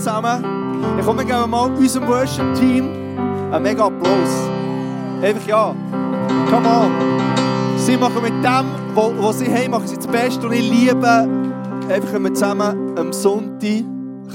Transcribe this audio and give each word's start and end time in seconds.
zusammen. 0.00 0.98
Ich 0.98 1.04
komme, 1.04 1.24
geben 1.24 1.50
mal 1.50 1.70
unserem 1.70 2.08
Worship-Team 2.08 2.84
einen 3.52 3.62
mega 3.62 3.86
Applaus. 3.86 4.48
Einfach 5.22 5.46
ja. 5.46 5.76
Come 6.48 6.68
on. 6.68 7.78
Sie 7.78 7.96
machen 7.98 8.22
mit 8.22 8.32
dem, 8.32 8.94
was 8.94 9.38
sie 9.38 9.46
haben, 9.46 9.72
machen 9.72 9.86
sie 9.86 9.96
das 9.96 10.06
Beste. 10.06 10.46
Und 10.46 10.54
ich 10.54 10.68
liebe, 10.68 11.06
einfach, 11.06 12.12
wenn 12.14 12.22
wir 12.22 12.32
zusammen 12.32 12.98
am 12.98 13.12
Sonntag 13.12 13.84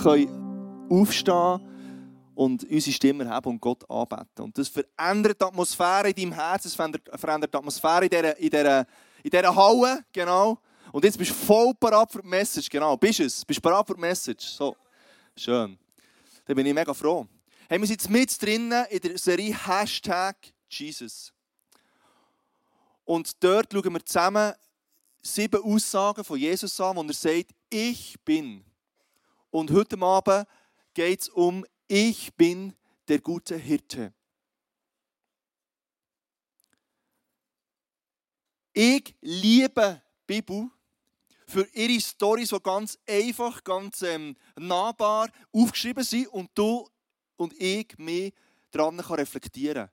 können 0.04 0.88
aufstehen 0.88 1.60
und 2.36 2.64
unsere 2.64 2.94
Stimme 2.94 3.28
haben 3.28 3.50
und 3.50 3.60
Gott 3.60 3.90
anbeten. 3.90 4.46
Und 4.46 4.58
das 4.58 4.68
verändert 4.68 5.42
die 5.42 5.46
Atmosphäre 5.46 6.10
in 6.10 6.16
deinem 6.16 6.34
Herz, 6.34 6.66
es 6.66 6.76
verändert 6.76 7.54
die 7.54 7.58
Atmosphäre 7.58 8.04
in 8.04 8.10
dieser, 8.10 8.38
in 8.38 8.50
dieser, 8.52 8.80
in 9.24 9.32
dieser 9.32 9.56
Halle, 9.56 10.06
genau. 10.14 10.60
Und 10.92 11.04
jetzt 11.04 11.18
bist 11.18 11.32
du 11.32 11.34
voll 11.34 11.74
parat 11.74 12.12
für 12.12 12.22
die 12.22 12.28
Message, 12.28 12.70
genau. 12.70 12.96
Bist 12.98 13.20
es? 13.20 13.44
Bist 13.44 13.58
du 13.58 13.62
parat 13.68 13.88
für 13.88 13.96
die 13.96 14.02
Message? 14.02 14.46
So, 14.46 14.76
schön. 15.38 15.78
Da 16.46 16.54
bin 16.54 16.66
ich 16.66 16.74
mega 16.74 16.94
froh. 16.94 17.28
Hey, 17.68 17.80
wir 17.80 17.88
sind 17.88 18.02
jetzt 18.02 18.10
mit 18.10 18.42
drinnen 18.42 18.86
in 18.90 19.00
der 19.00 19.18
Serie 19.18 19.56
Hashtag 19.68 20.36
Jesus. 20.70 21.34
Und 23.04 23.44
dort 23.44 23.72
schauen 23.72 23.94
wir 23.94 24.06
zusammen 24.06 24.54
sieben 25.22 25.62
Aussagen 25.62 26.24
von 26.24 26.40
Jesus 26.40 26.80
an, 26.80 26.96
wo 26.96 27.04
er 27.04 27.14
sagt, 27.14 27.52
ich 27.70 28.16
bin. 28.24 28.64
Und 29.52 29.72
heute 29.72 30.00
Abend 30.02 30.48
geht 30.94 31.22
es 31.22 31.30
um, 31.30 31.66
ich 31.88 32.34
bin 32.36 32.74
der 33.08 33.20
gute 33.20 33.58
Hirte. 33.58 34.14
Ich 38.74 39.16
liebe 39.22 40.02
die 40.28 40.42
Bibel 40.42 40.70
für 41.48 41.68
ihre 41.74 42.00
Storys, 42.00 42.50
die 42.50 42.60
ganz 42.62 42.98
einfach, 43.08 43.64
ganz 43.64 44.02
ähm, 44.02 44.36
nahbar 44.58 45.30
aufgeschrieben 45.52 46.04
sind 46.04 46.28
und 46.28 46.50
du 46.56 46.88
und 47.38 47.54
ich 47.60 47.98
mich 47.98 48.34
daran 48.72 48.98
kann 48.98 49.16
reflektieren 49.16 49.90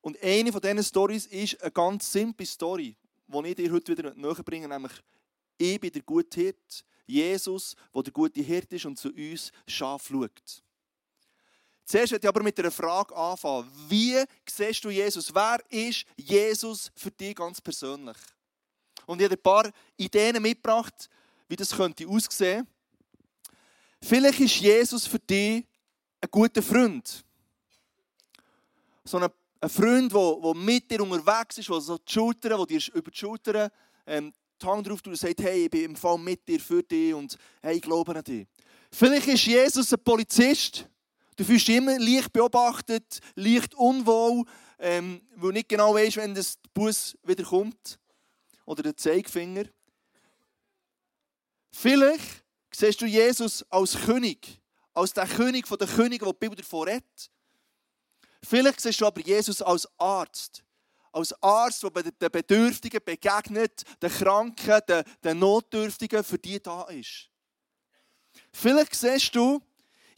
Und 0.00 0.22
eine 0.22 0.52
von 0.52 0.60
diesen 0.60 0.84
Stories 0.84 1.26
ist 1.26 1.60
eine 1.62 1.70
ganz 1.70 2.10
simple 2.10 2.46
Story, 2.46 2.96
die 3.26 3.48
ich 3.48 3.54
dir 3.54 3.72
heute 3.72 3.96
wieder 3.96 4.14
näher 4.14 4.42
bringe, 4.42 4.68
nämlich 4.68 4.92
ich 5.58 5.78
bin 5.78 5.92
der 5.92 6.02
gute 6.02 6.40
Hirt, 6.40 6.84
Jesus, 7.06 7.76
der 7.94 8.02
der 8.02 8.12
gute 8.12 8.40
Hirt 8.40 8.72
ist 8.72 8.86
und 8.86 8.98
zu 8.98 9.10
uns 9.10 9.52
Schaf 9.66 10.08
schaut. 10.08 10.62
Zuerst 11.84 12.12
möchte 12.12 12.26
ich 12.26 12.28
aber 12.28 12.42
mit 12.42 12.58
einer 12.58 12.70
Frage 12.70 13.14
anfangen. 13.16 13.68
Wie 13.88 14.16
siehst 14.48 14.84
du 14.84 14.90
Jesus? 14.90 15.34
Wer 15.34 15.58
ist 15.70 16.06
Jesus 16.16 16.90
für 16.94 17.10
dich 17.10 17.34
ganz 17.34 17.60
persönlich? 17.60 18.16
Und 19.06 19.20
ich 19.20 19.24
habe 19.24 19.34
ein 19.34 19.42
paar 19.42 19.70
Ideen 19.96 20.40
mitgebracht, 20.42 21.08
wie 21.48 21.56
das 21.56 21.70
könnte 21.70 22.06
aussehen. 22.06 22.66
Vielleicht 24.02 24.40
ist 24.40 24.60
Jesus 24.60 25.06
für 25.06 25.18
dich 25.18 25.64
ein 26.20 26.30
guter 26.30 26.62
Freund. 26.62 27.24
So 29.04 29.18
ein, 29.18 29.30
Freund, 29.68 30.12
der 30.12 30.54
mit 30.54 30.90
dir 30.90 31.02
unterwegs 31.02 31.58
ist, 31.58 31.68
der 31.68 31.80
so 31.80 31.98
die 31.98 32.12
Schultern, 32.12 32.56
der 32.56 32.66
dir 32.66 32.94
über 32.94 33.10
die 33.10 33.18
Schultern 33.18 33.70
ähm, 34.06 34.32
die 34.60 34.66
Hand 34.66 34.86
drauf 34.86 35.02
tut 35.02 35.12
und 35.12 35.18
sagt, 35.18 35.40
hey, 35.40 35.64
ich 35.64 35.70
bin 35.70 35.84
im 35.84 35.96
Fall 35.96 36.18
mit 36.18 36.46
dir, 36.48 36.60
für 36.60 36.82
dich 36.82 37.12
und 37.12 37.36
hey, 37.62 37.76
ich 37.76 37.82
glaube 37.82 38.14
an 38.16 38.24
dich. 38.24 38.46
Vielleicht 38.90 39.28
ist 39.28 39.46
Jesus 39.46 39.92
ein 39.92 40.02
Polizist. 40.02 40.86
Du 41.36 41.44
fühlst 41.44 41.68
dich 41.68 41.76
immer 41.76 41.98
leicht 41.98 42.32
beobachtet, 42.32 43.20
leicht 43.34 43.74
unwohl, 43.74 44.44
ähm, 44.78 45.20
weil 45.36 45.48
du 45.48 45.52
nicht 45.52 45.68
genau 45.68 45.94
weißt, 45.94 46.16
wenn 46.16 46.34
das 46.34 46.56
Bus 46.72 47.16
wieder 47.24 47.44
kommt 47.44 47.99
oder 48.64 48.82
der 48.82 48.96
Zeigefinger. 48.96 49.64
Vielleicht 51.72 52.44
siehst 52.72 53.00
du 53.00 53.06
Jesus 53.06 53.64
als 53.70 53.96
König, 53.96 54.60
als 54.94 55.12
der 55.12 55.26
König 55.26 55.66
von 55.66 55.78
den 55.78 55.88
Königen, 55.88 56.24
der 56.24 56.32
die 56.32 56.38
Bibel 56.38 56.56
davon 56.56 56.88
redet. 56.88 57.30
Vielleicht 58.42 58.80
siehst 58.80 59.00
du 59.00 59.06
aber 59.06 59.20
Jesus 59.20 59.60
als 59.62 59.88
Arzt, 59.98 60.64
als 61.12 61.32
Arzt, 61.42 61.82
der 61.82 61.90
den 61.90 62.30
Bedürftigen 62.30 63.00
begegnet, 63.04 63.82
den 64.00 64.10
Kranken, 64.10 64.80
den, 64.88 65.04
den 65.22 65.38
Notdürftigen, 65.38 66.24
für 66.24 66.38
die 66.38 66.60
da 66.60 66.84
ist. 66.84 67.28
Vielleicht 68.52 68.94
siehst 68.94 69.34
du 69.34 69.60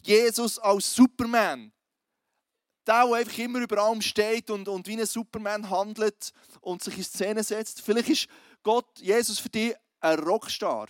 Jesus 0.03 0.59
als 0.59 0.95
Superman, 0.95 1.73
der, 2.87 3.07
der 3.07 3.15
einfach 3.15 3.39
immer 3.39 3.61
über 3.61 3.79
allem 3.79 4.03
steht 4.03 4.51
und, 4.51 4.69
und 4.69 4.87
wie 4.87 4.99
ein 4.99 5.07
Superman 5.07 5.71
handelt 5.71 6.33
und 6.61 6.83
sich 6.83 6.99
in 6.99 7.05
Szene 7.05 7.45
setzt. 7.45 7.81
Vielleicht 7.81 8.09
ist 8.09 8.29
Gott, 8.63 8.99
Jesus 8.99 9.39
für 9.39 9.49
dich 9.49 9.75
ein 10.01 10.19
Rockstar. 10.19 10.89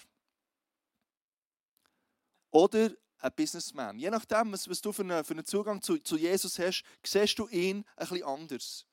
Oder 2.51 2.91
ein 3.19 3.33
Businessman. 3.35 3.99
Je 3.99 4.11
nachdem, 4.11 4.53
was, 4.53 4.69
was 4.69 4.81
du 4.81 4.93
für 4.93 5.03
einen, 5.03 5.25
für 5.25 5.35
einen 5.35 5.45
Zugang 5.45 5.81
zu, 5.81 5.99
zu 5.99 6.17
Jesus 6.17 6.59
hast, 6.59 6.83
siehst 7.05 7.39
du 7.39 7.49
ihn 7.49 7.85
ein 7.97 8.09
bisschen 8.09 8.25
anders. 8.25 8.87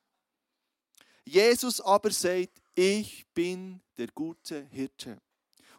Jesus 1.25 1.81
aber 1.81 2.11
sagt, 2.11 2.61
ich 2.75 3.27
bin 3.33 3.81
der 3.97 4.07
gute 4.07 4.66
Hirte. 4.71 5.19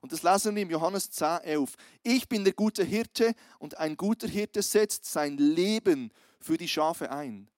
Und 0.00 0.12
das 0.12 0.22
lesen 0.22 0.54
wir 0.54 0.62
im 0.62 0.70
Johannes 0.70 1.10
10, 1.10 1.40
11. 1.42 1.74
Ich 2.02 2.28
bin 2.28 2.44
der 2.44 2.54
gute 2.54 2.84
Hirte 2.84 3.34
und 3.58 3.76
ein 3.78 3.96
guter 3.96 4.28
Hirte 4.28 4.62
setzt 4.62 5.04
sein 5.04 5.36
Leben 5.36 6.10
für 6.40 6.56
die 6.56 6.68
Schafe 6.68 7.10
ein. 7.10 7.48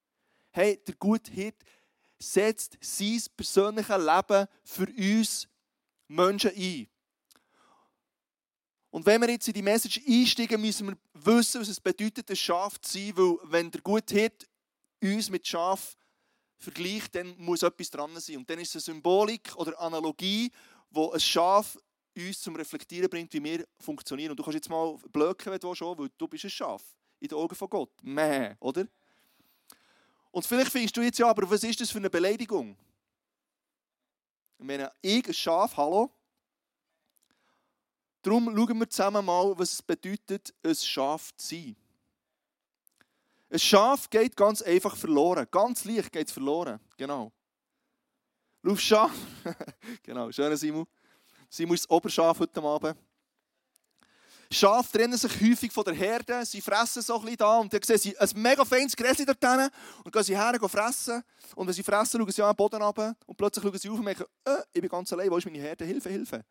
Hey, 0.50 0.82
der 0.87 0.94
gute 0.97 1.31
Hirte 1.31 1.65
setzt 2.19 2.76
sein 2.81 3.22
persönliches 3.37 3.97
Leben 3.97 4.47
für 4.65 4.87
uns 4.87 5.48
Menschen 6.09 6.50
ein. 6.50 6.88
Und 8.91 9.06
wenn 9.06 9.21
wir 9.22 9.31
jetzt 9.31 9.48
in 9.48 9.54
die 9.54 9.62
Message 9.62 10.00
einsteigen, 10.06 10.60
müssen 10.60 10.88
wir 10.88 10.97
wissen, 11.15 11.60
was 11.60 11.69
es 11.69 11.81
bedeutet, 11.81 12.28
ein 12.28 12.37
Schaf 12.37 12.78
zu 12.81 12.98
sein, 12.98 13.16
weil 13.16 13.38
wenn 13.44 13.71
der 13.71 13.81
gute 13.81 14.15
Hirte 14.15 14.47
uns 15.03 15.31
mit 15.31 15.47
Schaf 15.47 15.97
vergleicht, 16.59 17.15
dann 17.15 17.34
muss 17.38 17.62
etwas 17.62 17.91
dran 17.91 18.21
sein. 18.21 18.37
Und 18.37 18.50
dann 18.50 18.59
ist 18.59 18.75
es 18.76 18.87
eine 18.87 18.94
Symbolik 18.97 19.56
oder 19.56 19.81
Analogie, 19.81 20.50
wo 20.91 21.10
ein 21.10 21.21
Schaf 21.21 21.78
uns 22.15 22.42
zum 22.42 22.54
Reflektieren 22.54 23.09
bringt, 23.09 23.32
wie 23.32 23.42
wir 23.42 23.66
funktionieren. 23.81 24.32
Und 24.32 24.37
du 24.37 24.42
kannst 24.42 24.56
jetzt 24.56 24.69
mal 24.69 24.98
blöken, 25.10 25.50
wenn 25.50 25.59
du 25.59 25.75
schon, 25.75 25.98
weil 25.98 26.10
du 26.19 26.28
bist 26.28 26.44
ein 26.44 26.50
Schaf 26.50 26.82
in 27.22 27.28
den 27.28 27.38
Augen 27.38 27.55
von 27.55 27.71
Gott. 27.71 27.91
Mäh, 28.03 28.56
oder? 28.59 28.84
Und 30.33 30.44
vielleicht 30.44 30.72
findest 30.72 30.97
du 30.97 31.03
jetzt 31.03 31.19
ja, 31.19 31.28
aber 31.28 31.49
was 31.49 31.62
ist 31.62 31.81
das 31.81 31.91
für 31.91 31.99
eine 31.99 32.10
Beleidigung? 32.10 32.77
Ich 34.59 34.65
meine, 34.65 34.91
ich, 35.00 35.27
ein 35.27 35.34
Schaf, 35.34 35.77
hallo? 35.77 36.10
Darum 38.22 38.47
schauen 38.47 38.78
wir 38.78 38.91
zusammen 38.91 39.25
mal, 39.25 39.56
was 39.56 39.72
es 39.72 39.83
bedeutet, 39.83 40.53
ein 40.65 40.75
Schaf 40.75 41.33
zu 41.37 41.47
sein. 41.47 41.77
Ein 43.50 43.59
Schaf 43.59 44.10
geht 44.10 44.37
ganz 44.37 44.62
einfach 44.62 44.97
verloren. 44.97 45.47
Ganz 45.50 45.84
leicht 45.84 46.12
geht 46.12 46.27
es 46.27 46.33
verloren. 46.33 46.81
Genau. 46.97 47.31
Lauf 48.62 48.81
Schaf. 48.81 49.12
genau, 50.03 50.33
schöner 50.33 50.56
Simon. 50.56 50.87
Simon 51.49 51.75
ist 51.75 51.84
das 51.84 51.91
Oberschaf 51.91 52.41
heute 52.41 52.62
Abend. 52.62 52.97
Schafe 54.52 54.98
trennen 54.98 55.16
sich 55.16 55.40
häufig 55.40 55.72
von 55.72 55.84
der 55.84 55.94
Herde, 55.94 56.44
sie 56.44 56.60
fressen 56.60 57.02
so 57.02 57.14
ein 57.16 57.22
bisschen 57.22 57.36
da 57.38 57.58
und 57.58 57.72
dann 57.72 57.82
sehen 57.82 57.98
sie 57.98 58.18
ein 58.18 58.28
mega 58.34 58.64
feines 58.64 58.94
Gräschen 58.94 59.24
dort 59.24 59.42
hinten 59.42 59.70
und 60.04 60.12
gehen 60.12 60.22
sie 60.22 60.36
her 60.36 60.52
und 60.60 60.68
fressen. 60.68 61.22
Und 61.54 61.66
wenn 61.66 61.74
sie 61.74 61.82
fressen, 61.82 62.20
schauen 62.20 62.30
sie 62.30 62.42
an 62.42 62.50
den 62.50 62.56
Boden 62.56 62.82
runter 62.82 63.16
und 63.26 63.36
plötzlich 63.36 63.64
schauen 63.64 63.78
sie 63.78 63.88
auf 63.88 63.98
und 63.98 64.04
merken, 64.04 64.24
äh, 64.44 64.58
ich 64.72 64.80
bin 64.80 64.91
ganz 64.91 65.12
allein, 65.12 65.30
wo 65.30 65.38
ist 65.38 65.46
meine 65.46 65.58
Herde? 65.58 65.84
Hilfe, 65.84 66.10
Hilfe. 66.10 66.44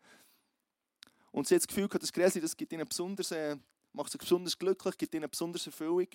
Und 1.30 1.46
sie 1.46 1.54
hat 1.54 1.62
das 1.62 1.68
Gefühl, 1.68 1.88
das 1.88 2.12
Gräschen 2.12 2.42
das 2.42 2.56
gibt 2.56 2.72
ihnen 2.72 2.86
besonders, 2.86 3.30
äh, 3.30 3.56
macht 3.92 4.10
sie 4.10 4.18
besonders 4.18 4.58
glücklich, 4.58 4.96
gibt 4.98 5.14
ihnen 5.14 5.30
besonders 5.30 5.66
Erfüllung. 5.66 6.08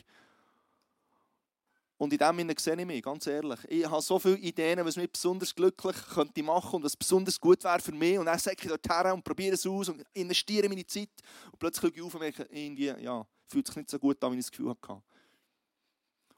Und 1.98 2.14
in 2.14 2.20
dem 2.20 2.38
Sinne 2.38 2.56
sehe 2.60 2.80
ich 2.80 2.86
mich, 2.86 3.04
ganz 3.04 3.26
ehrlich. 3.26 3.60
Ich 3.68 3.86
habe 3.90 4.02
so 4.02 4.20
viele 4.20 4.38
Ideen, 4.38 4.86
was 4.86 4.98
mich 4.98 5.12
besonders 5.12 5.54
glücklich 5.54 5.96
könnte 6.14 6.44
machen 6.44 6.76
und 6.76 6.84
was 6.84 6.96
besonders 6.96 7.40
gut 7.40 7.64
wäre 7.64 7.80
für 7.80 7.92
mich. 7.92 8.20
Und 8.20 8.28
dann 8.28 8.38
sage 8.38 8.58
ich 8.62 8.68
dort 8.68 8.88
her 8.88 9.14
und 9.14 9.24
probiere 9.24 9.56
es 9.56 9.66
aus 9.66 9.90
und 9.90 10.04
investiere 10.14 10.70
meine 10.70 10.86
Zeit. 10.86 11.10
Und 11.52 11.58
plötzlich 11.58 11.92
schaue 11.92 11.98
ich 11.98 12.04
auf 12.04 12.14
und 12.14 12.20
merke, 12.20 12.44
irgendwie, 12.52 12.94
ja, 13.04 13.26
fühlt 13.48 13.66
sich 13.66 13.76
nicht 13.78 13.90
so 13.90 13.98
gut 13.98 14.24
an, 14.24 14.34
wie 14.34 14.38
ich 14.38 14.46
das 14.46 14.52
Gefühl 14.52 14.70
hatte. 14.70 15.02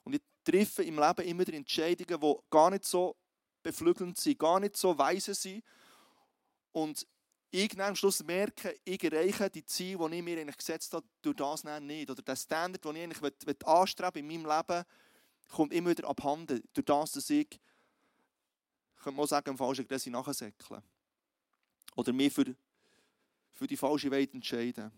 Und 0.05 0.15
ich 0.15 0.21
treffe 0.45 0.83
im 0.83 0.97
Leben 0.97 1.27
immer 1.27 1.45
wieder 1.45 1.57
Entscheidungen, 1.57 2.21
die 2.21 2.35
gar 2.49 2.69
nicht 2.69 2.85
so 2.85 3.17
beflügelnd 3.61 4.17
sind, 4.17 4.39
gar 4.39 4.61
nicht 4.61 4.77
so 4.77 4.97
weise 4.97 5.33
sind. 5.33 5.61
Und 6.71 7.05
ich 7.51 7.81
am 7.81 7.95
Schluss 7.95 8.23
merke, 8.23 8.79
ich 8.85 9.03
erreiche 9.03 9.49
die 9.49 9.65
Ziele, 9.65 10.09
die 10.09 10.17
ich 10.17 10.23
mir 10.23 10.39
eigentlich 10.39 10.57
gesetzt 10.57 10.93
habe, 10.93 11.05
durch 11.21 11.35
das 11.35 11.63
nicht. 11.81 12.09
Oder 12.09 12.21
den 12.21 12.35
Standard, 12.37 12.85
den 12.85 12.95
ich 12.95 13.03
eigentlich 13.03 13.65
anstrebe 13.65 14.19
in 14.19 14.27
meinem 14.27 14.45
Leben, 14.45 14.85
kommt 15.49 15.73
immer 15.73 15.89
wieder 15.89 16.07
abhanden, 16.07 16.63
durch 16.73 16.85
das, 16.85 17.11
dass 17.13 17.29
ich, 17.29 17.47
könnte 19.01 19.17
man 19.17 19.27
sagen, 19.27 19.49
im 19.51 19.57
falschen 19.57 19.87
Gräschen 19.87 20.13
nachsäckeln. 20.13 20.81
Oder 21.95 22.13
mich 22.13 22.33
für, 22.33 22.55
für 23.53 23.67
die 23.67 23.77
falsche 23.77 24.11
Welt 24.11 24.33
entscheiden. 24.33 24.91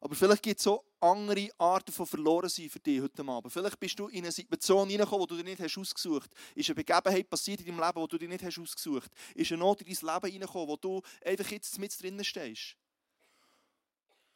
Aber 0.00 0.14
vielleicht 0.14 0.42
gibt 0.42 0.58
es 0.58 0.64
so 0.64 0.84
andere 1.00 1.48
Arten 1.56 1.90
von 1.90 2.06
Verlorensein 2.06 2.68
für 2.68 2.78
dich 2.78 3.00
heute 3.00 3.26
Abend. 3.26 3.50
Vielleicht 3.50 3.80
bist 3.80 3.98
du 3.98 4.08
in 4.08 4.24
eine 4.24 4.32
Situation 4.32 4.86
hineingekommen, 4.86 5.26
die 5.26 5.36
du 5.36 5.42
dir 5.42 5.48
nicht 5.48 5.62
hast 5.62 5.78
ausgesucht 5.78 6.30
hast. 6.30 6.56
Ist 6.56 6.68
eine 6.68 6.74
Begebenheit 6.74 7.30
passiert 7.30 7.60
in 7.60 7.66
deinem 7.68 7.80
Leben, 7.80 8.02
die 8.02 8.08
du 8.08 8.18
dir 8.18 8.28
nicht 8.28 8.44
hast 8.44 8.58
ausgesucht 8.58 9.10
hast. 9.10 9.36
Ist 9.36 9.52
eine 9.52 9.60
Not 9.60 9.80
in 9.80 9.86
dein 9.86 10.14
Leben 10.14 10.32
hineingekommen, 10.32 10.68
wo 10.68 10.76
du 10.76 11.00
einfach 11.24 11.50
jetzt 11.50 11.78
mit 11.78 12.02
drinnen 12.02 12.22
stehst. 12.22 12.76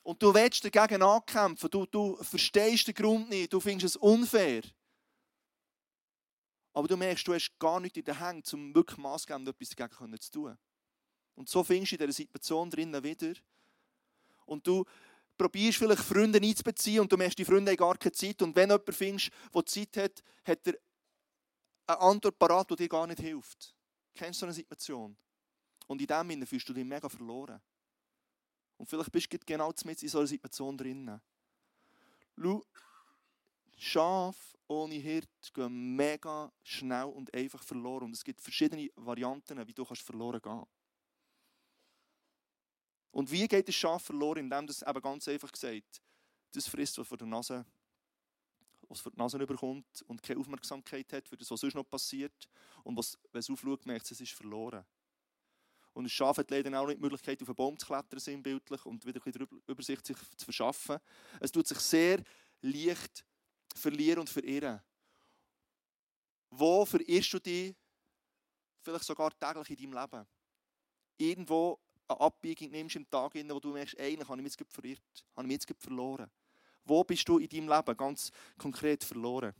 Und 0.08 0.22
du 0.22 0.32
willst 0.32 0.64
dagegen 0.64 1.02
ankämpfen, 1.02 1.69
du, 1.69 1.84
du 1.84 2.16
verstehst 2.22 2.88
den 2.88 2.94
Grund 2.94 3.28
nicht, 3.28 3.52
du 3.52 3.60
findest 3.60 3.94
es 3.94 3.96
unfair. 3.96 4.62
Aber 6.72 6.88
du 6.88 6.96
merkst, 6.96 7.28
du 7.28 7.34
hast 7.34 7.58
gar 7.58 7.78
nichts 7.78 7.99
in 7.99 8.05
den 8.05 8.19
Händen, 8.19 8.55
um 8.55 8.75
wirklich 8.75 8.96
maßgebend 8.96 9.49
etwas 9.49 9.69
dagegen 9.69 10.19
zu 10.19 10.31
tun. 10.31 10.58
Und 11.34 11.50
so 11.50 11.62
findest 11.62 11.93
du 11.93 11.96
in 11.96 11.99
dieser 12.00 12.16
Situation 12.16 12.70
drinnen 12.70 13.05
wieder. 13.05 13.34
Und 14.46 14.66
du 14.66 14.87
probierst 15.37 15.76
vielleicht 15.76 16.02
Freunde 16.02 16.40
einzubeziehen 16.40 17.00
und 17.00 17.12
du 17.12 17.19
merkst, 17.19 17.38
die 17.38 17.44
Freunde 17.44 17.72
haben 17.72 17.76
gar 17.76 17.99
keine 17.99 18.12
Zeit. 18.12 18.40
Und 18.40 18.56
wenn 18.56 18.70
jemand 18.70 18.94
findest, 18.94 19.31
der 19.55 19.66
Zeit 19.66 19.94
hat, 19.99 20.22
hat 20.43 20.66
er 20.69 20.78
eine 21.87 22.00
Antwort 22.00 22.38
parat, 22.38 22.70
die 22.70 22.76
dir 22.76 22.88
gar 22.88 23.06
nicht 23.06 23.20
hilft. 23.20 23.76
Kennst 24.14 24.40
du 24.40 24.40
so 24.40 24.46
eine 24.46 24.55
Situation? 24.55 25.14
Und 25.87 26.00
in 26.00 26.06
dem 26.06 26.31
Sinne 26.31 26.46
fühlst 26.46 26.66
du 26.66 26.72
dich 26.72 26.87
mega 26.87 27.10
verloren. 27.10 27.60
Und 28.78 28.86
vielleicht 28.86 29.12
bist 29.12 29.32
du 29.32 29.38
genau 29.44 29.72
mit 29.84 30.02
in 30.02 30.08
so 30.08 30.19
einer 30.19 30.26
Situation 30.26 30.78
drin. 30.78 31.20
Schau, 32.36 32.64
Schaf 33.76 34.56
ohne 34.69 34.94
Hirt 34.94 35.28
gehen 35.52 35.96
mega 35.96 36.52
schnell 36.62 37.06
und 37.06 37.32
einfach 37.34 37.62
verloren. 37.62 38.06
Und 38.06 38.14
es 38.14 38.25
gibt 38.25 38.40
verschiedene 38.40 38.88
Varianten, 38.96 39.66
wie 39.66 39.75
du 39.75 39.84
kannst 39.84 40.02
verloren 40.02 40.40
gehen 40.40 40.64
Und 43.10 43.30
wie 43.30 43.46
geht 43.46 43.69
das 43.69 43.75
Schaf 43.75 44.04
verloren? 44.04 44.38
Indem 44.38 44.66
das 44.66 44.82
eben 44.82 45.00
ganz 45.00 45.28
einfach 45.28 45.52
gesagt, 45.52 46.00
das 46.52 46.66
frisst, 46.66 46.98
was 46.98 47.08
vor 47.08 47.19
der 47.19 47.26
Nase 47.26 47.66
was 48.88 49.00
für 49.00 49.10
die 49.10 49.19
Nase 49.19 49.38
überkommt 49.38 50.02
und 50.06 50.22
keine 50.22 50.40
Aufmerksamkeit 50.40 51.12
hat 51.12 51.28
für 51.28 51.36
das, 51.36 51.50
was 51.50 51.60
sonst 51.60 51.74
noch 51.74 51.84
passiert. 51.84 52.48
Und 52.84 52.96
was, 52.96 53.19
wenn 53.32 53.40
es 53.40 53.50
aufschaut, 53.50 53.84
merkt 53.86 54.06
es, 54.06 54.12
es 54.12 54.20
ist 54.22 54.32
verloren. 54.32 54.84
Und 55.98 56.04
ein 56.04 56.10
Schaf 56.10 56.36
hat 56.36 56.48
leider 56.52 56.80
auch 56.80 56.86
nicht 56.86 56.98
die 56.98 57.02
Möglichkeit, 57.02 57.42
auf 57.42 57.48
einen 57.48 57.56
Baum 57.56 57.76
zu 57.76 57.84
klettern, 57.84 58.20
sinnbildlich, 58.20 58.86
und 58.86 59.04
wieder 59.04 59.20
ein 59.20 59.32
bisschen 59.32 59.62
Übersicht 59.66 60.06
sich 60.06 60.16
zu 60.36 60.44
verschaffen. 60.44 60.98
Es 61.40 61.50
tut 61.50 61.66
sich 61.66 61.80
sehr 61.80 62.22
leicht 62.60 63.24
verlieren 63.74 64.20
und 64.20 64.30
verirren. 64.30 64.80
Wo 66.50 66.84
verirrst 66.84 67.32
du 67.32 67.40
dich 67.40 67.74
vielleicht 68.80 69.06
sogar 69.06 69.36
täglich 69.36 69.70
in 69.70 69.90
deinem 69.90 70.00
Leben? 70.00 70.26
Irgendwo 71.16 71.80
eine 72.06 72.20
Abbiegung 72.20 72.70
nimmst 72.70 72.94
im 72.94 73.10
Tag, 73.10 73.34
wo 73.34 73.58
du 73.58 73.72
merkst, 73.72 73.98
eigentlich 73.98 74.28
habe 74.28 74.40
ich 74.40 74.44
mich 74.44 74.56
jetzt 74.56 74.72
verirrt, 74.72 75.26
habe 75.34 75.48
ich 75.48 75.52
mich 75.52 75.66
jetzt 75.68 75.82
verloren. 75.82 76.30
Wo 76.84 77.02
bist 77.02 77.28
du 77.28 77.38
in 77.38 77.48
deinem 77.48 77.70
Leben 77.70 77.96
ganz 77.96 78.30
konkret 78.56 79.02
verloren? 79.02 79.52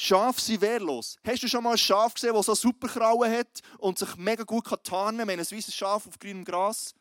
Schaf 0.00 0.38
sind 0.38 0.60
wehrlos. 0.60 1.16
Hast 1.26 1.42
du 1.42 1.48
schon 1.48 1.64
mal 1.64 1.72
ein 1.72 1.78
Schaf 1.78 2.14
gesehen, 2.14 2.32
das 2.32 2.46
so 2.46 2.54
super 2.54 2.86
Krauen 2.86 3.32
hat 3.32 3.60
und 3.78 3.98
sich 3.98 4.14
mega 4.16 4.44
gut 4.44 4.64
tarnen 4.84 5.18
kann? 5.18 5.28
Wenn 5.28 5.40
ein 5.40 5.50
weißes 5.50 5.74
Schaf 5.74 6.06
auf 6.06 6.18
grünem 6.20 6.44
Gras 6.44 6.94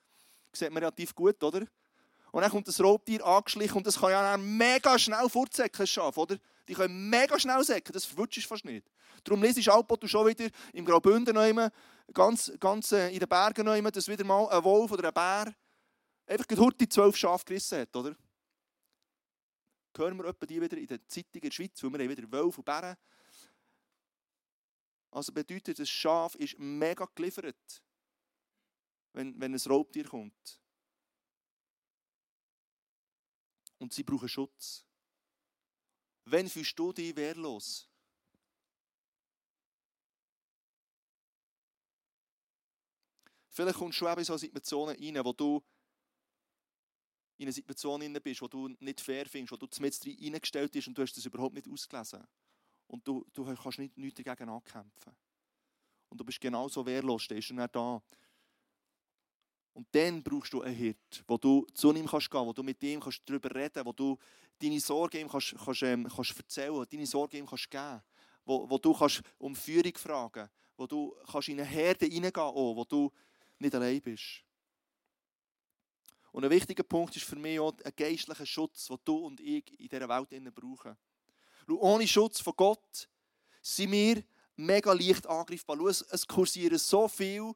sieht 0.51 0.71
man 0.71 0.79
relativ 0.81 1.13
gut, 1.13 1.41
oder? 1.43 1.61
Und 2.31 2.41
dann 2.41 2.49
kommt 2.49 2.67
das 2.67 2.81
Raubtier 2.81 3.23
angeschlichen 3.23 3.77
und 3.77 3.85
das 3.85 3.99
kann 3.99 4.09
ja 4.09 4.23
dann 4.23 4.57
mega 4.57 4.97
schnell 4.97 5.29
fortsäcken, 5.29 5.81
ein 5.81 5.87
Schaf, 5.87 6.17
oder? 6.17 6.37
Die 6.67 6.73
können 6.73 7.07
mega 7.07 7.39
schnell 7.39 7.63
säcken, 7.63 7.93
das 7.93 8.05
verwutschst 8.05 8.45
du 8.45 8.47
fast 8.47 8.65
nicht. 8.65 8.87
Darum 9.23 9.43
lese 9.43 9.59
ich 9.59 9.69
auch 9.69 9.85
schon 10.05 10.25
wieder 10.25 10.49
im 10.73 10.83
Graubünden 10.83 11.71
ganz, 12.13 12.51
ganz 12.59 12.91
äh, 12.93 13.09
in 13.09 13.19
den 13.19 13.29
Bergen 13.29 13.91
dass 13.91 14.07
wieder 14.07 14.25
mal 14.25 14.49
ein 14.49 14.63
Wolf 14.63 14.91
oder 14.91 15.07
ein 15.07 15.13
Bär 15.13 15.53
einfach 16.25 16.45
die 16.79 16.89
zwölf 16.89 17.15
Schafe 17.15 17.45
gerissen 17.45 17.79
hat, 17.79 17.95
oder? 17.95 18.15
Hören 19.97 20.17
wir 20.17 20.25
etwa 20.25 20.45
die 20.45 20.61
wieder 20.61 20.77
in 20.77 20.87
der 20.87 21.05
Zeitung 21.07 21.33
in 21.33 21.41
der 21.41 21.51
Schweiz, 21.51 21.81
weil 21.81 21.91
wir 21.91 21.99
haben 21.99 22.09
wieder 22.09 22.31
Wölfe 22.31 22.59
und 22.59 22.65
Bären. 22.65 22.95
Also 25.11 25.31
bedeutet, 25.31 25.79
das 25.79 25.89
Schaf 25.89 26.35
ist 26.35 26.59
mega 26.59 27.07
geliefert, 27.15 27.81
wenn, 29.13 29.39
wenn 29.39 29.53
ein 29.53 29.61
Raubtier 29.67 30.05
kommt. 30.05 30.61
Und 33.79 33.93
sie 33.93 34.03
brauchen 34.03 34.29
Schutz. 34.29 34.85
Wenn 36.25 36.49
fühlst 36.49 36.77
du 36.77 36.91
dich 36.91 37.15
wehrlos? 37.15 37.89
Vielleicht 43.49 43.77
kommst 43.79 44.01
du 44.01 44.07
eben 44.07 44.19
in 44.19 44.25
so 44.25 44.37
Situationen 44.37 44.95
rein, 44.95 45.25
wo 45.25 45.33
du 45.33 45.63
in 47.37 47.45
eine 47.45 47.51
Situation 47.51 48.01
bist, 48.23 48.41
wo 48.41 48.47
du 48.47 48.69
nicht 48.79 49.01
fair 49.01 49.25
findest, 49.27 49.51
wo 49.51 49.57
du 49.57 49.67
mit 49.79 49.99
reingestellt 50.05 50.71
bist 50.71 50.87
und 50.87 50.97
du 50.97 51.01
hast 51.01 51.15
das 51.15 51.25
überhaupt 51.25 51.53
nicht 51.53 51.69
ausgelesen. 51.69 52.25
Und 52.87 53.07
du, 53.07 53.25
du 53.33 53.43
kannst 53.55 53.79
nicht, 53.79 53.97
nichts 53.97 54.21
dagegen 54.23 54.49
ankämpfen. 54.49 55.13
Und 56.09 56.19
du 56.19 56.23
bist 56.23 56.39
genauso 56.39 56.85
wehrlos, 56.85 57.23
stehst 57.23 57.49
du 57.49 57.53
nicht 57.53 57.75
da. 57.75 58.01
Und 59.73 59.87
dann 59.91 60.23
brauchst 60.23 60.53
du 60.53 60.61
einen 60.61 60.75
Hirt, 60.75 61.23
wo 61.27 61.37
du 61.37 61.67
zu 61.73 61.93
ihm 61.93 62.07
kannst 62.07 62.31
gehen, 62.31 62.45
wo 62.45 62.53
du 62.53 62.63
mit 62.63 62.81
ihm 62.81 62.99
kannst 62.99 63.21
darüber 63.25 63.53
reden, 63.53 63.85
wo 63.85 63.91
du 63.91 64.17
deine 64.57 64.79
Sorge 64.79 65.19
ihm 65.19 65.29
kannst, 65.29 65.55
kannst, 65.63 65.83
ähm, 65.83 66.07
kannst 66.07 66.35
erzählen, 66.35 66.85
deine 66.89 67.05
Sorge 67.05 67.37
ihm 67.37 67.45
kannst 67.45 67.69
geben, 67.69 68.01
wo, 68.43 68.67
wo 68.67 68.77
du 68.79 68.93
kannst 68.93 69.21
um 69.37 69.55
Führung 69.55 69.93
fragen, 69.95 70.49
wo 70.77 70.87
du 70.87 71.15
kannst 71.31 71.49
in 71.49 71.59
eine 71.59 71.69
Herde 71.69 72.07
hineingehen, 72.07 72.43
auch, 72.43 72.75
wo 72.75 72.85
du 72.85 73.11
nicht 73.59 73.75
allein 73.75 74.01
bist. 74.01 74.43
Und 76.37 76.45
ein 76.45 76.51
wichtiger 76.51 76.83
Punkt 76.83 77.15
ist 77.15 77.25
für 77.25 77.35
mich 77.35 77.59
auch 77.59 77.73
ein 77.83 77.93
geistlicher 77.95 78.45
Schutz, 78.45 78.85
den 78.85 78.97
du 79.03 79.25
und 79.25 79.39
ich 79.39 79.67
in 79.79 79.87
dieser 79.87 80.07
Welt 80.07 80.53
brauchen. 80.53 80.95
Schau, 81.67 81.75
ohne 81.79 82.07
Schutz 82.07 82.41
von 82.41 82.53
Gott 82.55 83.09
sind 83.59 83.91
wir 83.91 84.23
mega 84.55 84.93
leicht 84.93 85.25
angreifbar. 85.25 85.77
Schau, 85.77 85.87
es 85.87 86.27
kursieren 86.27 86.77
so 86.77 87.07
viele 87.07 87.55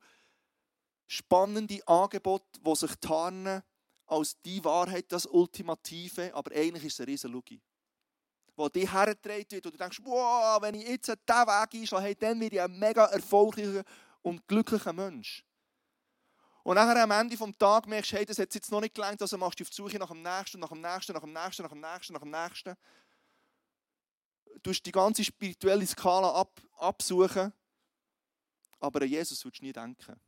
spannende 1.05 1.87
Angebote, 1.87 2.59
die 2.59 2.75
sich 2.75 2.95
tarnen 2.95 3.61
als 4.07 4.41
die 4.41 4.63
Wahrheit, 4.63 5.11
das 5.11 5.27
Ultimative, 5.27 6.33
aber 6.33 6.49
eigentlich 6.55 6.85
ist 6.85 6.93
es 6.93 7.01
eine 7.01 7.11
riesen 7.11 7.31
Lüge. 7.33 7.61
Wo 8.55 8.67
dich 8.67 8.91
hergetragen 8.91 9.45
wird 9.51 9.63
und 9.67 9.75
du 9.75 9.77
denkst, 9.77 10.01
wow, 10.01 10.59
wenn 10.59 10.73
ich 10.73 10.87
jetzt 10.87 11.07
diesen 11.07 11.19
Weg 11.27 11.75
einschlage, 11.75 12.15
dann 12.15 12.39
werde 12.39 12.55
ich 12.55 12.61
ein 12.63 12.79
mega 12.79 13.05
erfolgreicher 13.05 13.83
und 14.23 14.47
glücklicher 14.47 14.91
Mensch. 14.91 15.45
Und 16.63 16.75
nachher 16.75 17.01
am 17.01 17.11
Ende 17.11 17.35
des 17.35 17.57
Tages 17.57 17.89
merkst 17.89 18.11
du, 18.11 18.17
hey, 18.17 18.25
das 18.25 18.37
hat 18.37 18.53
jetzt 18.53 18.71
noch 18.71 18.81
nicht 18.81 18.93
gelangt, 18.93 19.21
also 19.21 19.37
machst 19.37 19.59
du 19.59 19.63
auf 19.63 19.69
die 19.69 19.75
Suche 19.75 19.97
nach 19.97 20.09
dem 20.09 20.21
Nächsten, 20.21 20.59
nach 20.59 20.69
dem 20.69 20.81
Nächsten, 20.81 21.13
nach 21.13 21.21
dem 21.21 21.33
Nächsten, 21.33 21.63
nach 21.63 21.71
dem 21.71 21.81
Nächsten, 21.81 22.13
nach 22.13 22.21
dem 22.21 22.31
Nächsten. 22.31 22.75
Du 24.61 24.69
hast 24.69 24.83
die 24.83 24.91
ganze 24.91 25.23
spirituelle 25.23 25.87
Skala 25.87 26.33
ab, 26.33 26.61
absuchen, 26.77 27.51
aber 28.79 29.01
an 29.01 29.07
Jesus 29.07 29.43
würdest 29.43 29.61
du 29.61 29.65
nie 29.65 29.73
denken. 29.73 30.19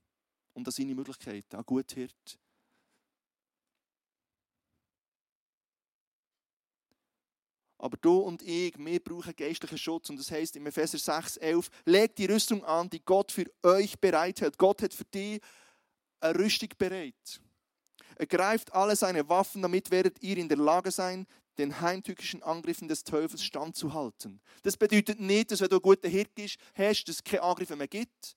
Und 0.53 0.67
an 0.67 0.71
seine 0.71 0.95
Möglichkeiten, 0.95 1.55
an 1.55 1.65
gut 1.65 1.91
Hirt. 1.91 2.39
Aber 7.83 7.97
du 7.97 8.19
und 8.19 8.41
ich, 8.43 8.77
wir 8.77 9.03
brauchen 9.03 9.35
geistlichen 9.35 9.77
Schutz. 9.77 10.09
Und 10.09 10.17
das 10.17 10.31
heißt 10.31 10.55
im 10.55 10.65
Epheser 10.67 10.97
6, 10.97 11.37
11, 11.37 11.69
legt 11.85 12.17
die 12.17 12.27
Rüstung 12.27 12.63
an, 12.63 12.89
die 12.89 13.03
Gott 13.03 13.31
für 13.31 13.45
euch 13.61 13.99
bereithält. 13.99 14.57
Gott 14.57 14.81
hat 14.81 14.93
für 14.93 15.03
dich 15.03 15.41
eine 16.23 16.39
Rüstung 16.39 16.69
bereit. 16.77 17.41
Er 18.15 18.25
greift 18.27 18.73
alle 18.73 18.95
seine 18.95 19.27
Waffen, 19.27 19.61
damit 19.61 19.91
werdet 19.91 20.21
ihr 20.21 20.37
in 20.37 20.47
der 20.47 20.57
Lage 20.57 20.91
sein, 20.91 21.25
den 21.57 21.81
heimtückischen 21.81 22.41
Angriffen 22.43 22.87
des 22.87 23.03
Teufels 23.03 23.43
standzuhalten. 23.43 24.41
Das 24.63 24.77
bedeutet 24.77 25.19
nicht, 25.19 25.51
dass 25.51 25.61
wenn 25.61 25.69
du 25.69 25.77
ein 25.77 25.81
guter 25.81 26.09
Hirt 26.09 26.31
hast, 26.75 27.05
dass 27.05 27.15
es 27.15 27.23
keine 27.23 27.43
Angriffe 27.43 27.75
mehr 27.75 27.87
gibt. 27.87 28.35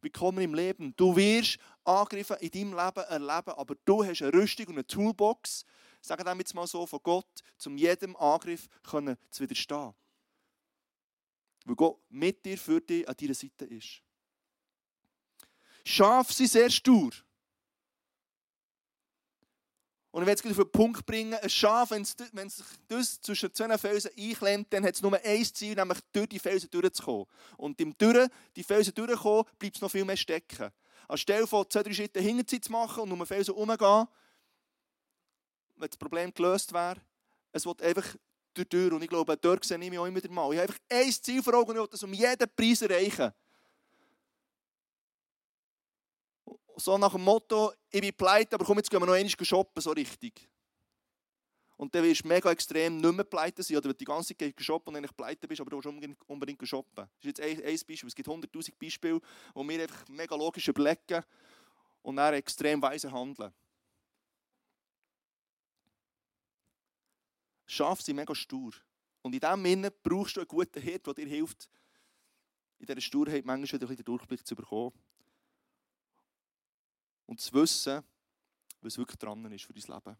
Willkommen 0.00 0.42
im 0.42 0.54
Leben. 0.54 0.94
Du 0.96 1.14
wirst 1.14 1.58
Angriffe 1.84 2.34
in 2.40 2.50
deinem 2.50 2.70
Leben 2.70 3.04
erleben, 3.06 3.50
aber 3.50 3.74
du 3.84 4.04
hast 4.04 4.22
eine 4.22 4.32
Rüstung 4.32 4.66
und 4.66 4.74
eine 4.74 4.86
Toolbox, 4.86 5.64
sagen 6.00 6.24
wir 6.24 6.36
jetzt 6.36 6.54
mal 6.54 6.66
so, 6.66 6.86
von 6.86 7.00
Gott, 7.02 7.28
um 7.66 7.76
jedem 7.76 8.16
Angriff 8.16 8.66
zu 9.30 9.42
widerstehen. 9.42 9.92
Weil 11.66 11.76
Gott 11.76 11.98
mit 12.08 12.44
dir, 12.44 12.56
für 12.56 12.80
dich, 12.80 13.06
an 13.08 13.14
deiner 13.14 13.34
Seite 13.34 13.66
ist. 13.66 14.02
Schafe 15.84 16.32
sind 16.32 16.50
sehr 16.50 16.70
stur. 16.70 17.10
Und 20.12 20.22
ich 20.22 20.26
will 20.26 20.34
es 20.34 20.58
auf 20.58 20.64
den 20.64 20.72
Punkt 20.72 21.06
bringen, 21.06 21.34
ein 21.34 21.48
Schaf, 21.48 21.90
wenn 21.92 22.02
es, 22.02 22.16
sich 22.16 22.66
das 22.88 23.20
zwischen 23.20 23.54
zwei 23.54 23.78
Felsen 23.78 24.10
einklemmt, 24.18 24.72
dann 24.72 24.84
hat 24.84 24.96
es 24.96 25.02
nur 25.02 25.16
ein 25.22 25.44
Ziel, 25.44 25.76
nämlich 25.76 25.98
durch 26.12 26.28
die 26.28 26.40
Felsen 26.40 26.68
durchzukommen. 26.68 27.26
Und 27.56 27.80
im 27.80 27.96
durch 27.96 28.28
die 28.56 28.64
Felsen 28.64 28.92
durchkommen, 28.92 29.44
bleibt 29.58 29.76
es 29.76 29.82
noch 29.82 29.90
viel 29.90 30.04
mehr 30.04 30.16
stecken. 30.16 30.70
Anstelle 31.06 31.46
von 31.46 31.68
zwei, 31.70 31.84
drei 31.84 31.92
Schritten 31.92 32.22
hinterher 32.22 32.62
zu 32.62 32.72
machen 32.72 33.02
und 33.04 33.12
um 33.12 33.18
den 33.18 33.26
Felsen 33.26 33.54
herumzugehen, 33.54 34.08
wenn 35.76 35.88
das 35.88 35.96
Problem 35.96 36.34
gelöst 36.34 36.72
wäre, 36.72 37.00
es 37.52 37.64
wird 37.64 37.80
einfach 37.82 38.16
durch. 38.54 38.92
Und 38.92 39.02
ich 39.02 39.08
glaube, 39.08 39.36
dort 39.36 39.64
sehe 39.64 39.78
ich 39.78 39.90
mich 39.90 39.98
auch 39.98 40.06
immer 40.06 40.20
mal. 40.28 40.52
Ich 40.52 40.58
habe 40.58 40.68
einfach 40.68 40.80
ein 40.88 41.12
Ziel 41.12 41.42
vor 41.42 41.54
Augen, 41.54 41.72
ich 41.72 41.78
will 41.78 41.88
das 41.88 42.02
um 42.02 42.12
jeden 42.12 42.50
Preis 42.56 42.82
erreichen. 42.82 43.32
so 46.84 46.98
nach 46.98 47.12
dem 47.12 47.22
Motto, 47.22 47.72
ich 47.90 48.00
bin 48.00 48.12
pleite, 48.14 48.54
aber 48.56 48.64
komm, 48.64 48.78
jetzt 48.78 48.90
gehen 48.90 49.00
wir 49.00 49.06
noch 49.06 49.14
einmal 49.14 49.30
shoppen, 49.30 49.80
so 49.80 49.90
richtig. 49.90 50.48
Und 51.76 51.94
dann 51.94 52.04
wirst 52.04 52.24
du 52.24 52.28
mega 52.28 52.50
extrem 52.50 52.98
nicht 52.98 53.14
mehr 53.14 53.24
pleite 53.24 53.62
sein, 53.62 53.76
oder 53.78 53.84
wenn 53.84 53.92
du 53.92 53.98
die 53.98 54.04
ganze 54.04 54.36
Zeit 54.36 54.54
shoppen 54.60 54.88
und 54.90 54.96
eigentlich 54.96 55.16
pleite 55.16 55.48
bist, 55.48 55.60
aber 55.60 55.70
du 55.70 55.76
musst 55.76 56.16
unbedingt 56.26 56.68
shoppen. 56.68 56.94
Das 56.94 57.24
ist 57.24 57.38
jetzt 57.38 57.40
ein, 57.40 57.56
ein 57.64 57.78
Beispiel, 57.86 58.06
es 58.06 58.14
gibt 58.14 58.28
100'000 58.28 58.72
Beispiele, 58.78 59.20
wo 59.54 59.66
wir 59.66 59.82
einfach 59.82 60.06
mega 60.08 60.36
logisch 60.36 60.68
überlegen 60.68 61.24
und 62.02 62.16
dann 62.16 62.34
extrem 62.34 62.82
weise 62.82 63.10
handeln. 63.10 63.52
Schafe 67.66 68.02
sind 68.02 68.16
mega 68.16 68.34
stur. 68.34 68.72
Und 69.22 69.34
in 69.34 69.40
diesem 69.40 69.64
Sinne 69.64 69.90
brauchst 69.90 70.36
du 70.36 70.40
einen 70.40 70.48
guten 70.48 70.82
Hirt, 70.82 71.06
der 71.06 71.14
dir 71.14 71.26
hilft, 71.26 71.68
in 72.78 72.86
dieser 72.86 73.00
Sturheit 73.00 73.44
manchmal 73.44 73.80
wieder 73.80 73.94
den 73.94 74.04
Durchblick 74.04 74.46
zu 74.46 74.54
bekommen 74.54 74.92
und 77.30 77.40
zu 77.40 77.52
wissen, 77.52 78.02
was 78.80 78.98
wirklich 78.98 79.16
dran 79.16 79.52
ist 79.52 79.64
für 79.64 79.72
dein 79.72 79.84
Leben. 79.94 80.16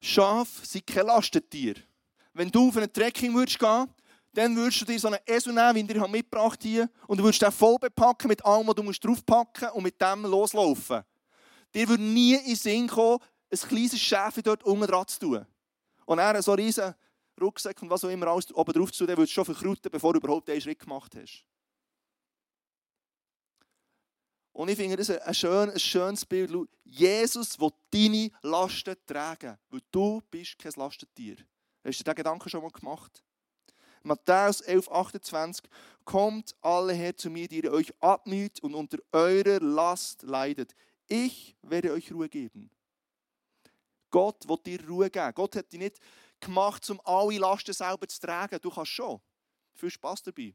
Schafe 0.00 0.64
sind 0.64 0.86
kein 0.86 1.04
Lastentier. 1.04 1.74
Wenn 2.32 2.48
du 2.48 2.68
auf 2.68 2.76
einen 2.76 2.92
Trekking 2.92 3.34
würdest 3.34 3.58
gehen 3.58 3.92
dann 4.32 4.54
würdest 4.54 4.82
du 4.82 4.84
dir 4.84 5.00
so 5.00 5.08
einen 5.08 5.18
Esel 5.26 5.52
nehmen, 5.52 5.74
wie 5.74 5.80
ich 5.80 5.86
dir 5.88 6.06
mitgebracht 6.06 6.62
hier, 6.62 6.88
und 7.08 7.18
du 7.18 7.24
würdest 7.24 7.42
den 7.42 7.50
voll 7.50 7.76
bepacken 7.80 8.28
mit 8.28 8.44
allem, 8.44 8.68
was 8.68 8.76
du 8.76 8.84
musst 8.84 9.04
draufpacken 9.04 9.70
und 9.70 9.82
mit 9.82 10.00
dem 10.00 10.22
loslaufen. 10.22 11.02
Dir 11.74 11.88
würde 11.88 12.04
nie 12.04 12.34
in 12.34 12.44
den 12.44 12.54
Sinn 12.54 12.86
kommen, 12.86 13.18
ein 13.50 13.58
kleines 13.58 14.00
Schäfchen 14.00 14.44
dort 14.44 14.62
unten 14.62 14.86
dran 14.86 15.08
zu 15.08 15.18
tun. 15.18 15.44
Und 16.06 16.20
er 16.20 16.40
so 16.40 16.52
riesen 16.52 16.94
Rucksack 17.40 17.82
und 17.82 17.90
was 17.90 18.04
auch 18.04 18.10
immer 18.10 18.28
alles 18.28 18.54
oben 18.54 18.72
drauf 18.72 18.92
zu 18.92 18.98
tun, 18.98 19.08
den 19.08 19.16
würdest 19.16 19.32
du 19.32 19.44
schon 19.44 19.54
verkruten, 19.54 19.90
bevor 19.90 20.12
du 20.12 20.20
überhaupt 20.20 20.48
einen 20.48 20.60
Schritt 20.60 20.78
gemacht 20.78 21.16
hast. 21.16 21.44
Und 24.52 24.68
ich 24.68 24.76
finde 24.76 24.96
das 24.96 25.10
ein, 25.10 25.34
schön, 25.34 25.70
ein 25.70 25.78
schönes 25.78 26.26
Bild. 26.26 26.50
Jesus 26.84 27.58
will 27.58 27.70
deine 27.90 28.30
Lasten 28.42 28.96
tragen, 29.06 29.56
weil 29.68 29.80
du 29.90 30.20
bist 30.30 30.58
kein 30.58 30.72
Lastentier. 30.76 31.36
Hast 31.84 32.00
du 32.00 32.04
diesen 32.04 32.14
Gedanken 32.14 32.48
schon 32.48 32.62
mal 32.62 32.70
gemacht? 32.70 33.22
Matthäus 34.02 34.60
11, 34.62 34.90
28. 34.90 35.70
Kommt 36.04 36.54
alle 36.62 36.92
her 36.92 37.16
zu 37.16 37.30
mir, 37.30 37.46
die 37.46 37.62
ihr 37.62 37.72
euch 37.72 37.92
abmüht 38.00 38.60
und 38.60 38.74
unter 38.74 38.98
eurer 39.12 39.60
Last 39.60 40.22
leidet. 40.22 40.74
Ich 41.06 41.56
werde 41.62 41.92
euch 41.92 42.12
Ruhe 42.12 42.28
geben. 42.28 42.70
Gott 44.10 44.48
will 44.48 44.58
dir 44.64 44.88
Ruhe 44.88 45.10
geben. 45.10 45.32
Gott 45.34 45.56
hat 45.56 45.72
dich 45.72 45.78
nicht 45.78 46.00
gemacht, 46.40 46.88
um 46.90 47.00
alle 47.04 47.38
Lasten 47.38 47.72
selber 47.72 48.08
zu 48.08 48.20
tragen. 48.20 48.58
Du 48.60 48.70
kannst 48.70 48.92
schon. 48.92 49.20
Viel 49.74 49.90
Spaß 49.90 50.22
dabei. 50.24 50.54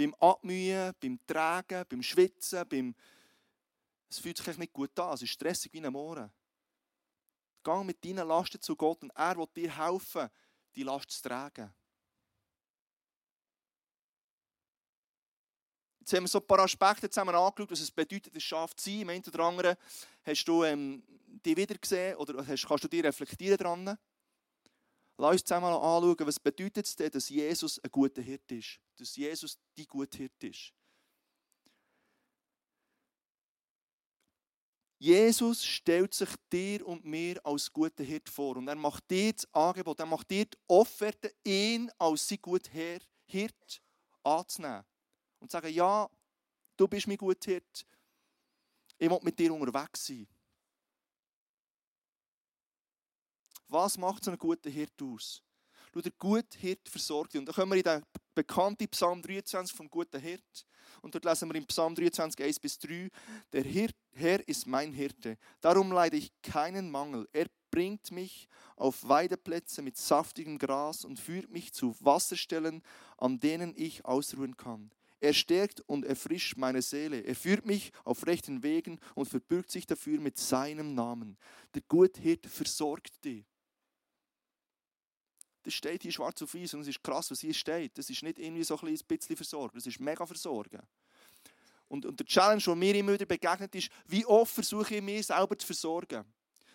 Beim 0.00 0.14
Abmühen, 0.14 0.94
beim 0.98 1.20
Tragen, 1.26 1.84
beim 1.86 2.02
Schwitzen, 2.02 2.66
beim... 2.66 2.94
Es 4.08 4.18
fühlt 4.18 4.38
sich 4.38 4.56
nicht 4.56 4.72
gut 4.72 4.98
an. 4.98 5.12
Es 5.12 5.20
ist 5.20 5.28
stressig 5.28 5.74
wie 5.74 5.84
ein 5.84 5.92
Mohren. 5.92 6.32
Geh 7.62 7.84
mit 7.84 8.02
deinen 8.02 8.26
Lasten 8.26 8.62
zu 8.62 8.74
Gott 8.76 9.02
und 9.02 9.10
er 9.10 9.36
will 9.36 9.46
dir 9.54 9.76
helfen, 9.76 10.30
die 10.74 10.84
Last 10.84 11.10
zu 11.10 11.28
tragen. 11.28 11.70
Jetzt 15.98 16.14
haben 16.14 16.24
wir 16.24 16.28
so 16.28 16.38
ein 16.38 16.46
paar 16.46 16.60
Aspekte 16.60 17.10
zusammen 17.10 17.34
angeschaut, 17.34 17.70
was 17.70 17.80
es 17.80 17.90
bedeutet, 17.90 18.34
ein 18.34 18.40
Schaf 18.40 18.74
zu 18.76 18.88
sein. 18.88 19.02
Im 19.02 19.10
einen 19.10 19.24
oder 19.26 19.44
anderen 19.44 19.76
hast 20.24 20.46
du 20.46 20.64
ähm, 20.64 21.02
die 21.26 21.54
wieder 21.54 21.74
gesehen 21.74 22.16
oder 22.16 22.46
hast, 22.46 22.66
kannst 22.66 22.84
du 22.84 22.88
dich 22.88 23.04
reflektieren 23.04 23.58
dran. 23.58 23.98
Lass 25.20 25.32
uns 25.32 25.44
zusammen 25.44 25.66
anschauen, 25.66 26.16
was 26.20 26.40
bedeutet 26.40 26.86
es 26.86 26.96
denn, 26.96 27.10
dass 27.10 27.28
Jesus 27.28 27.78
ein 27.84 27.90
guter 27.90 28.22
Hirt 28.22 28.50
ist. 28.50 28.80
Dass 28.96 29.14
Jesus 29.14 29.58
die 29.76 29.86
gute 29.86 30.16
Hirt 30.16 30.42
ist. 30.42 30.72
Jesus 34.98 35.62
stellt 35.62 36.14
sich 36.14 36.30
dir 36.50 36.86
und 36.86 37.04
mir 37.04 37.38
als 37.44 37.70
guter 37.70 38.02
Hirt 38.02 38.30
vor. 38.30 38.56
Und 38.56 38.68
er 38.68 38.76
macht 38.76 39.10
dir 39.10 39.34
das 39.34 39.46
Angebot, 39.52 40.00
er 40.00 40.06
macht 40.06 40.30
dir 40.30 40.46
die 40.46 40.56
Offerte, 40.68 41.34
ihn 41.44 41.90
als 41.98 42.26
sein 42.26 42.38
guter 42.40 42.70
Hirt 43.26 43.82
anzunehmen. 44.22 44.84
Und 45.38 45.50
zu 45.50 45.52
sagen, 45.58 45.74
ja, 45.74 46.08
du 46.78 46.88
bist 46.88 47.06
mein 47.06 47.18
guter 47.18 47.50
Hirt. 47.50 47.86
Ich 48.96 49.10
will 49.10 49.20
mit 49.22 49.38
dir 49.38 49.52
unterwegs 49.52 50.06
sein. 50.06 50.26
Was 53.72 53.96
macht 53.96 54.24
so 54.24 54.32
ein 54.32 54.38
guter 54.38 54.68
Hirt 54.68 55.00
aus? 55.00 55.42
Schau, 55.94 56.00
der 56.00 56.12
gute 56.18 56.58
Hirt 56.58 56.88
versorgt 56.88 57.32
dich. 57.34 57.38
Und 57.38 57.46
da 57.46 57.52
kommen 57.52 57.70
wir 57.70 57.76
in 57.78 57.84
den 57.84 58.02
bekannten 58.34 58.88
Psalm 58.88 59.22
23 59.22 59.76
vom 59.76 59.88
guten 59.88 60.20
Hirt. 60.20 60.66
Und 61.02 61.14
dort 61.14 61.24
lesen 61.24 61.48
wir 61.48 61.54
im 61.54 61.66
Psalm 61.66 61.94
23, 61.94 62.44
1 62.44 62.58
bis 62.58 62.78
3, 62.80 63.08
der 63.52 63.62
Hirt, 63.62 63.94
Herr 64.12 64.46
ist 64.48 64.66
mein 64.66 64.92
Hirte, 64.92 65.38
darum 65.60 65.92
leide 65.92 66.16
ich 66.16 66.32
keinen 66.42 66.90
Mangel. 66.90 67.28
Er 67.32 67.46
bringt 67.70 68.10
mich 68.10 68.48
auf 68.74 69.08
Weideplätze 69.08 69.82
mit 69.82 69.96
saftigem 69.96 70.58
Gras 70.58 71.04
und 71.04 71.20
führt 71.20 71.48
mich 71.50 71.72
zu 71.72 71.94
Wasserstellen, 72.00 72.82
an 73.18 73.38
denen 73.38 73.72
ich 73.76 74.04
ausruhen 74.04 74.56
kann. 74.56 74.90
Er 75.20 75.32
stärkt 75.32 75.80
und 75.82 76.04
erfrischt 76.04 76.56
meine 76.56 76.82
Seele. 76.82 77.20
Er 77.20 77.36
führt 77.36 77.66
mich 77.66 77.92
auf 78.04 78.26
rechten 78.26 78.62
Wegen 78.62 78.98
und 79.14 79.28
verbürgt 79.28 79.70
sich 79.70 79.86
dafür 79.86 80.18
mit 80.18 80.38
seinem 80.38 80.94
Namen. 80.94 81.36
Der 81.74 81.82
Guthirt 81.82 82.46
versorgt 82.46 83.24
dich. 83.24 83.44
Das 85.62 85.74
steht 85.74 86.02
hier 86.02 86.12
schwarz 86.12 86.40
auf 86.42 86.54
weiß 86.54 86.74
und 86.74 86.82
es 86.82 86.88
ist 86.88 87.02
krass, 87.02 87.30
was 87.30 87.40
hier 87.40 87.52
steht. 87.52 87.96
Das 87.98 88.08
ist 88.08 88.22
nicht 88.22 88.38
irgendwie 88.38 88.64
so 88.64 88.78
ein 88.78 88.98
bisschen 89.06 89.36
versorgen, 89.36 89.74
das 89.74 89.86
ist 89.86 90.00
mega 90.00 90.24
versorgen. 90.24 90.80
Und, 91.88 92.06
und 92.06 92.18
der 92.18 92.26
Challenge, 92.26 92.62
der 92.62 92.74
mir 92.76 92.94
immer 92.94 93.12
wieder 93.12 93.26
begegnet 93.26 93.74
ist, 93.74 93.90
wie 94.06 94.24
oft 94.24 94.54
versuche 94.54 94.96
ich 94.96 95.02
mich 95.02 95.26
selber 95.26 95.58
zu 95.58 95.66
versorgen. 95.66 96.24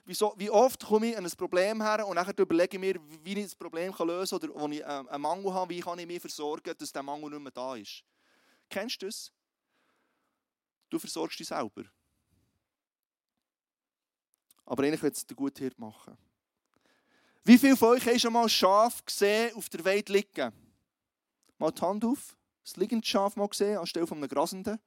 Wie 0.06 0.50
oft 0.52 0.86
komme 0.86 1.08
ich 1.08 1.18
an 1.18 1.26
ein 1.26 1.32
Problem 1.32 1.82
her 1.82 2.06
und 2.06 2.16
dann 2.16 2.30
überlege 2.38 2.76
ich 2.76 2.80
mir, 2.80 2.96
wie 3.24 3.40
ich 3.40 3.46
das 3.46 3.56
Problem 3.56 3.92
lösen 3.98 4.40
kann 4.40 4.50
oder 4.50 4.62
wo 4.62 4.68
ich 4.68 4.82
äh, 4.82 4.84
einen 4.84 5.22
Mangel 5.22 5.52
habe, 5.52 5.74
wie 5.74 5.80
kann 5.80 5.98
ich 5.98 6.06
mich 6.06 6.22
versorgen, 6.22 6.76
dass 6.78 6.92
der 6.92 7.02
Mangel 7.02 7.32
nicht 7.32 7.42
mehr 7.42 7.52
da 7.52 7.76
ist. 7.76 8.04
Kennst 8.70 9.02
du 9.02 9.08
das? 9.08 9.32
Du 10.90 11.00
versorgst 11.00 11.40
dich 11.40 11.48
selber. 11.48 11.86
Aber 14.66 14.84
eigentlich 14.84 15.02
wird 15.02 15.16
es 15.16 15.26
der 15.26 15.36
gute 15.36 15.64
Hirt 15.64 15.80
machen. 15.80 16.18
Wie 17.48 17.60
viele 17.60 17.78
von 17.78 17.90
euch 17.90 18.04
haben 18.08 18.18
schon 18.18 18.34
mal 18.34 18.50
Schaf 18.50 19.06
gesehen 19.06 19.54
auf 19.54 19.70
der 19.70 19.86
Weide 19.86 20.12
liegen? 20.12 20.52
Mal 21.60 21.72
die 21.72 21.82
Hand 21.82 22.04
auf. 22.04 22.36
Das 22.64 22.76
liegende 22.76 23.06
Schaf 23.06 23.36
mal 23.36 23.48
gesehen, 23.48 23.78
anstelle 23.78 24.08
von 24.08 24.18
einem 24.18 24.28
grasenden. 24.28 24.80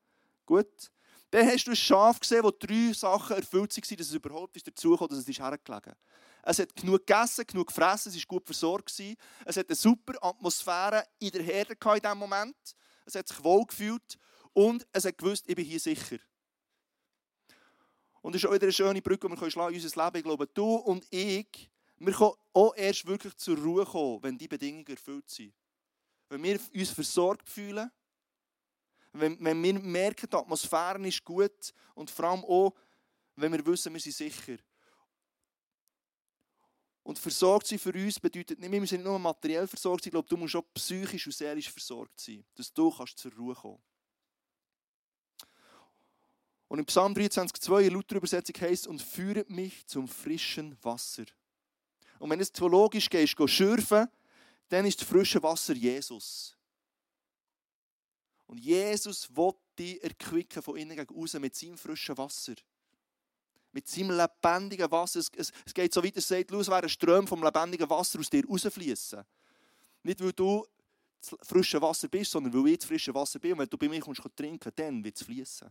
Gut. 0.44 0.90
Dann 1.30 1.46
hast 1.46 1.68
du 1.68 1.70
ein 1.70 1.76
Schaf 1.76 2.18
gesehen, 2.18 2.42
wo 2.42 2.50
drei 2.50 2.92
Sachen 2.92 3.36
erfüllt 3.36 3.76
waren, 3.76 3.96
dass 3.96 4.08
es 4.08 4.12
überhaupt 4.12 4.56
ist 4.56 4.66
dazu 4.66 4.96
kam, 4.96 5.06
dass 5.06 5.18
es 5.18 5.28
ist 5.28 5.38
hergelegen 5.38 5.94
Es 6.42 6.58
hat 6.58 6.74
genug 6.74 7.06
gegessen, 7.06 7.46
genug 7.46 7.68
gefressen, 7.68 8.10
es 8.10 8.18
war 8.18 8.26
gut 8.26 8.44
versorgt. 8.44 8.92
Es 9.44 9.56
hat 9.56 9.68
eine 9.68 9.76
super 9.76 10.14
Atmosphäre 10.20 11.04
in 11.20 11.30
der 11.30 11.42
Herde 11.42 11.74
in 11.80 12.00
diesem 12.00 12.18
Moment. 12.18 12.56
Es 13.06 13.14
hat 13.14 13.28
sich 13.28 13.44
wohl 13.44 13.66
gefühlt 13.66 14.18
und 14.52 14.84
es 14.90 15.04
hat 15.04 15.16
gewusst, 15.16 15.44
ich 15.46 15.54
bin 15.54 15.64
hier 15.64 15.78
sicher. 15.78 16.18
Und 18.20 18.34
es 18.34 18.42
ist 18.42 18.48
auch 18.48 18.54
wieder 18.54 18.64
eine 18.64 18.72
schöne 18.72 19.00
Brücke, 19.00 19.28
die 19.28 19.40
wir 19.40 19.48
schlagen 19.48 19.76
in 19.76 19.80
unser 19.80 20.04
Leben. 20.04 20.16
Ich 20.16 20.24
glaube, 20.24 20.48
du 20.48 20.74
und 20.74 21.06
ich 21.12 21.70
wir 21.98 22.12
können 22.12 22.32
auch 22.52 22.74
erst 22.76 23.06
wirklich 23.06 23.36
zur 23.36 23.58
Ruhe 23.58 23.84
kommen, 23.84 24.22
wenn 24.22 24.38
die 24.38 24.48
Bedingungen 24.48 24.86
erfüllt 24.86 25.28
sind. 25.28 25.52
Wenn 26.28 26.42
wir 26.42 26.60
uns 26.74 26.90
versorgt 26.90 27.48
fühlen, 27.48 27.90
wenn, 29.12 29.42
wenn 29.42 29.62
wir 29.62 29.74
merken, 29.74 30.28
die 30.30 30.36
Atmosphäre 30.36 31.06
ist 31.06 31.24
gut 31.24 31.72
und 31.94 32.10
vor 32.10 32.26
allem 32.26 32.44
auch, 32.44 32.74
wenn 33.36 33.52
wir 33.52 33.64
wissen, 33.66 33.92
wir 33.92 34.00
sind 34.00 34.14
sicher. 34.14 34.58
Und 37.02 37.18
versorgt 37.18 37.66
sein 37.66 37.78
für 37.78 37.92
uns 37.92 38.20
bedeutet 38.20 38.60
nicht, 38.60 38.70
wir 38.70 38.86
sind 38.86 38.98
nicht 38.98 39.04
nur 39.04 39.18
materiell 39.18 39.66
versorgt 39.66 40.04
sein, 40.04 40.08
ich 40.08 40.12
glaube, 40.12 40.28
du 40.28 40.36
musst 40.36 40.56
auch 40.56 40.74
psychisch 40.74 41.26
und 41.26 41.32
seelisch 41.32 41.70
versorgt 41.70 42.20
sein, 42.20 42.44
dass 42.54 42.72
du 42.72 42.90
kannst 42.90 43.18
zur 43.18 43.32
Ruhe 43.32 43.54
kommen 43.54 43.82
Und 46.68 46.80
in 46.80 46.84
Psalm 46.84 47.14
23,2 47.14 47.86
in 47.86 47.94
lauter 47.94 48.16
Übersetzung 48.16 48.60
heißt 48.60 48.86
und 48.86 49.00
führet 49.00 49.48
mich 49.48 49.86
zum 49.86 50.06
frischen 50.06 50.76
Wasser. 50.82 51.24
Und 52.18 52.30
wenn 52.30 52.38
du 52.38 52.46
theologisch 52.46 53.08
gehst, 53.08 53.36
gehst 53.36 53.52
schürfen, 53.52 54.08
dann 54.68 54.84
ist 54.84 55.00
das 55.00 55.08
frische 55.08 55.42
Wasser 55.42 55.74
Jesus. 55.74 56.56
Und 58.46 58.58
Jesus 58.58 59.28
will 59.36 59.52
dich 59.78 60.02
erquicken 60.02 60.62
von 60.62 60.76
innen 60.76 60.96
gegen 60.96 61.14
außen 61.14 61.40
mit 61.40 61.54
seinem 61.54 61.78
frischen 61.78 62.16
Wasser. 62.16 62.54
Mit 63.72 63.86
seinem 63.86 64.16
lebendigen 64.16 64.90
Wasser. 64.90 65.20
Es, 65.20 65.30
es, 65.36 65.52
es 65.66 65.74
geht 65.74 65.92
so 65.92 66.02
weit, 66.02 66.16
es 66.16 66.26
sagt, 66.26 66.50
es 66.50 66.68
wäre 66.68 66.82
ein 66.82 66.88
Ström 66.88 67.26
vom 67.26 67.42
lebendigen 67.42 67.88
Wasser 67.88 68.18
aus 68.18 68.30
dir 68.30 68.46
rausfließen. 68.46 69.22
Nicht, 70.02 70.20
weil 70.20 70.32
du 70.32 70.66
das 71.20 71.36
frische 71.42 71.80
Wasser 71.82 72.08
bist, 72.08 72.30
sondern 72.30 72.52
weil 72.54 72.72
ich 72.72 72.78
das 72.78 72.88
frische 72.88 73.14
Wasser 73.14 73.38
bin. 73.38 73.52
Und 73.52 73.58
wenn 73.58 73.68
du 73.68 73.76
bei 73.76 73.88
mir 73.88 74.00
kommst, 74.00 74.22
trinken, 74.34 74.72
dann 74.74 75.04
wird 75.04 75.16
es 75.16 75.22
fließen. 75.24 75.70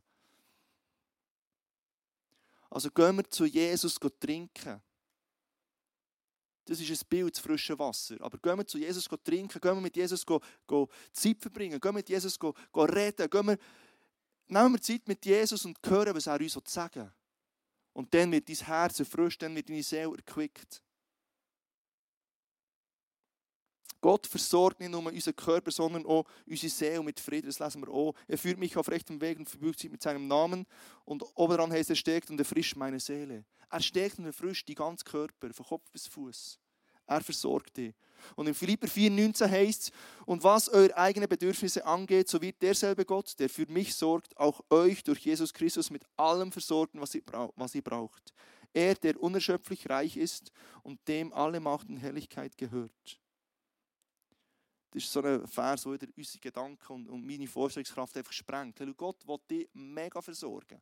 Also 2.70 2.92
gehen 2.92 3.16
wir 3.16 3.30
zu 3.30 3.46
Jesus 3.46 3.98
trinken. 4.20 4.82
Das 6.70 6.80
ist 6.80 6.90
ein 6.90 7.08
Bild, 7.10 7.34
das 7.34 7.40
frische 7.40 7.80
Wasser. 7.80 8.18
Aber 8.20 8.38
gehen 8.38 8.58
wir 8.58 8.68
zu 8.68 8.78
Jesus 8.78 9.08
trinken, 9.24 9.62
gehen 9.62 9.76
wir 9.76 9.82
mit 9.82 9.96
Jesus 9.96 10.26
Zeit 11.14 11.42
verbringen, 11.42 11.80
gehen 11.80 11.90
wir 11.90 11.94
mit 11.94 12.10
Jesus 12.10 12.38
reden, 12.74 13.30
gehen 13.30 13.48
wir, 13.48 13.58
nehmen 14.48 14.74
wir 14.74 14.82
Zeit 14.82 15.08
mit 15.08 15.26
Jesus 15.26 15.64
und 15.66 15.78
hören, 15.86 16.14
was 16.14 16.28
er 16.28 16.42
uns 16.42 16.58
sagen 16.66 17.04
will. 17.04 17.12
Und 17.94 18.14
dann 18.14 18.32
wird 18.32 18.50
dein 18.50 18.56
Herz 18.56 19.00
erfrischt, 19.00 19.42
dann 19.42 19.56
wird 19.56 19.70
deine 19.70 19.82
Seele 19.82 20.16
erquickt. 20.16 20.84
Gott 24.02 24.28
versorgt 24.28 24.80
nicht 24.80 24.92
nur 24.92 25.06
unseren 25.06 25.36
Körper, 25.36 25.72
sondern 25.72 26.06
auch 26.06 26.26
unsere 26.46 26.70
Seele 26.70 27.04
mit 27.04 27.20
Frieden. 27.20 27.48
Das 27.48 27.60
lesen 27.60 27.82
wir 27.82 27.92
auch. 27.92 28.14
Er 28.28 28.38
führt 28.38 28.58
mich 28.58 28.76
auf 28.78 28.90
rechtem 28.90 29.20
Weg 29.22 29.40
und 29.40 29.50
verbirgt 29.50 29.80
sich 29.80 29.92
mit 29.92 30.02
seinem 30.02 30.28
Namen. 30.28 30.66
Und 31.06 31.24
obenan 31.36 31.72
heißt 31.72 31.90
er 31.90 31.96
stärkt 31.96 32.30
und 32.30 32.40
erfrischt 32.40 32.76
meine 32.76 33.00
Seele. 33.00 33.46
Er 33.70 33.82
stärkt 33.82 34.20
und 34.20 34.26
erfrischt 34.26 34.68
die 34.68 34.76
ganzen 34.76 35.06
Körper, 35.06 35.54
von 35.54 35.66
Kopf 35.66 35.90
bis 35.92 36.08
Fuß. 36.08 36.60
Er 37.08 37.22
versorgt 37.22 37.78
dich. 37.78 37.94
Und 38.36 38.48
in 38.48 38.54
Philipper 38.54 38.88
4,19 38.88 39.50
heißt 39.50 39.84
es, 39.84 39.92
und 40.26 40.44
was 40.44 40.70
eure 40.70 40.96
eigenen 40.98 41.30
Bedürfnisse 41.30 41.86
angeht, 41.86 42.28
so 42.28 42.42
wird 42.42 42.62
derselbe 42.62 43.06
Gott, 43.06 43.38
der 43.40 43.50
für 43.50 43.66
mich 43.68 43.96
sorgt, 43.96 44.36
auch 44.38 44.62
euch 44.70 45.04
durch 45.04 45.20
Jesus 45.20 45.54
Christus 45.54 45.90
mit 45.90 46.04
allem 46.18 46.52
versorgen, 46.52 47.00
was 47.00 47.76
ihr 47.76 47.82
braucht. 47.82 48.34
Er, 48.74 48.96
der 48.96 49.22
unerschöpflich 49.22 49.90
reich 49.90 50.18
ist 50.18 50.52
und 50.84 51.00
dem 51.08 51.32
alle 51.34 51.60
Macht 51.60 51.90
und 51.90 51.98
Herrlichkeit 51.98 52.58
gehört. 52.58 53.20
Das 54.98 55.04
ist 55.04 55.14
so 55.14 55.22
ein 55.22 55.46
Vers, 55.46 55.84
der 55.84 56.10
unsere 56.18 56.40
Gedanken 56.40 57.08
und, 57.08 57.24
meine 57.24 57.46
Vorstellungskraft 57.46 58.18
einfach 58.18 58.34
sprengt. 58.34 58.82
Gott 58.98 59.28
will 59.28 59.38
dich 59.48 59.70
mega 59.74 60.20
versorgen. 60.20 60.82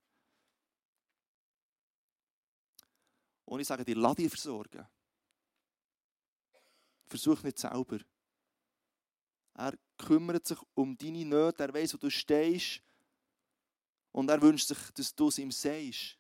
Und 3.44 3.60
ich 3.60 3.68
sage 3.68 3.84
dir, 3.84 3.98
lass 3.98 4.16
dich 4.16 4.30
versorgen. 4.30 4.88
Versuch 7.08 7.44
nicht 7.44 7.60
selber. 7.60 8.00
Er 9.54 9.74
kümmert 9.98 10.48
sich 10.48 10.60
um 10.76 10.98
deine 10.98 11.26
Nöte, 11.26 11.64
er 11.64 11.74
weiß, 11.74 11.96
wo 11.96 11.98
du 11.98 12.10
stehst. 12.10 12.82
Und 14.14 14.30
er 14.30 14.42
wünscht 14.42 14.70
sich, 14.70 14.78
dass 14.94 15.14
du 15.14 15.28
es 15.28 15.40
ihm 15.40 15.52
sagst. 15.52 16.18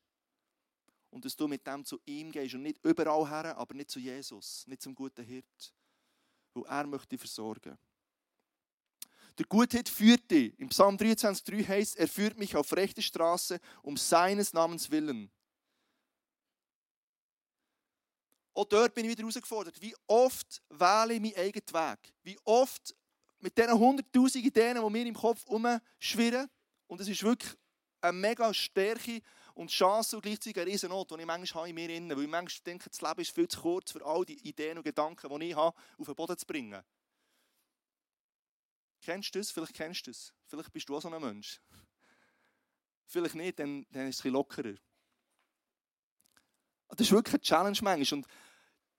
Und 1.12 1.24
dass 1.24 1.38
du 1.38 1.48
mit 1.48 1.66
dem 1.66 1.86
zu 1.86 2.02
ihm 2.04 2.30
gehst 2.30 2.56
und 2.56 2.64
nicht 2.64 2.84
überall 2.84 3.30
her, 3.30 3.58
aber 3.58 3.74
nicht 3.74 3.90
zu 3.90 4.02
Jesus, 4.02 4.68
nicht 4.68 4.82
zum 4.82 4.94
guten 4.94 5.24
Hirt. 5.24 5.74
Weil 6.56 6.64
er 6.68 6.88
möchte 6.88 7.18
versorgen. 7.18 7.78
Der 9.38 9.46
Gutheit 9.46 9.90
führt 9.90 10.32
dich. 10.32 10.58
Im 10.58 10.70
Psalm 10.70 10.96
23,3 10.96 11.68
heißt, 11.68 11.98
er 11.98 12.08
führt 12.08 12.38
mich 12.38 12.56
auf 12.56 12.72
rechte 12.74 13.02
Straße 13.02 13.60
um 13.82 13.98
seines 13.98 14.54
Namens 14.54 14.90
willen. 14.90 15.30
Auch 18.54 18.64
dort 18.64 18.94
bin 18.94 19.04
ich 19.04 19.12
wieder 19.12 19.24
herausgefordert. 19.24 19.82
Wie 19.82 19.94
oft 20.08 20.64
wähle 20.70 21.16
ich 21.16 21.20
meinen 21.20 21.36
eigenen 21.36 21.74
Weg? 21.74 22.14
Wie 22.24 22.40
oft 22.46 22.96
mit 23.40 23.58
diesen 23.58 23.78
hunderttausend 23.78 24.46
Ideen, 24.46 24.82
die 24.82 24.90
mir 24.90 25.06
im 25.06 25.14
Kopf 25.14 25.46
umschwirren, 25.48 26.50
und 26.88 27.02
es 27.02 27.10
ist 27.10 27.22
wirklich 27.22 27.52
eine 28.00 28.14
mega 28.14 28.54
Stärke 28.54 29.22
und 29.56 29.72
Chance 29.72 30.18
und 30.18 30.22
gleichzeitig 30.22 30.62
eine 30.62 30.72
riesen 30.72 30.90
Not, 30.90 31.10
die 31.12 31.16
ich 31.16 31.26
manchmal 31.26 31.70
in 31.70 31.76
mir 31.76 31.88
habe. 31.88 32.16
Weil 32.16 32.24
ich 32.24 32.30
manchmal 32.30 32.64
denke, 32.66 32.90
das 32.90 33.02
Leben 33.02 33.22
ist 33.22 33.34
viel 33.34 33.48
zu 33.48 33.62
kurz, 33.62 33.92
für 33.92 34.06
all 34.06 34.26
die 34.26 34.38
Ideen 34.48 34.78
und 34.78 34.84
Gedanken, 34.84 35.40
die 35.40 35.50
ich 35.50 35.56
habe, 35.56 35.76
auf 35.98 36.06
den 36.06 36.16
Boden 36.16 36.38
zu 36.38 36.46
bringen. 36.46 36.84
Kennst 39.02 39.34
du 39.34 39.40
das? 39.40 39.52
Vielleicht 39.52 39.74
kennst 39.74 40.06
du 40.06 40.12
das. 40.12 40.34
Vielleicht 40.48 40.72
bist 40.72 40.90
du 40.90 40.98
auch 40.98 41.02
so 41.02 41.10
ein 41.10 41.22
Mensch. 41.22 41.62
Vielleicht 43.08 43.36
nicht, 43.36 43.58
dann, 43.60 43.86
dann 43.92 44.08
ist 44.08 44.16
es 44.16 44.20
ein 44.20 44.24
bisschen 44.24 44.34
lockerer. 44.34 44.76
Das 46.90 47.08
ist 47.08 47.12
wirklich 47.12 47.36
eine 47.36 47.42
Challenge 47.42 47.78
manchmal. 47.82 48.20
Und 48.20 48.28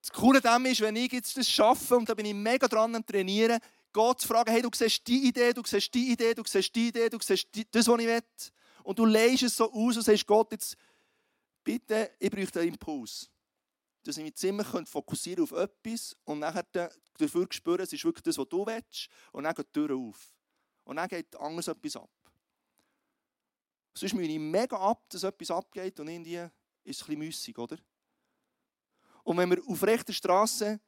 das 0.00 0.10
Coole 0.10 0.40
daran 0.40 0.64
ist, 0.64 0.80
wenn 0.80 0.96
ich 0.96 1.12
jetzt 1.12 1.36
das 1.36 1.50
schaffe, 1.50 1.96
und 1.96 2.08
da 2.08 2.14
bin 2.14 2.26
ich 2.26 2.34
mega 2.34 2.66
dran 2.66 2.94
am 2.94 3.04
Trainieren, 3.04 3.60
Gott 3.92 4.20
zu 4.20 4.28
fragen, 4.28 4.50
hey, 4.50 4.62
du 4.62 4.70
siehst 4.72 5.06
die 5.06 5.28
Idee, 5.28 5.52
du 5.52 5.62
siehst 5.64 5.92
die 5.92 6.12
Idee, 6.12 6.34
du 6.34 6.44
siehst 6.46 6.75
die 6.75 6.88
Idee, 6.88 7.08
du 7.08 7.18
siehst 7.20 7.54
die, 7.54 7.70
das, 7.70 7.88
was 7.88 8.00
ich 8.00 8.06
will 8.06 8.22
und 8.86 9.00
du 9.00 9.04
legst 9.04 9.42
es 9.42 9.56
so 9.56 9.64
aus 9.72 9.96
und 9.96 10.02
sagst, 10.02 10.24
Gott, 10.28 10.52
jetzt 10.52 10.76
bitte, 11.64 12.12
ich 12.20 12.30
brauche 12.30 12.60
einen 12.60 12.68
Impuls. 12.68 13.28
Dass 14.04 14.16
ich 14.16 14.22
mich 14.22 14.36
ziemlich 14.36 14.68
fokussieren 14.88 15.42
auf 15.42 15.50
etwas 15.50 16.16
und 16.22 16.38
nachher 16.38 16.62
dafür 17.18 17.48
spüren, 17.50 17.80
es 17.80 17.92
ist 17.92 18.04
wirklich 18.04 18.22
das, 18.22 18.38
was 18.38 18.48
du 18.48 18.64
willst. 18.64 19.08
Und 19.32 19.42
dann 19.42 19.54
geht 19.56 19.66
die 19.66 19.72
Tür 19.72 19.96
auf. 19.96 20.32
Und 20.84 20.96
dann 20.96 21.08
geht 21.08 21.34
anders 21.34 21.66
etwas 21.66 21.96
ab. 21.96 22.10
Sonst 23.92 24.12
müde 24.12 24.32
ich 24.32 24.38
mega 24.38 24.78
ab, 24.78 25.04
dass 25.08 25.25
etwas 25.25 25.50
abgeht 25.50 25.99
und 25.99 26.06
irgendwie 26.06 26.36
ist 26.84 27.00
es 27.00 27.02
ein 27.02 27.06
bisschen 27.06 27.18
müssig, 27.18 27.58
oder? 27.58 27.78
Und 29.25 29.36
wenn 29.36 29.50
wir 29.50 29.66
auf 29.66 29.82
rechter 29.82 30.12
Straße 30.12 30.78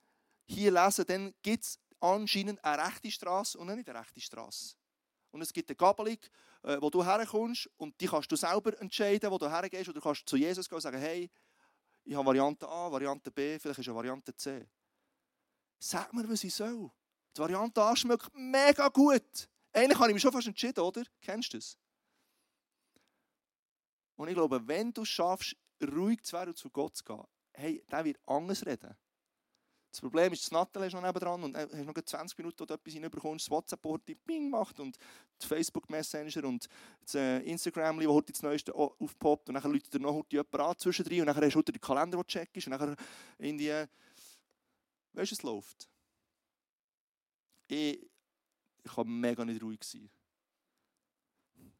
hier 0.44 0.70
lesen, 0.70 1.04
dann 1.04 1.34
gibt 1.42 1.64
es 1.64 1.80
anscheinend 1.98 2.62
eine 2.64 2.80
rechte 2.80 3.10
Straße 3.10 3.58
und 3.58 3.74
nicht 3.74 3.88
eine 3.88 3.98
rechte 3.98 4.20
Straße. 4.20 4.76
Und 5.30 5.42
es 5.42 5.52
gibt 5.52 5.68
eine 5.68 5.76
Gabelung, 5.76 6.18
äh, 6.62 6.78
wo 6.80 6.90
du 6.90 7.04
herkommst 7.04 7.68
und 7.76 8.00
die 8.00 8.06
kannst 8.06 8.30
du 8.30 8.36
selber 8.36 8.78
entscheiden, 8.80 9.30
wo 9.30 9.38
du 9.38 9.48
hergehst. 9.48 9.88
Oder 9.88 10.00
du 10.00 10.00
kannst 10.00 10.28
zu 10.28 10.36
Jesus 10.36 10.68
gehen 10.68 10.76
und 10.76 10.82
sagen, 10.82 10.98
hey, 10.98 11.30
ich 12.04 12.14
habe 12.14 12.26
Variante 12.26 12.66
A, 12.66 12.90
Variante 12.90 13.30
B, 13.30 13.58
vielleicht 13.58 13.80
ist 13.80 13.88
eine 13.88 13.96
Variante 13.96 14.34
C. 14.34 14.66
Sag 15.78 16.12
mir, 16.12 16.28
was 16.28 16.42
ich 16.42 16.54
soll. 16.54 16.90
Die 17.36 17.40
Variante 17.40 17.82
A 17.82 17.94
schmeckt 17.94 18.30
mega 18.34 18.88
gut. 18.88 19.48
Eigentlich 19.72 19.98
habe 19.98 20.10
ich 20.10 20.14
mich 20.14 20.22
schon 20.22 20.32
fast 20.32 20.46
entschieden, 20.46 20.80
oder? 20.80 21.04
Kennst 21.20 21.52
du 21.52 21.58
das? 21.58 21.76
Und 24.16 24.28
ich 24.28 24.34
glaube, 24.34 24.66
wenn 24.66 24.92
du 24.92 25.02
es 25.02 25.08
schaffst, 25.08 25.54
ruhig 25.80 26.22
zu 26.24 26.36
werden 26.36 26.50
und 26.50 26.56
zu 26.56 26.70
Gott 26.70 26.96
zu 26.96 27.04
gehen, 27.04 27.22
hey, 27.52 27.84
der 27.90 28.04
wird 28.04 28.18
anders 28.26 28.64
reden. 28.66 28.96
Das 29.98 30.02
Problem 30.02 30.32
ist, 30.32 30.44
das 30.44 30.52
Nattel 30.52 30.84
ist 30.84 30.92
noch 30.92 31.02
nebendran 31.02 31.42
und 31.42 31.56
hast 31.56 31.74
noch 31.74 31.92
20 31.92 32.38
Minuten, 32.38 32.60
wo 32.60 32.66
du 32.66 32.74
etwas 32.74 32.94
hineinbekommst, 32.94 33.46
das 33.46 33.50
WhatsApp 33.50 34.06
die 34.06 34.14
Ping 34.14 34.48
macht 34.48 34.78
und 34.78 34.96
das 35.36 35.48
Facebook 35.48 35.90
Messenger 35.90 36.44
und 36.44 36.68
das 37.00 37.16
äh, 37.16 37.40
Instagram, 37.40 37.98
wo 37.98 38.14
heute 38.14 38.32
das 38.32 38.40
Neueste 38.44 38.72
aufpoppt 38.72 39.48
und 39.48 39.56
dann 39.56 39.72
läutet 39.72 39.92
dir 39.92 39.98
noch 39.98 40.14
heute 40.14 40.36
jemand 40.36 40.54
an 40.54 40.78
zwischendrin 40.78 41.22
und 41.22 41.26
dann 41.26 41.36
hast 41.36 41.52
du 41.52 41.62
den 41.62 41.80
Kalender, 41.80 42.16
den 42.16 42.22
du 42.22 42.26
checkst 42.28 42.68
und 42.68 42.78
dann 42.78 42.94
in 43.38 43.58
die... 43.58 43.70
Weißt 45.14 45.32
du, 45.32 45.34
es 45.34 45.42
läuft. 45.42 45.88
Ich, 47.66 47.98
ich 48.84 48.92
kann 48.94 49.08
mega 49.08 49.44
nicht 49.44 49.60
ruhig 49.60 49.82
sein. 49.82 50.08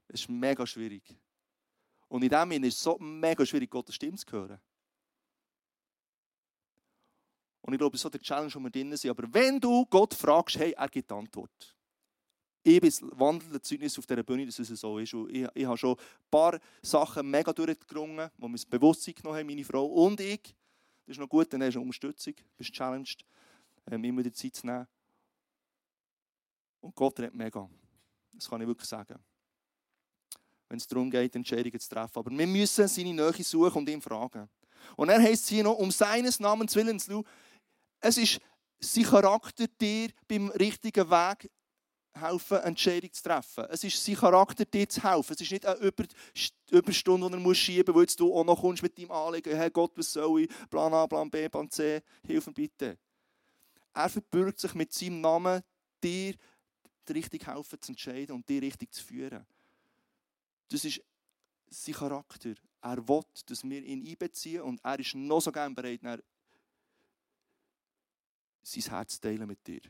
Es 0.09 0.23
ist 0.23 0.29
mega 0.29 0.67
schwierig. 0.67 1.05
Und 2.09 2.25
in 2.25 2.31
dem 2.31 2.51
Sinne 2.51 2.67
ist 2.67 2.75
es 2.75 2.83
so 2.83 2.99
mega 2.99 3.47
schwierig, 3.47 3.71
Gottes 3.71 3.95
Stimme 3.95 4.17
zu 4.17 4.27
hören. 4.33 4.61
Und 7.69 7.75
ich 7.75 7.79
glaube, 7.81 7.93
das 7.93 7.99
ist 7.99 8.03
so 8.05 8.09
der 8.09 8.23
Challenge, 8.23 8.51
wo 8.55 8.61
wir 8.61 8.71
drin 8.71 8.97
sind. 8.97 9.11
Aber 9.11 9.29
wenn 9.31 9.61
du 9.61 9.85
Gott 9.85 10.15
fragst, 10.15 10.59
hey, 10.59 10.73
er 10.73 10.89
gibt 10.89 11.11
die 11.11 11.15
Antwort. 11.15 11.77
Ich 12.63 12.81
bin 12.81 12.91
wandelnde 13.11 13.61
Zeugnis 13.61 13.99
auf 13.99 14.07
dieser 14.07 14.23
Bühne, 14.23 14.47
dass 14.47 14.59
es 14.59 14.81
so 14.81 14.99
ist. 14.99 15.13
Und 15.13 15.29
ich, 15.29 15.47
ich 15.53 15.67
habe 15.67 15.77
schon 15.77 15.95
ein 15.95 16.31
paar 16.31 16.59
Sachen 16.81 17.31
mega 17.31 17.53
durchgerungen, 17.53 18.31
wo 18.39 18.49
wir 18.49 18.53
das 18.55 18.65
Bewusstsein 18.65 19.17
genommen 19.17 19.39
haben, 19.39 19.47
meine 19.47 19.65
Frau 19.67 19.85
und 19.85 20.19
ich. 20.19 20.41
Das 21.05 21.17
ist 21.17 21.19
noch 21.19 21.29
gut, 21.29 21.53
dann 21.53 21.63
hast 21.63 21.75
du 21.75 21.83
Unterstützung, 21.83 22.33
bist 22.57 22.73
challenged, 22.73 23.27
ähm, 23.91 24.03
immer 24.03 24.23
die 24.23 24.33
Zeit 24.33 24.55
zu 24.55 24.67
nehmen. 24.67 24.87
Und 26.81 26.95
Gott 26.95 27.21
redet 27.21 27.35
mega. 27.35 27.69
Das 28.33 28.49
kann 28.49 28.63
ich 28.63 28.67
wirklich 28.67 28.89
sagen. 28.89 29.19
Wenn 30.71 30.79
es 30.79 30.87
darum 30.87 31.11
geht, 31.11 31.37
Entscheidungen 31.37 31.79
zu 31.79 31.91
treffen. 31.91 32.19
Aber 32.19 32.31
wir 32.31 32.47
müssen 32.47 32.89
seine 32.89 33.13
Nähe 33.13 33.45
suchen 33.45 33.77
und 33.77 33.91
ihn 33.91 34.01
fragen. 34.01 34.49
Und 34.97 35.11
er 35.11 35.21
heißt 35.21 35.49
hier 35.49 35.65
noch, 35.65 35.77
um 35.77 35.91
seines 35.91 36.41
Namens 36.41 36.75
willen 36.75 36.99
es 38.01 38.19
ist 38.19 38.41
sein 38.81 39.05
Charakter, 39.05 39.67
dir 39.67 40.11
beim 40.27 40.49
richtigen 40.51 41.11
Weg 41.11 41.51
helfen, 42.13 42.59
Entscheidungen 42.59 43.13
zu 43.13 43.23
treffen. 43.23 43.65
Es 43.71 43.85
ist 43.85 44.05
sein 44.05 44.17
Charakter, 44.17 44.65
dir 44.65 44.89
zu 44.89 45.03
helfen. 45.03 45.33
Es 45.35 45.41
ist 45.41 45.51
nicht 45.51 45.67
eine 45.67 45.93
Überstunde, 46.71 47.31
die 47.31 47.45
er 47.45 47.55
schieben 47.55 47.95
muss, 47.95 48.09
weil 48.09 48.17
du 48.17 48.35
auch 48.35 48.45
noch 48.45 48.61
kommst 48.61 48.83
mit 48.83 48.99
deinem 48.99 49.11
Anliegen, 49.11 49.57
hey 49.57 49.71
Gott, 49.71 49.93
was 49.97 50.13
soll 50.13 50.43
ich, 50.43 50.49
Plan 50.71 50.93
A, 50.95 51.07
Plan 51.07 51.31
B, 51.31 51.49
Plan 51.49 51.71
C, 51.71 52.03
hilf 52.27 52.47
mir 52.47 52.53
bitte. 52.53 52.99
Er 53.95 54.09
verbürgt 54.09 54.61
sich 54.61 54.75
mit 54.75 54.93
seinem 54.93 55.21
Namen, 55.21 55.63
dir 56.03 56.35
richtig 57.09 57.47
helfen 57.47 57.81
zu 57.81 57.93
entscheiden 57.93 58.37
und 58.37 58.49
dir 58.49 58.63
richtig 58.63 58.93
zu 58.93 59.03
führen. 59.03 59.45
Das 60.69 60.85
ist 60.85 61.01
sein 61.71 61.95
Charakter. 61.95 62.55
Er 62.81 63.09
will, 63.09 63.23
dass 63.47 63.65
wir 63.65 63.83
ihn 63.83 64.07
einbeziehen 64.07 64.63
und 64.63 64.81
er 64.85 64.99
ist 64.99 65.15
noch 65.15 65.41
so 65.41 65.51
gerne 65.51 65.75
bereit, 65.75 66.03
sein 68.63 68.83
Herz 68.85 69.21
teilen 69.21 69.47
mit 69.47 69.67
dir. 69.67 69.81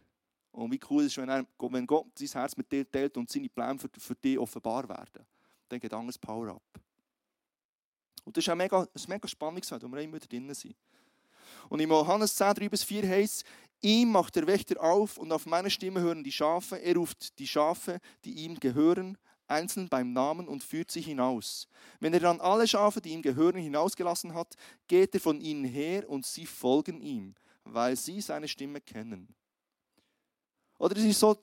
Und 0.52 0.72
wie 0.72 0.80
cool 0.90 1.04
ist 1.04 1.16
wenn, 1.16 1.28
er, 1.28 1.46
wenn 1.58 1.86
Gott 1.86 2.06
sein 2.18 2.28
Herz 2.28 2.56
mit 2.56 2.70
dir 2.70 2.90
teilt 2.90 3.16
und 3.16 3.30
seine 3.30 3.48
Pläne 3.48 3.78
für, 3.78 3.88
für 3.96 4.14
dich 4.14 4.38
offenbar 4.38 4.88
werden. 4.88 5.24
Dann 5.68 5.78
geht 5.78 5.92
anderes 5.92 6.18
Power 6.18 6.48
up. 6.48 6.80
Und 8.24 8.36
das 8.36 8.44
ist 8.44 8.48
ein 8.48 8.58
mega, 8.58 8.82
ein 8.82 9.04
mega 9.06 9.28
spannendes 9.28 9.68
Feld, 9.68 9.82
wo 9.82 9.88
wir 9.88 10.00
immer 10.00 10.16
wieder 10.16 10.26
drin 10.26 10.52
sind. 10.52 10.74
Und 11.68 11.80
in 11.80 11.88
Johannes 11.88 12.34
10, 12.34 12.54
3 12.54 12.68
bis 12.68 12.82
4 12.82 13.08
heißt 13.08 13.44
ihm 13.80 14.10
macht 14.10 14.34
der 14.34 14.46
Wächter 14.46 14.82
auf 14.82 15.18
und 15.18 15.30
auf 15.30 15.46
meine 15.46 15.70
Stimme 15.70 16.00
hören 16.00 16.24
die 16.24 16.32
Schafe. 16.32 16.76
Er 16.76 16.96
ruft 16.96 17.38
die 17.38 17.46
Schafe, 17.46 18.00
die 18.24 18.32
ihm 18.32 18.58
gehören, 18.58 19.16
einzeln 19.46 19.88
beim 19.88 20.12
Namen 20.12 20.48
und 20.48 20.64
führt 20.64 20.90
sie 20.90 21.00
hinaus. 21.00 21.68
Wenn 22.00 22.12
er 22.12 22.20
dann 22.20 22.40
alle 22.40 22.66
Schafe, 22.66 23.00
die 23.00 23.10
ihm 23.10 23.22
gehören, 23.22 23.60
hinausgelassen 23.60 24.34
hat, 24.34 24.56
geht 24.88 25.14
er 25.14 25.20
von 25.20 25.40
ihnen 25.40 25.64
her 25.64 26.08
und 26.08 26.26
sie 26.26 26.46
folgen 26.46 27.00
ihm 27.00 27.34
weil 27.72 27.96
sie 27.96 28.20
seine 28.20 28.48
Stimme 28.48 28.80
kennen. 28.80 29.28
Oder 30.78 30.96
es 30.96 31.04
ist 31.04 31.20
so 31.20 31.36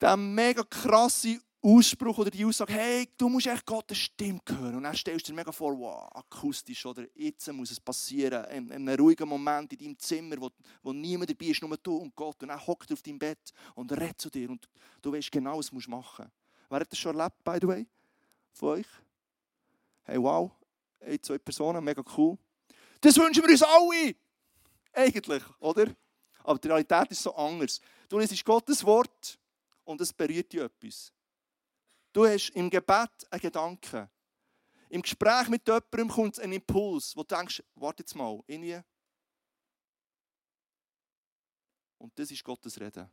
der 0.00 0.16
mega 0.16 0.62
krasse 0.62 1.40
Ausspruch 1.62 2.18
oder 2.18 2.30
die 2.30 2.44
Aussage, 2.44 2.74
hey, 2.74 3.08
du 3.16 3.28
musst 3.28 3.46
echt 3.46 3.66
Gottes 3.66 3.98
Stimme 3.98 4.40
hören. 4.46 4.76
Und 4.76 4.84
dann 4.84 4.94
stellst 4.94 5.26
du 5.26 5.32
dir 5.32 5.36
mega 5.36 5.50
vor, 5.50 5.76
wow, 5.76 6.08
akustisch 6.14 6.84
oder 6.86 7.06
jetzt 7.14 7.50
muss 7.52 7.70
es 7.72 7.80
passieren, 7.80 8.44
in, 8.50 8.70
in 8.70 8.88
einem 8.88 9.00
ruhigen 9.00 9.28
Moment 9.28 9.72
in 9.72 9.78
deinem 9.78 9.98
Zimmer, 9.98 10.36
wo, 10.38 10.50
wo 10.82 10.92
niemand 10.92 11.30
dabei 11.30 11.46
ist, 11.46 11.62
nur 11.62 11.76
du 11.78 11.96
und 11.96 12.14
Gott. 12.14 12.40
Und 12.42 12.48
dann 12.48 12.64
hockt 12.64 12.90
er 12.90 12.94
auf 12.94 13.02
deinem 13.02 13.18
Bett 13.18 13.52
und 13.74 13.90
redet 13.90 14.20
zu 14.20 14.30
dir 14.30 14.50
und 14.50 14.68
du 15.02 15.12
weißt 15.12 15.32
genau, 15.32 15.58
was 15.58 15.70
du 15.70 15.76
machen 15.90 16.26
musst. 16.26 16.30
Wer 16.68 16.80
hat 16.80 16.92
das 16.92 16.98
schon 16.98 17.18
erlebt, 17.18 17.42
by 17.42 17.58
the 17.60 17.66
way? 17.66 17.86
Von 18.52 18.68
euch? 18.68 18.86
Hey, 20.04 20.22
wow, 20.22 20.52
hey, 21.00 21.20
zwei 21.20 21.38
Personen, 21.38 21.82
mega 21.82 22.02
cool. 22.16 22.38
Das 23.00 23.16
wünschen 23.16 23.42
wir 23.42 23.50
uns 23.50 23.62
alle! 23.62 24.14
Eigentlich, 24.96 25.42
oder? 25.60 25.94
Aber 26.42 26.58
die 26.58 26.68
Realität 26.68 27.10
ist 27.10 27.22
so 27.22 27.34
anders. 27.34 27.80
Du 28.08 28.18
liest 28.18 28.42
Gottes 28.44 28.82
Wort 28.82 29.38
und 29.84 30.00
es 30.00 30.10
berührt 30.10 30.50
dich 30.50 30.60
etwas. 30.60 31.12
Du 32.14 32.24
hast 32.24 32.48
im 32.50 32.70
Gebet 32.70 33.10
einen 33.30 33.40
Gedanken. 33.42 34.08
Im 34.88 35.02
Gespräch 35.02 35.48
mit 35.48 35.66
jemandem 35.68 36.08
kommt 36.08 36.40
ein 36.40 36.50
Impuls, 36.50 37.14
wo 37.14 37.24
du 37.24 37.34
denkst, 37.34 37.62
warte 37.74 38.04
jetzt 38.04 38.14
mal, 38.14 38.42
irgendwie. 38.46 38.80
Und 41.98 42.18
das 42.18 42.30
ist 42.30 42.42
Gottes 42.42 42.80
Reden. 42.80 43.10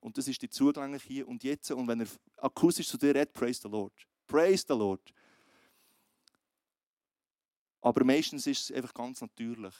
Und 0.00 0.18
das 0.18 0.26
ist 0.26 0.42
die 0.42 0.50
zugänglich 0.50 1.04
hier 1.04 1.28
und 1.28 1.44
jetzt. 1.44 1.70
Und 1.70 1.86
wenn 1.86 2.00
er 2.00 2.08
akustisch 2.38 2.88
zu 2.88 2.98
dir 2.98 3.14
redet, 3.14 3.32
praise 3.32 3.60
the 3.62 3.68
Lord. 3.68 3.92
Praise 4.26 4.64
the 4.66 4.74
Lord. 4.74 5.14
Aber 7.80 8.04
meistens 8.04 8.44
ist 8.48 8.70
es 8.70 8.76
einfach 8.76 8.92
ganz 8.92 9.20
natürlich. 9.20 9.74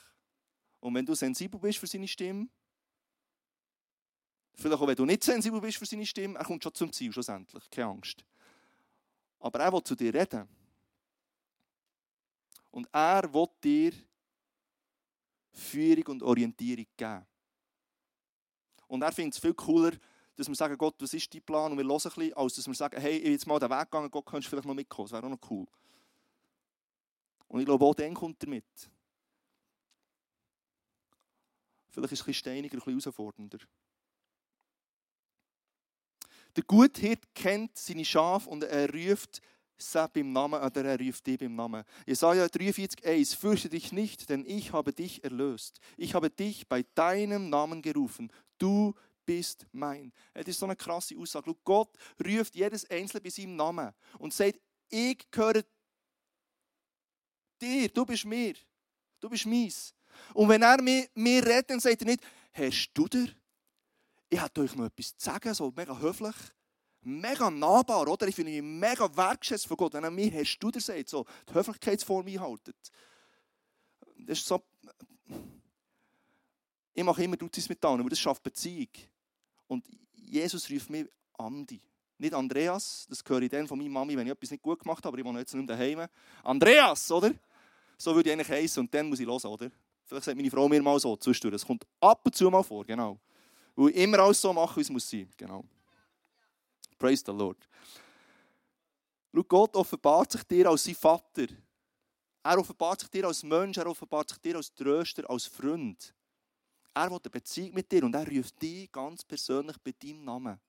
Und 0.79 0.93
wenn 0.93 1.05
du 1.05 1.15
sensibel 1.15 1.59
bist 1.59 1.79
für 1.79 1.87
seine 1.87 2.07
Stimme, 2.07 2.47
vielleicht 4.55 4.81
auch 4.81 4.87
wenn 4.87 4.95
du 4.95 5.05
nicht 5.05 5.23
sensibel 5.23 5.61
bist 5.61 5.77
für 5.77 5.85
seine 5.85 6.05
Stimme, 6.05 6.37
er 6.37 6.45
kommt 6.45 6.63
schon 6.63 6.73
zum 6.73 6.91
Ziel 6.91 7.11
schlussendlich, 7.11 7.69
keine 7.69 7.87
Angst. 7.89 8.23
Aber 9.39 9.59
er 9.59 9.71
will 9.71 9.83
zu 9.83 9.95
dir 9.95 10.13
reden. 10.13 10.47
Und 12.71 12.87
er 12.91 13.33
will 13.33 13.47
dir 13.63 13.93
Führung 15.51 16.07
und 16.07 16.23
Orientierung 16.23 16.85
geben. 16.95 17.25
Und 18.87 19.01
er 19.01 19.11
findet 19.11 19.35
es 19.35 19.39
viel 19.39 19.53
cooler, 19.53 19.91
dass 20.35 20.47
wir 20.47 20.55
sagen, 20.55 20.77
Gott, 20.77 20.95
was 20.99 21.13
ist 21.13 21.33
dein 21.33 21.41
Plan? 21.41 21.71
Und 21.71 21.77
wir 21.77 21.83
hören 21.83 21.95
ein 21.95 22.03
bisschen, 22.03 22.33
als 22.33 22.53
dass 22.55 22.67
wir 22.67 22.75
sagen, 22.75 23.01
hey, 23.01 23.17
ich 23.17 23.23
bin 23.23 23.31
jetzt 23.31 23.47
mal 23.47 23.59
den 23.59 23.69
Weg 23.69 23.91
gegangen, 23.91 24.11
Gott, 24.11 24.25
könntest 24.25 24.47
du 24.47 24.49
vielleicht 24.51 24.67
noch 24.67 24.75
mitkommen? 24.75 25.07
Das 25.07 25.13
wäre 25.13 25.25
auch 25.25 25.29
noch 25.29 25.49
cool. 25.49 25.65
Und 27.47 27.59
ich 27.59 27.65
glaube, 27.65 27.83
auch 27.83 27.95
dann 27.95 28.13
kommt 28.13 28.41
er 28.43 28.49
mit. 28.49 28.65
Vielleicht 31.89 32.11
ist 32.11 32.19
es 32.19 32.23
ein 32.23 32.25
bisschen 32.25 32.33
steiniger, 32.33 32.75
ein 32.75 32.79
bisschen 32.79 33.01
herausfordernder. 33.01 33.59
Der 36.55 36.63
Guthirt 36.63 37.23
kennt 37.35 37.77
seine 37.77 38.03
Schafe 38.03 38.49
und 38.49 38.63
er 38.63 38.91
ruft 38.91 39.41
sie 39.77 40.07
beim 40.11 40.31
Namen 40.31 40.61
oder 40.61 40.85
er 40.85 40.99
ruft 40.99 41.25
die 41.27 41.37
beim 41.37 41.55
Namen. 41.55 41.83
Jesaja 42.05 42.45
43,1 42.45 43.35
Fürchte 43.35 43.69
dich 43.69 43.91
nicht, 43.91 44.29
denn 44.29 44.43
ich 44.45 44.73
habe 44.73 44.91
dich 44.91 45.23
erlöst. 45.23 45.79
Ich 45.97 46.15
habe 46.15 46.29
dich 46.29 46.67
bei 46.67 46.83
deinem 46.95 47.49
Namen 47.49 47.81
gerufen. 47.81 48.31
Du 48.57 48.95
bist 49.25 49.67
mein. 49.71 50.11
Das 50.33 50.47
ist 50.47 50.59
so 50.59 50.65
eine 50.65 50.75
krasse 50.75 51.15
Aussage. 51.17 51.53
Gott 51.63 51.95
ruft 52.25 52.55
jedes 52.55 52.89
Einzelne 52.89 53.21
bei 53.21 53.29
seinem 53.29 53.55
Namen 53.55 53.93
und 54.17 54.33
sagt, 54.33 54.59
ich 54.89 55.29
gehöre 55.29 55.63
dir, 57.61 57.89
du 57.89 58.05
bist 58.05 58.25
mir, 58.25 58.55
du 59.19 59.29
bist 59.29 59.45
meins. 59.45 59.93
Und 60.33 60.49
wenn 60.49 60.61
er 60.61 60.81
mir, 60.81 61.07
mir 61.15 61.45
redet, 61.45 61.69
dann 61.69 61.79
sagt 61.79 62.01
er 62.01 62.07
nicht, 62.07 62.23
hast 62.53 62.91
du 62.93 63.07
dir? 63.07 63.29
Ich 64.29 64.41
hätte 64.41 64.61
euch 64.61 64.75
noch 64.75 64.85
etwas 64.85 65.15
zu 65.15 65.25
sagen, 65.25 65.53
so 65.53 65.73
mega 65.75 65.97
höflich, 65.97 66.35
mega 67.01 67.49
nahbar, 67.49 68.07
oder? 68.07 68.27
Ich 68.27 68.35
finde 68.35 68.51
mich 68.51 68.61
mega 68.61 69.15
wertschätzt 69.15 69.67
von 69.67 69.77
Gott, 69.77 69.93
wenn 69.93 70.03
er 70.03 70.11
mir 70.11 70.31
hast 70.33 70.59
du 70.59 70.69
dir 70.69 70.81
sagt, 70.81 71.09
so 71.09 71.25
die 71.49 71.53
Höflichkeitsform 71.53 72.27
einhaltet. 72.27 72.75
Das 74.17 74.39
ist 74.39 74.47
so, 74.47 74.61
ich 76.93 77.03
mache 77.03 77.23
immer 77.23 77.37
Dutzis 77.37 77.69
mit 77.69 77.83
an, 77.85 77.99
aber 77.99 78.09
das 78.09 78.19
schafft 78.19 78.43
Beziehung. 78.43 78.89
Und 79.67 79.85
Jesus 80.15 80.69
ruft 80.69 80.89
mir 80.89 81.07
Andi. 81.37 81.79
Nicht 82.17 82.33
Andreas, 82.33 83.05
das 83.09 83.23
höre 83.27 83.43
ich 83.43 83.49
dann 83.49 83.67
von 83.67 83.77
meiner 83.77 83.91
Mami, 83.91 84.17
wenn 84.17 84.25
ich 84.25 84.33
etwas 84.33 84.49
nicht 84.49 84.63
gut 84.63 84.79
gemacht 84.79 85.05
habe, 85.05 85.09
aber 85.09 85.19
ich 85.19 85.25
wohne 85.25 85.39
jetzt 85.39 85.53
nicht 85.53 85.69
daheim. 85.69 86.07
Andreas, 86.43 87.11
oder? 87.11 87.31
So 87.97 88.15
würde 88.15 88.29
ich 88.29 88.33
eigentlich 88.33 88.49
heißen 88.49 88.81
und 88.81 88.93
dann 88.93 89.07
muss 89.07 89.19
ich 89.19 89.27
hören, 89.27 89.45
oder? 89.45 89.71
Vielleicht 90.07 90.23
sagt 90.23 90.37
meine 90.37 90.49
Frau 90.49 90.69
mir 90.69 90.81
mal 90.81 90.97
so 90.99 91.17
zwischendurch. 91.17 91.53
Das 91.61 91.65
kommt 91.65 91.85
ab 91.99 92.21
und 92.23 92.33
zu 92.33 92.49
mal 92.49 92.63
vor, 92.63 92.85
genau. 92.85 93.19
Weil 93.75 93.89
immer 93.89 94.19
alles 94.19 94.39
so 94.39 94.53
mache, 94.53 94.77
wie 94.77 94.81
es 94.81 94.89
muss 94.89 95.09
sein. 95.09 95.29
Genau. 95.35 95.65
Praise 96.97 97.23
the 97.25 97.33
Lord. 97.33 97.57
Schau, 99.35 99.43
Gott 99.43 99.75
offenbart 99.75 100.31
sich 100.31 100.43
dir 100.45 100.69
als 100.69 100.85
sein 100.85 100.95
Vater. 100.95 101.47
Er 102.41 102.57
offenbart 102.57 103.01
sich 103.01 103.09
dir 103.09 103.25
als 103.25 103.43
Mensch, 103.43 103.77
er 103.77 103.87
offenbart 103.87 104.29
sich 104.29 104.37
dir 104.37 104.55
als 104.55 104.73
Tröster, 104.73 105.29
als 105.29 105.45
Freund. 105.45 106.15
Er 106.93 107.11
will 107.11 107.19
eine 107.21 107.29
Beziehung 107.29 107.73
mit 107.73 107.91
dir 107.91 108.03
und 108.05 108.15
er 108.15 108.27
ruft 108.27 108.61
dich 108.61 108.89
ganz 108.91 109.25
persönlich 109.25 109.77
bei 109.79 109.91
deinem 109.91 110.23
Namen. 110.23 110.59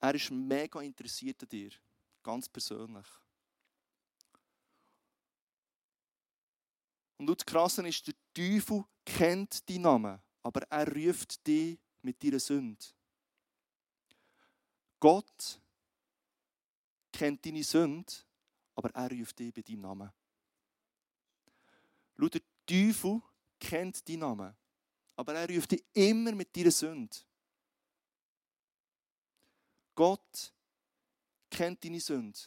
Er 0.00 0.14
ist 0.14 0.30
mega 0.30 0.80
interessiert 0.80 1.42
an 1.42 1.48
dir, 1.48 1.70
ganz 2.22 2.48
persönlich. 2.48 3.06
Und 7.20 7.26
das 7.26 7.44
Krasse 7.44 7.86
ist, 7.86 8.06
der 8.06 8.14
Teufel 8.32 8.82
kennt 9.04 9.68
deinen 9.68 9.82
Namen, 9.82 10.18
aber 10.42 10.62
er 10.70 10.90
ruft 10.90 11.46
dich 11.46 11.78
mit 12.00 12.24
deiner 12.24 12.40
Sünde. 12.40 12.82
Gott 14.98 15.60
kennt 17.12 17.44
deine 17.44 17.62
Sünde, 17.62 18.10
aber 18.74 18.88
er 18.94 19.10
ruft 19.10 19.38
dich 19.38 19.52
bei 19.52 19.60
deinem 19.60 19.82
Namen. 19.82 20.10
Schau, 22.18 22.28
der 22.30 22.40
Teufel 22.64 23.20
kennt 23.58 24.08
deinen 24.08 24.20
Namen, 24.20 24.56
aber 25.14 25.34
er 25.34 25.54
ruft 25.54 25.72
dich 25.72 25.84
immer 25.92 26.32
mit 26.32 26.56
deiner 26.56 26.70
Sünde. 26.70 27.18
Gott 29.94 30.54
kennt 31.50 31.84
deine 31.84 32.00
Sünde, 32.00 32.40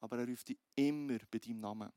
aber 0.00 0.18
er 0.18 0.26
ruft 0.26 0.48
dich 0.48 0.58
immer 0.74 1.20
bei 1.30 1.38
deinem 1.38 1.60
Namen. 1.60 1.92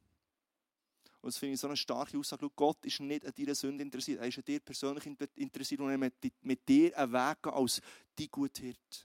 Und 1.27 1.33
das 1.33 1.39
finde 1.39 1.55
ich 1.55 1.59
so 1.59 1.67
eine 1.67 1.75
starke 1.75 2.17
Aussage. 2.17 2.49
Gott 2.55 2.85
ist 2.85 3.01
nicht 3.01 3.25
an 3.25 3.33
deiner 3.37 3.53
Sünde 3.53 3.83
interessiert. 3.83 4.21
Er 4.21 4.29
ist 4.29 4.37
an 4.37 4.45
dir 4.45 4.61
persönlich 4.61 5.05
interessiert 5.35 5.81
und 5.81 5.89
er 5.89 5.97
möchte 5.97 6.31
mit 6.39 6.69
dir 6.69 6.97
einen 6.97 7.11
Weg 7.11 7.43
gehen 7.43 7.51
als 7.51 7.81
die 8.17 8.29
gute 8.29 8.61
Hirte. 8.61 8.99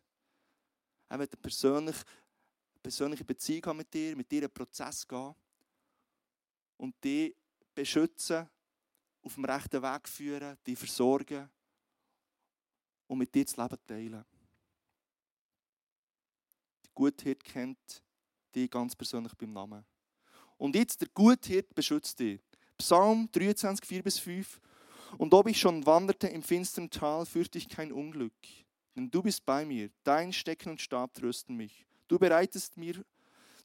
Er 1.08 1.18
möchte 1.18 1.36
eine 1.36 1.42
persönliche, 1.42 2.04
persönliche 2.80 3.24
Beziehung 3.24 3.66
haben 3.66 3.78
mit 3.78 3.92
dir, 3.92 4.14
mit 4.14 4.30
dir 4.30 4.42
einen 4.42 4.52
Prozess 4.52 5.04
gehen 5.08 5.34
und 6.76 6.94
dich 7.02 7.34
beschützen, 7.74 8.48
auf 9.22 9.34
dem 9.34 9.44
rechten 9.44 9.82
Weg 9.82 10.08
führen, 10.08 10.56
dich 10.64 10.78
versorgen 10.78 11.50
und 13.08 13.18
mit 13.18 13.34
dir 13.34 13.44
das 13.44 13.56
Leben 13.56 13.78
teilen. 13.84 14.24
Der 16.84 16.90
Guthirt 16.94 17.42
kennt 17.42 18.00
dich 18.54 18.70
ganz 18.70 18.94
persönlich 18.94 19.34
beim 19.34 19.52
Namen. 19.52 19.91
Und 20.58 20.76
jetzt, 20.76 21.00
der 21.00 21.08
Guthirt 21.14 21.74
beschützt 21.74 22.18
dich. 22.18 22.40
Psalm 22.78 23.28
23, 23.32 23.86
4 23.86 24.02
bis 24.02 24.18
5. 24.18 24.60
Und 25.18 25.34
ob 25.34 25.48
ich 25.48 25.60
schon 25.60 25.84
wanderte 25.86 26.28
im 26.28 26.42
finsteren 26.42 26.90
Tal, 26.90 27.26
fürchte 27.26 27.58
ich 27.58 27.68
kein 27.68 27.92
Unglück. 27.92 28.32
Denn 28.96 29.10
du 29.10 29.22
bist 29.22 29.44
bei 29.44 29.64
mir, 29.64 29.90
dein 30.04 30.32
Stecken 30.32 30.70
und 30.70 30.80
Stab 30.80 31.14
trösten 31.14 31.56
mich. 31.56 31.86
Du 32.08 32.18
bereitest, 32.18 32.76
mir, 32.76 33.04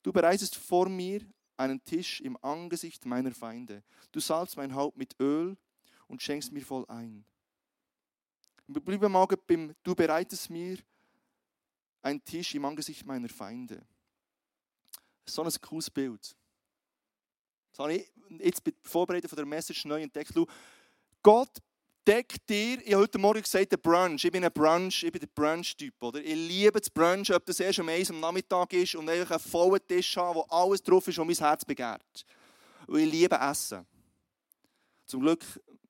du 0.03 0.13
bereitest 0.13 0.55
vor 0.55 0.87
mir 0.87 1.21
einen 1.57 1.83
Tisch 1.83 2.21
im 2.21 2.37
Angesicht 2.43 3.05
meiner 3.05 3.31
Feinde. 3.31 3.83
Du 4.11 4.19
salzt 4.19 4.55
mein 4.55 4.73
Haupt 4.73 4.97
mit 4.97 5.19
Öl 5.19 5.57
und 6.07 6.21
schenkst 6.21 6.51
mir 6.51 6.63
voll 6.63 6.85
ein. 6.87 7.25
Bleiben 8.67 9.11
mal 9.11 9.25
beim 9.47 9.73
Du 9.83 9.95
bereitest 9.95 10.49
mir 10.49 10.77
einen 12.01 12.23
Tisch 12.23 12.55
im 12.55 12.63
Angesicht 12.65 13.05
meiner 13.05 13.29
Feinde. 13.29 13.85
So 15.25 15.43
ein 15.43 15.51
cooles 15.61 15.89
Bild. 15.89 16.36
Das 17.77 17.83
habe 17.83 17.93
ich 17.93 18.11
jetzt 18.39 18.63
bei 18.63 18.71
der 18.71 18.89
Vorbereitung 18.89 19.29
der 19.35 19.45
Message 19.45 19.85
neu 19.85 20.01
entdeckt. 20.01 20.33
Gott 21.21 21.59
deckt 22.07 22.49
dir, 22.49 22.79
ich 22.83 22.93
habe 22.93 23.03
heute 23.03 23.19
Morgen 23.19 23.41
gesagt, 23.41 23.71
der 23.71 23.77
Brunch. 23.77 24.25
Ich 24.25 24.31
bin 24.31 24.43
ein 24.43 24.51
Brunch, 24.51 25.03
ich 25.03 25.11
bin 25.11 25.19
der 25.19 25.27
Brunch-Typ. 25.27 25.93
Ich 26.23 26.35
liebe 26.35 26.79
das 26.79 26.89
Brunch, 26.89 27.31
ob 27.31 27.45
das 27.45 27.59
erst 27.59 27.77
um 27.77 27.87
1 27.87 28.09
am 28.09 28.19
Nachmittag 28.19 28.73
ist 28.73 28.95
und 28.95 29.07
einfach 29.07 29.31
einen 29.31 29.39
vollen 29.39 29.85
Tisch 29.87 30.17
haben, 30.17 30.37
wo 30.37 30.41
alles 30.49 30.81
drauf 30.81 31.07
ist, 31.07 31.19
was 31.19 31.27
mein 31.27 31.35
Herz 31.35 31.63
begehrt. 31.65 32.25
Und 32.87 32.99
ich 32.99 33.11
liebe 33.11 33.35
Essen. 33.35 33.85
Zum 35.05 35.21
Glück 35.21 35.45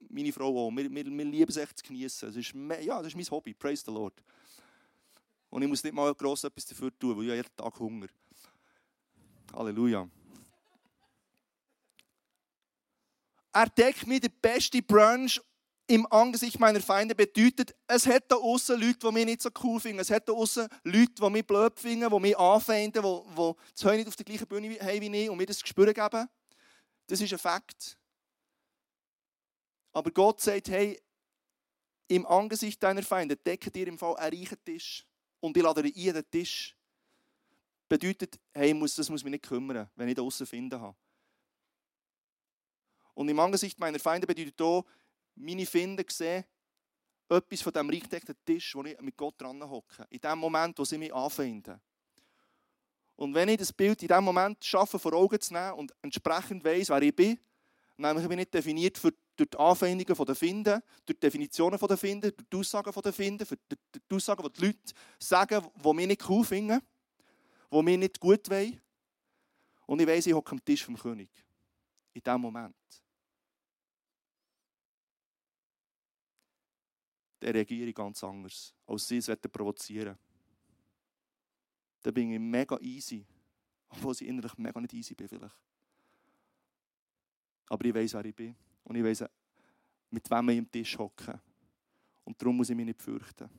meine 0.10 0.34
Frau 0.34 0.68
auch. 0.68 0.72
Wir, 0.72 0.92
wir, 0.92 1.06
wir 1.06 1.26
lieben 1.26 1.50
es 1.50 1.58
echt 1.58 1.78
zu 1.78 1.86
genießen. 1.86 2.28
Das 2.28 2.36
ist, 2.36 2.54
ja, 2.86 2.98
das 2.98 3.08
ist 3.08 3.16
mein 3.16 3.30
Hobby. 3.32 3.54
Praise 3.54 3.84
the 3.86 3.92
Lord. 3.92 4.14
Und 5.50 5.62
ich 5.62 5.70
muss 5.70 5.84
nicht 5.86 5.94
mal 5.94 6.14
gross 6.14 6.44
etwas 6.44 6.66
dafür 6.66 6.92
tun, 7.00 7.16
weil 7.16 7.24
ich 7.24 7.30
habe 7.30 7.38
jeden 7.38 7.56
Tag 7.56 7.80
Hunger. 7.80 8.08
Halleluja. 9.54 10.10
Er 13.58 13.70
deckt 13.70 14.06
mir 14.06 14.20
den 14.20 14.32
besten 14.40 14.86
Brunch 14.86 15.42
im 15.88 16.06
Angesicht 16.12 16.60
meiner 16.60 16.80
Feinde 16.80 17.16
bedeutet, 17.16 17.74
es 17.88 18.06
hat 18.06 18.32
da 18.32 18.36
außen 18.36 18.80
Leute, 18.80 19.00
die 19.00 19.12
mich 19.12 19.26
nicht 19.26 19.42
so 19.42 19.50
cool 19.64 19.80
finden. 19.80 19.98
Es 19.98 20.12
hat 20.12 20.30
da 20.30 20.34
außen 20.34 20.68
Leute, 20.84 21.14
die 21.20 21.30
mich 21.32 21.48
blöd 21.48 21.80
finden, 21.80 22.08
die 22.08 22.20
mich 22.20 22.38
anfeinden, 22.38 23.02
die, 23.02 23.32
die 23.36 23.54
das 23.74 23.84
nicht 23.96 24.08
auf 24.08 24.16
der 24.16 24.26
gleichen 24.26 24.46
Bühne 24.46 24.80
haben 24.80 25.02
wie 25.02 25.24
ich 25.24 25.30
und 25.32 25.38
mir 25.38 25.48
das 25.48 25.64
Gespür 25.64 25.92
geben. 25.92 26.30
Das 27.08 27.20
ist 27.20 27.34
ein 27.34 27.40
Fakt. 27.40 27.98
Aber 29.92 30.12
Gott 30.12 30.40
sagt, 30.40 30.70
hey, 30.70 31.02
im 32.10 32.28
Angesicht 32.28 32.84
deiner 32.84 33.02
Feinde 33.02 33.38
decke 33.38 33.72
dir 33.72 33.88
im 33.88 33.98
Fall 33.98 34.18
einen 34.18 34.38
reichen 34.38 34.64
Tisch. 34.64 35.04
Und 35.40 35.58
ich 35.58 35.64
lade 35.64 35.82
dich 35.82 35.96
ein, 36.10 36.14
den 36.14 36.30
Tisch. 36.30 36.78
Bedeutet, 37.90 38.40
hey, 38.54 38.80
das 38.80 39.10
muss 39.10 39.24
mich 39.24 39.32
nicht 39.32 39.46
kümmern, 39.46 39.90
wenn 39.96 40.10
ich 40.10 40.14
da 40.14 40.22
außen 40.22 40.46
finden 40.46 40.80
habe. 40.80 40.96
Und 43.18 43.28
im 43.30 43.40
Angesicht 43.40 43.80
meiner 43.80 43.98
Feinde 43.98 44.28
bedeutet 44.28 44.62
auch, 44.62 44.86
meine 45.34 45.66
Finden 45.66 46.06
sehen 46.08 46.46
etwas 47.28 47.62
von 47.64 47.74
dem 47.74 47.90
reichdeckten 47.90 48.36
Tisch, 48.46 48.76
wo 48.76 48.84
ich 48.84 49.02
mit 49.02 49.18
Gott 49.18 49.42
dran 49.42 49.60
hocke. 49.68 50.06
In 50.12 50.20
dem 50.20 50.38
Moment, 50.38 50.78
wo 50.78 50.86
sie 50.86 51.00
mich 51.00 51.12
anfinden. 51.12 51.82
Und 53.16 53.34
wenn 53.34 53.50
ich 53.50 53.58
das 53.58 53.74
Bild 53.74 54.04
in 54.04 54.08
dem 54.08 54.24
Moment 54.24 54.64
schaffe, 54.64 55.00
vor 55.00 55.14
Augen 55.14 55.42
zu 55.42 55.52
nehmen 55.52 55.74
und 55.74 55.96
entsprechend 56.04 56.64
weiss, 56.64 56.90
wer 56.90 57.02
ich 57.02 57.16
bin, 57.16 57.40
nämlich 57.98 58.24
ich 58.24 58.30
bin 58.30 58.38
nicht 58.38 58.54
definiert 58.54 59.00
für, 59.00 59.12
durch 59.36 59.50
die 59.50 59.58
Anfeindungen 59.58 60.26
der 60.26 60.36
Finden, 60.36 60.84
durch 61.04 61.18
die 61.18 61.20
Definitionen 61.20 61.80
der 61.80 61.98
Finden, 61.98 62.32
durch 62.38 62.50
die 62.54 62.58
Aussagen 62.58 63.02
der 63.02 63.14
Finden, 63.14 63.48
durch 63.48 63.80
die 64.12 64.16
Aussagen, 64.16 64.44
die 64.44 64.54
die 64.54 64.66
Leute 64.68 64.94
sagen, 65.18 65.66
die 65.84 65.94
mich 65.94 66.08
nicht 66.08 66.30
cool 66.30 66.46
finden, 66.46 66.80
die 67.72 67.82
mich 67.82 67.98
nicht 67.98 68.20
gut 68.20 68.48
wollen. 68.48 68.80
Und 69.88 70.02
ich 70.02 70.08
weiss, 70.08 70.28
ich 70.28 70.34
hocke 70.34 70.52
am 70.52 70.64
Tisch 70.64 70.86
vom 70.86 70.96
König. 70.96 71.32
In 72.14 72.22
dem 72.22 72.42
Moment. 72.42 72.76
Dann 77.40 77.52
reagiere 77.52 77.90
ich 77.90 77.96
ganz 77.96 78.24
anders, 78.24 78.74
als 78.86 79.08
sie 79.08 79.18
es 79.18 79.28
provozieren 79.52 80.18
Dann 82.02 82.14
bin 82.14 82.32
ich 82.32 82.40
mega 82.40 82.78
easy, 82.80 83.26
obwohl 83.90 84.14
ich 84.14 84.26
innerlich 84.26 84.58
mega 84.58 84.80
nicht 84.80 84.94
easy 84.94 85.14
bin 85.14 85.28
vielleicht. 85.28 85.56
Aber 87.70 87.86
ich 87.86 87.94
weiß, 87.94 88.14
wer 88.14 88.26
ich 88.26 88.36
bin 88.36 88.56
und 88.84 88.96
ich 88.96 89.04
weiß, 89.04 89.26
mit 90.10 90.30
wem 90.30 90.50
ich 90.50 90.60
am 90.60 90.72
Tisch 90.72 90.98
hocke. 90.98 91.42
Und 92.24 92.42
darum 92.42 92.58
muss 92.58 92.70
ich 92.70 92.76
mich 92.76 92.86
nicht 92.86 93.02
fürchten. 93.02 93.50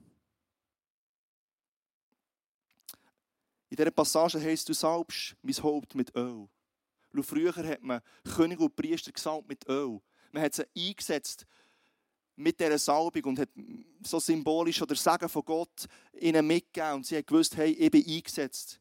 In 3.71 3.77
dieser 3.77 3.91
Passage 3.91 4.41
heißt 4.41 4.69
du 4.69 4.73
salbst 4.73 5.37
mein 5.43 5.63
Haupt 5.63 5.95
mit 5.95 6.15
Öl. 6.17 6.49
Früher 7.23 7.55
hat 7.55 7.83
man 7.83 8.01
König 8.25 8.61
und 8.61 8.75
Priester 8.77 9.13
gesalbt 9.13 9.49
mit 9.49 9.69
Öl. 9.69 10.01
Man 10.33 10.43
hat 10.43 10.55
sie 10.55 10.67
eingesetzt 10.77 11.47
mit 12.39 12.61
dieser 12.61 12.79
Salbung 12.79 13.25
und 13.25 13.39
hat 13.41 13.49
so 14.03 14.21
symbolisch 14.21 14.81
oder 14.81 14.95
Sagen 14.95 15.29
von 15.29 15.45
Gott 15.45 15.87
ihnen 16.21 16.47
mitgegeben. 16.47 16.95
Und 16.95 17.07
sie 17.07 17.17
haben 17.17 17.27
gewusst, 17.27 17.57
hey, 17.57 17.73
ich 17.73 17.91
bin 17.91 18.07
eingesetzt. 18.07 18.81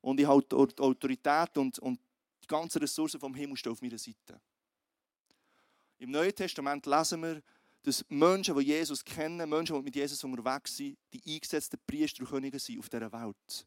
Und 0.00 0.18
ich 0.18 0.26
habe 0.26 0.42
die 0.42 0.56
Autorität 0.56 1.56
und, 1.56 1.78
und 1.78 2.00
die 2.42 2.46
ganzen 2.48 2.78
Ressourcen 2.78 3.20
vom 3.20 3.34
Himmel 3.34 3.56
stehen 3.56 3.72
auf 3.72 3.82
meiner 3.82 3.98
Seite. 3.98 4.40
Im 5.98 6.10
Neuen 6.10 6.34
Testament 6.34 6.84
lesen 6.86 7.22
wir, 7.22 7.42
dass 7.82 8.04
Menschen, 8.08 8.58
die 8.58 8.64
Jesus 8.64 9.04
kennen, 9.04 9.48
Menschen, 9.48 9.76
die 9.76 9.82
mit 9.82 9.94
Jesus 9.94 10.24
unterwegs 10.24 10.76
sind, 10.76 10.98
die 11.12 11.22
eingesetzten 11.34 11.78
Priester 11.86 12.22
und 12.22 12.30
Könige 12.30 12.58
sind 12.58 12.78
auf 12.78 12.88
dieser 12.88 13.12
Welt. 13.12 13.66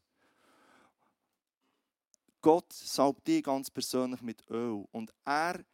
Gott 2.42 2.70
salbt 2.72 3.26
dich 3.26 3.42
ganz 3.42 3.70
persönlich 3.70 4.20
mit 4.20 4.44
Öl. 4.50 4.84
Und 4.92 5.14
er 5.24 5.64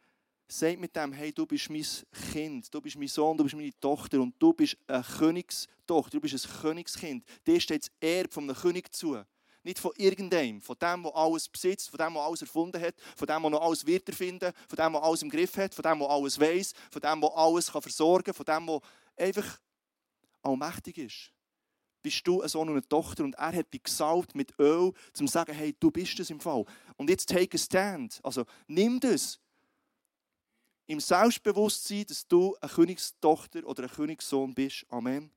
sagt 0.51 0.79
mit 0.79 0.95
dem, 0.95 1.13
hey, 1.13 1.31
du 1.31 1.45
bist 1.45 1.69
mein 1.69 1.85
Kind, 2.31 2.73
du 2.73 2.81
bist 2.81 2.97
mein 2.97 3.07
Sohn, 3.07 3.37
du 3.37 3.43
bist 3.43 3.55
meine 3.55 3.71
Tochter 3.79 4.19
und 4.19 4.35
du 4.37 4.51
bist 4.51 4.77
eine 4.85 5.03
Königstochter, 5.03 6.11
du 6.11 6.19
bist 6.19 6.45
ein 6.45 6.61
Königskind. 6.61 7.25
Dir 7.47 7.59
steht 7.59 7.83
das 7.83 7.91
Erbe 8.01 8.37
einem 8.37 8.55
König 8.55 8.93
zu. 8.93 9.21
Nicht 9.63 9.79
von 9.79 9.91
irgendeinem, 9.95 10.59
von 10.61 10.75
dem, 10.77 11.03
der 11.03 11.15
alles 11.15 11.47
besitzt, 11.47 11.89
von 11.89 11.97
dem, 11.97 12.13
der 12.13 12.23
alles 12.23 12.41
erfunden 12.41 12.81
hat, 12.81 12.95
von 13.15 13.27
dem, 13.27 13.41
der 13.41 13.49
noch 13.51 13.61
alles 13.61 13.85
wird 13.85 14.09
erfinden, 14.09 14.51
von 14.67 14.75
dem, 14.75 14.93
der 14.93 15.03
alles 15.03 15.21
im 15.21 15.29
Griff 15.29 15.55
hat, 15.55 15.73
von 15.73 15.83
dem, 15.83 15.99
der 15.99 16.09
alles 16.09 16.39
weiß, 16.39 16.73
von 16.89 17.01
dem, 17.01 17.21
der 17.21 17.37
alles 17.37 17.71
kann 17.71 17.81
versorgen 17.81 18.33
kann, 18.33 18.33
von 18.33 18.45
dem, 18.45 18.67
der 18.67 19.27
einfach 19.27 19.59
allmächtig 20.41 20.97
ist. 20.97 21.31
Bist 22.01 22.27
du 22.27 22.41
ein 22.41 22.49
Sohn 22.49 22.67
und 22.67 22.75
eine 22.75 22.87
Tochter 22.87 23.23
und 23.23 23.35
er 23.35 23.55
hat 23.55 23.71
dich 23.71 23.83
gesalbt 23.83 24.33
mit 24.33 24.57
Öl, 24.59 24.87
um 24.89 24.93
zu 25.13 25.27
sagen, 25.27 25.53
hey, 25.53 25.75
du 25.79 25.91
bist 25.91 26.19
es 26.19 26.31
im 26.31 26.39
Fall. 26.39 26.65
Und 26.97 27.09
jetzt 27.09 27.29
take 27.29 27.55
a 27.55 27.59
stand. 27.59 28.19
Also 28.23 28.45
nimm 28.67 28.99
das 28.99 29.39
im 30.91 30.99
Selbstbewusstsein, 30.99 32.05
dass 32.05 32.27
du 32.27 32.55
eine 32.59 32.69
Königstochter 32.69 33.65
oder 33.65 33.83
ein 33.83 33.89
Königssohn 33.89 34.53
bist. 34.53 34.85
Amen. 34.89 35.31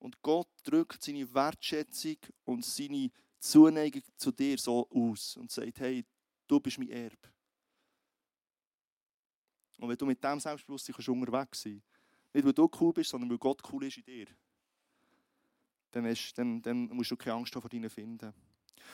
Und 0.00 0.20
Gott 0.20 0.48
drückt 0.64 1.02
seine 1.02 1.32
Wertschätzung 1.32 2.16
und 2.44 2.64
seine 2.64 3.10
Zuneigung 3.38 4.02
zu 4.16 4.32
dir 4.32 4.58
so 4.58 4.88
aus 4.90 5.36
und 5.36 5.50
sagt, 5.50 5.78
hey, 5.78 6.04
du 6.48 6.58
bist 6.58 6.78
mein 6.78 6.90
Erbe. 6.90 7.16
Und 9.78 9.88
wenn 9.88 9.96
du 9.96 10.06
mit 10.06 10.22
dem 10.22 10.40
Selbstbewusstsein 10.40 10.94
kannst 10.94 11.08
unterwegs 11.08 11.62
sein 11.62 11.82
nicht 12.32 12.44
weil 12.44 12.52
du 12.52 12.70
cool 12.80 12.92
bist, 12.92 13.10
sondern 13.10 13.30
weil 13.30 13.38
Gott 13.38 13.62
cool 13.72 13.84
ist 13.84 13.96
in 13.96 14.04
dir, 14.04 14.26
dann, 15.92 16.04
hast, 16.04 16.34
dann, 16.34 16.60
dann 16.60 16.88
musst 16.88 17.10
du 17.10 17.16
keine 17.16 17.36
Angst 17.36 17.54
vor 17.54 17.68
deinen 17.68 17.88
finden. 17.88 18.34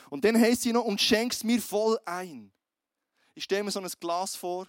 Und 0.09 0.23
dann 0.25 0.39
heißt 0.39 0.61
sie 0.61 0.73
noch, 0.73 0.85
und 0.85 1.01
schenkst 1.01 1.43
mir 1.43 1.61
voll 1.61 1.99
ein. 2.05 2.51
Ich 3.35 3.45
stelle 3.45 3.63
mir 3.63 3.71
so 3.71 3.79
ein 3.79 3.87
Glas 3.99 4.35
vor, 4.35 4.67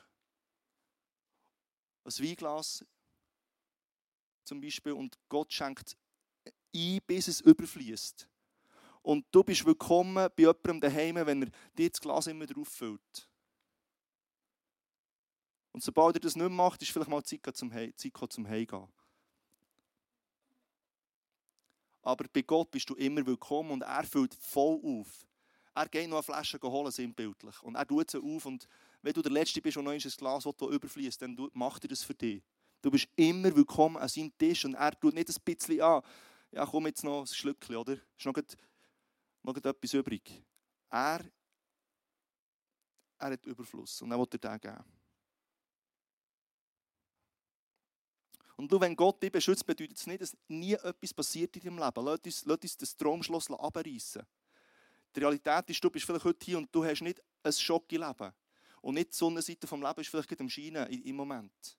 ein 2.04 2.12
Weinglas 2.12 2.84
zum 4.44 4.60
Beispiel, 4.60 4.92
und 4.92 5.18
Gott 5.28 5.52
schenkt 5.52 5.96
ein, 6.74 7.00
bis 7.06 7.28
es 7.28 7.40
überfließt. 7.40 8.28
Und 9.02 9.26
du 9.30 9.44
bist 9.44 9.64
willkommen 9.66 10.14
bei 10.14 10.42
jemandem 10.42 10.80
daheim, 10.80 11.16
wenn 11.26 11.42
er 11.42 11.50
dir 11.76 11.90
das 11.90 12.00
Glas 12.00 12.26
immer 12.26 12.46
drauf 12.46 12.68
füllt. 12.68 13.28
Und 15.72 15.82
sobald 15.82 16.16
er 16.16 16.20
das 16.20 16.36
nicht 16.36 16.50
macht, 16.50 16.80
ist 16.82 16.90
vielleicht 16.90 17.10
mal 17.10 17.22
Zeit 17.22 17.56
zum 17.56 17.72
Heimgehen. 17.72 18.88
Aber 22.04 22.26
bei 22.30 22.42
Gott 22.42 22.70
bist 22.70 22.88
du 22.90 22.94
immer 22.94 23.24
willkommen 23.24 23.70
und 23.70 23.82
er 23.82 24.04
füllt 24.04 24.34
voll 24.34 24.78
auf. 24.84 25.26
Er 25.74 25.88
geht 25.88 26.08
noch 26.08 26.18
eine 26.18 26.22
Flasche 26.22 26.60
holen, 26.62 26.92
sinnbildlich. 26.92 27.62
Und 27.62 27.76
er 27.76 27.86
tut 27.86 28.10
sie 28.10 28.18
auf. 28.18 28.44
Und 28.44 28.68
wenn 29.00 29.14
du 29.14 29.22
der 29.22 29.32
Letzte 29.32 29.62
bist 29.62 29.78
und 29.78 29.84
noch 29.84 29.92
ein 29.92 29.98
Glas 29.98 30.44
das 30.44 30.68
überfließt, 30.68 31.22
dann 31.22 31.36
macht 31.54 31.84
er 31.84 31.88
das 31.88 32.04
für 32.04 32.14
dich. 32.14 32.42
Du 32.82 32.90
bist 32.90 33.08
immer 33.16 33.56
willkommen 33.56 33.96
an 33.96 34.08
seinem 34.08 34.36
Tisch 34.36 34.66
und 34.66 34.74
er 34.74 34.92
tut 35.00 35.14
nicht 35.14 35.30
ein 35.30 35.42
bisschen 35.42 35.80
an. 35.80 36.02
Ja, 36.52 36.66
komm 36.66 36.86
jetzt 36.86 37.02
noch 37.02 37.22
ein 37.22 37.26
Schlückchen, 37.26 37.76
oder? 37.76 37.94
Ist 37.94 38.26
noch, 38.26 38.34
noch 39.42 39.56
etwas 39.56 39.94
übrig. 39.94 40.42
Er, 40.90 41.24
er 43.18 43.30
hat 43.30 43.46
Überfluss 43.46 44.02
und 44.02 44.10
er 44.10 44.18
will 44.18 44.26
dir 44.26 44.38
den 44.38 44.60
geben. 44.60 44.84
Und 48.56 48.70
du, 48.70 48.80
wenn 48.80 48.94
Gott 48.94 49.22
dich 49.22 49.32
beschützt, 49.32 49.66
bedeutet 49.66 49.98
es 49.98 50.06
nicht, 50.06 50.22
dass 50.22 50.36
nie 50.48 50.74
etwas 50.74 51.12
passiert 51.12 51.56
in 51.56 51.62
deinem 51.62 51.78
Leben. 51.78 52.04
Lass 52.04 52.20
uns, 52.20 52.44
lass 52.44 52.58
uns 52.60 52.76
das 52.76 52.96
Traumschloss 52.96 53.50
abreißen. 53.50 54.22
Die 55.14 55.20
Realität 55.20 55.70
ist, 55.70 55.82
du 55.82 55.90
bist 55.90 56.06
vielleicht 56.06 56.24
heute 56.24 56.44
hier 56.44 56.58
und 56.58 56.72
du 56.74 56.84
hast 56.84 57.02
nicht 57.02 57.22
ein 57.42 57.52
Schocke-Leben. 57.52 58.32
Und 58.80 58.94
nicht 58.94 59.12
die 59.12 59.16
Sonnenseite 59.16 59.66
vom 59.66 59.82
Leben 59.82 60.00
ist 60.00 60.08
vielleicht 60.08 60.28
gerade 60.28 60.42
am 60.42 60.48
Scheinen 60.48 60.86
im 60.88 61.16
Moment. 61.16 61.78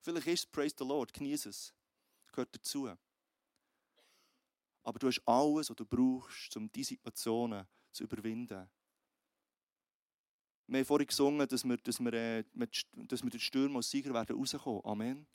Vielleicht 0.00 0.26
ist 0.26 0.40
es, 0.40 0.46
praise 0.46 0.74
the 0.78 0.84
Lord, 0.84 1.12
genieße 1.12 1.48
es. 1.48 1.74
Gehört 2.32 2.54
dazu. 2.54 2.90
Aber 4.82 4.98
du 4.98 5.08
hast 5.08 5.20
alles, 5.26 5.68
was 5.68 5.76
du 5.76 5.84
brauchst, 5.84 6.56
um 6.56 6.70
diese 6.70 6.90
Situationen 6.90 7.66
zu 7.92 8.04
überwinden. 8.04 8.68
Wir 10.68 10.78
haben 10.78 10.84
vorhin 10.84 11.06
gesungen, 11.06 11.46
dass 11.46 11.64
wir, 11.64 11.76
dass 11.76 12.00
wir, 12.00 12.12
äh, 12.12 12.44
dass 12.94 13.22
wir 13.22 13.30
den 13.30 13.40
Sturm 13.40 13.76
als 13.76 13.90
Sieger 13.90 14.14
werden 14.14 14.36
rauskommen. 14.36 14.84
Amen. 14.84 15.26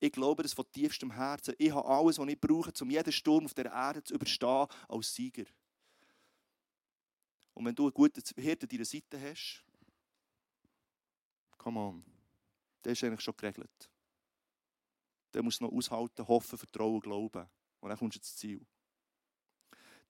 Ich 0.00 0.12
glaube 0.12 0.42
das 0.42 0.52
von 0.52 0.70
tiefstem 0.70 1.10
Herzen. 1.10 1.54
Ich 1.58 1.72
habe 1.72 1.88
alles, 1.88 2.18
was 2.18 2.28
ich 2.28 2.40
brauche, 2.40 2.72
um 2.80 2.90
jeden 2.90 3.12
Sturm 3.12 3.46
auf 3.46 3.54
der 3.54 3.66
Erde 3.66 4.02
zu 4.02 4.14
überstehen, 4.14 4.66
als 4.88 5.14
Sieger. 5.14 5.44
Und 7.54 7.64
wenn 7.64 7.74
du 7.74 7.84
einen 7.84 7.94
guten 7.94 8.22
Hirte 8.36 8.66
an 8.66 8.68
deiner 8.68 8.84
Seite 8.84 9.20
hast, 9.20 9.64
come 11.56 11.80
on, 11.80 12.04
der 12.84 12.92
ist 12.92 13.02
eigentlich 13.02 13.20
schon 13.20 13.36
geregelt. 13.36 13.90
Der 15.34 15.42
muss 15.42 15.60
noch 15.60 15.72
aushalten, 15.72 16.26
hoffen, 16.26 16.56
vertrauen, 16.56 17.00
glauben. 17.00 17.48
Und 17.80 17.88
dann 17.88 17.98
kommst 17.98 18.16
du 18.16 18.20
ins 18.20 18.36
Ziel. 18.36 18.64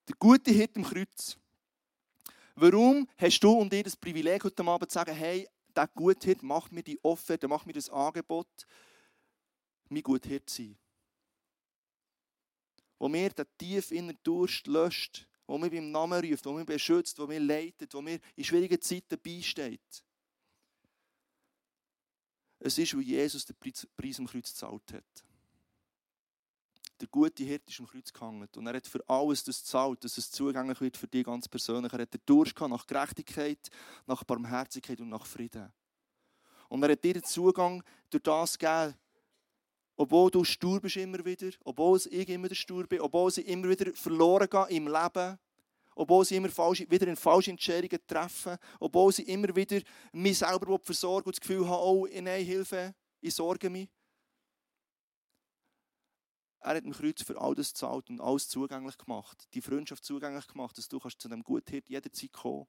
Der 0.06 0.14
gute 0.18 0.50
Hirte 0.50 0.78
im 0.78 0.84
Kreuz. 0.84 1.38
Warum 2.54 3.08
hast 3.16 3.40
du 3.40 3.52
und 3.52 3.72
ich 3.72 3.82
das 3.82 3.96
Privileg, 3.96 4.44
heute 4.44 4.64
Abend 4.64 4.90
zu 4.90 4.94
sagen, 4.94 5.14
hey, 5.14 5.48
der 5.74 5.88
gute 5.88 6.26
Hirte 6.26 6.44
macht 6.44 6.72
mir 6.72 6.82
die 6.82 7.02
Offerte, 7.02 7.48
macht 7.48 7.66
mir 7.66 7.72
das 7.72 7.88
Angebot, 7.88 8.66
mein 9.90 10.02
Guthirte 10.02 10.52
sein. 10.52 10.76
Wo 12.98 13.08
mir 13.08 13.30
den 13.30 13.46
tief 13.56 13.90
inneren 13.92 14.18
Durst 14.22 14.66
löscht, 14.66 15.26
der 15.48 15.58
mich 15.58 15.70
beim 15.70 15.90
Namen 15.90 16.24
ruft, 16.24 16.44
der 16.44 16.52
mich 16.52 16.66
beschützt, 16.66 17.18
der 17.18 17.26
mich 17.26 17.40
leitet, 17.40 17.92
der 17.92 18.02
mir 18.02 18.20
in 18.36 18.44
schwierigen 18.44 18.80
Zeiten 18.80 19.18
beisteht. 19.20 20.04
Es 22.60 22.76
ist, 22.76 22.94
weil 22.94 23.02
Jesus 23.02 23.44
den 23.44 23.56
Preis 23.56 24.18
am 24.18 24.26
Kreuz 24.26 24.50
gezahlt 24.50 24.92
hat. 24.92 25.24
Der 27.00 27.06
gute 27.06 27.44
Hirt 27.44 27.68
ist 27.70 27.78
am 27.78 27.86
Kreuz 27.86 28.12
gehangen 28.12 28.48
und 28.56 28.66
er 28.66 28.74
hat 28.74 28.86
für 28.86 29.08
alles 29.08 29.44
das 29.44 29.60
gezahlt, 29.60 30.02
dass 30.02 30.18
es 30.18 30.32
zugänglich 30.32 30.80
wird 30.80 30.96
für 30.96 31.06
dich 31.06 31.24
ganz 31.24 31.46
persönlich. 31.46 31.92
Er 31.92 32.00
hat 32.00 32.12
den 32.12 32.20
Durst 32.26 32.58
nach 32.58 32.86
Gerechtigkeit, 32.86 33.70
nach 34.06 34.24
Barmherzigkeit 34.24 35.00
und 35.00 35.10
nach 35.10 35.24
Frieden. 35.24 35.72
Und 36.68 36.82
er 36.82 36.90
hat 36.90 37.04
dir 37.04 37.14
den 37.14 37.22
Zugang 37.22 37.84
durch 38.10 38.24
das 38.24 38.58
gegeben, 38.58 38.94
obwohl 39.98 40.30
du 40.30 40.44
stur 40.44 40.80
bist 40.80 40.96
immer 40.96 41.24
wieder, 41.24 41.50
obwohl 41.64 41.98
ich 41.98 42.28
immer 42.28 42.54
stur 42.54 42.86
bin, 42.86 43.00
obwohl 43.00 43.32
sie 43.32 43.42
immer 43.42 43.68
wieder 43.68 43.92
verloren 43.94 44.48
gehen 44.48 44.68
im 44.68 44.86
Leben, 44.86 45.38
obwohl 45.96 46.24
sie 46.24 46.36
immer 46.36 46.50
falsch, 46.50 46.88
wieder 46.88 47.08
in 47.08 47.16
falsche 47.16 47.50
Entscheidungen 47.50 48.00
treffen, 48.06 48.56
obwohl 48.78 49.12
sie 49.12 49.24
immer 49.24 49.54
wieder 49.56 49.80
mich 50.12 50.38
selber 50.38 50.78
versorgen 50.78 51.26
und 51.26 51.36
das 51.36 51.40
Gefühl 51.40 51.68
haben, 51.68 51.82
oh, 51.82 52.06
nein, 52.06 52.44
Hilfe, 52.44 52.94
ich 53.20 53.34
sorge 53.34 53.68
mich. 53.68 53.88
Er 56.60 56.76
hat 56.76 56.84
im 56.84 56.92
Kreuz 56.92 57.22
für 57.22 57.40
all 57.40 57.56
das 57.56 57.72
gezahlt 57.72 58.08
und 58.08 58.20
alles 58.20 58.48
zugänglich 58.48 58.98
gemacht, 58.98 59.48
die 59.52 59.60
Freundschaft 59.60 60.04
zugänglich 60.04 60.46
gemacht, 60.46 60.78
dass 60.78 60.88
du 60.88 61.00
kannst 61.00 61.20
zu 61.20 61.28
einem 61.28 61.42
Guthirt 61.42 61.88
jederzeit 61.88 62.32
kommen 62.32 62.68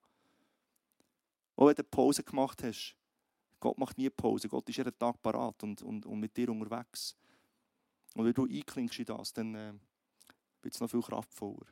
Auch 1.55 1.67
wenn 1.67 1.75
du 1.75 1.83
Pause 1.83 2.23
gemacht 2.23 2.63
hast. 2.63 2.98
Gott 3.60 3.78
macht 3.78 3.98
nie 3.98 4.10
Pause. 4.10 4.48
Gott 4.48 4.67
ist 4.69 4.78
jeden 4.78 4.98
Tag 4.98 5.22
parat 5.22 5.62
und, 5.63 5.82
und, 5.82 6.06
und 6.06 6.19
mit 6.19 6.36
dir 6.36 6.50
unterwegs. 6.50 7.15
Und 8.15 8.26
wenn 8.26 8.34
du 8.34 8.45
einklingst 8.45 9.00
in 9.00 9.06
das, 9.06 9.34
dann 9.34 9.56
äh, 9.56 9.74
wird 10.62 10.74
es 10.74 10.80
noch 10.80 10.89
viel 10.89 11.02
kraftvoller. 11.02 11.67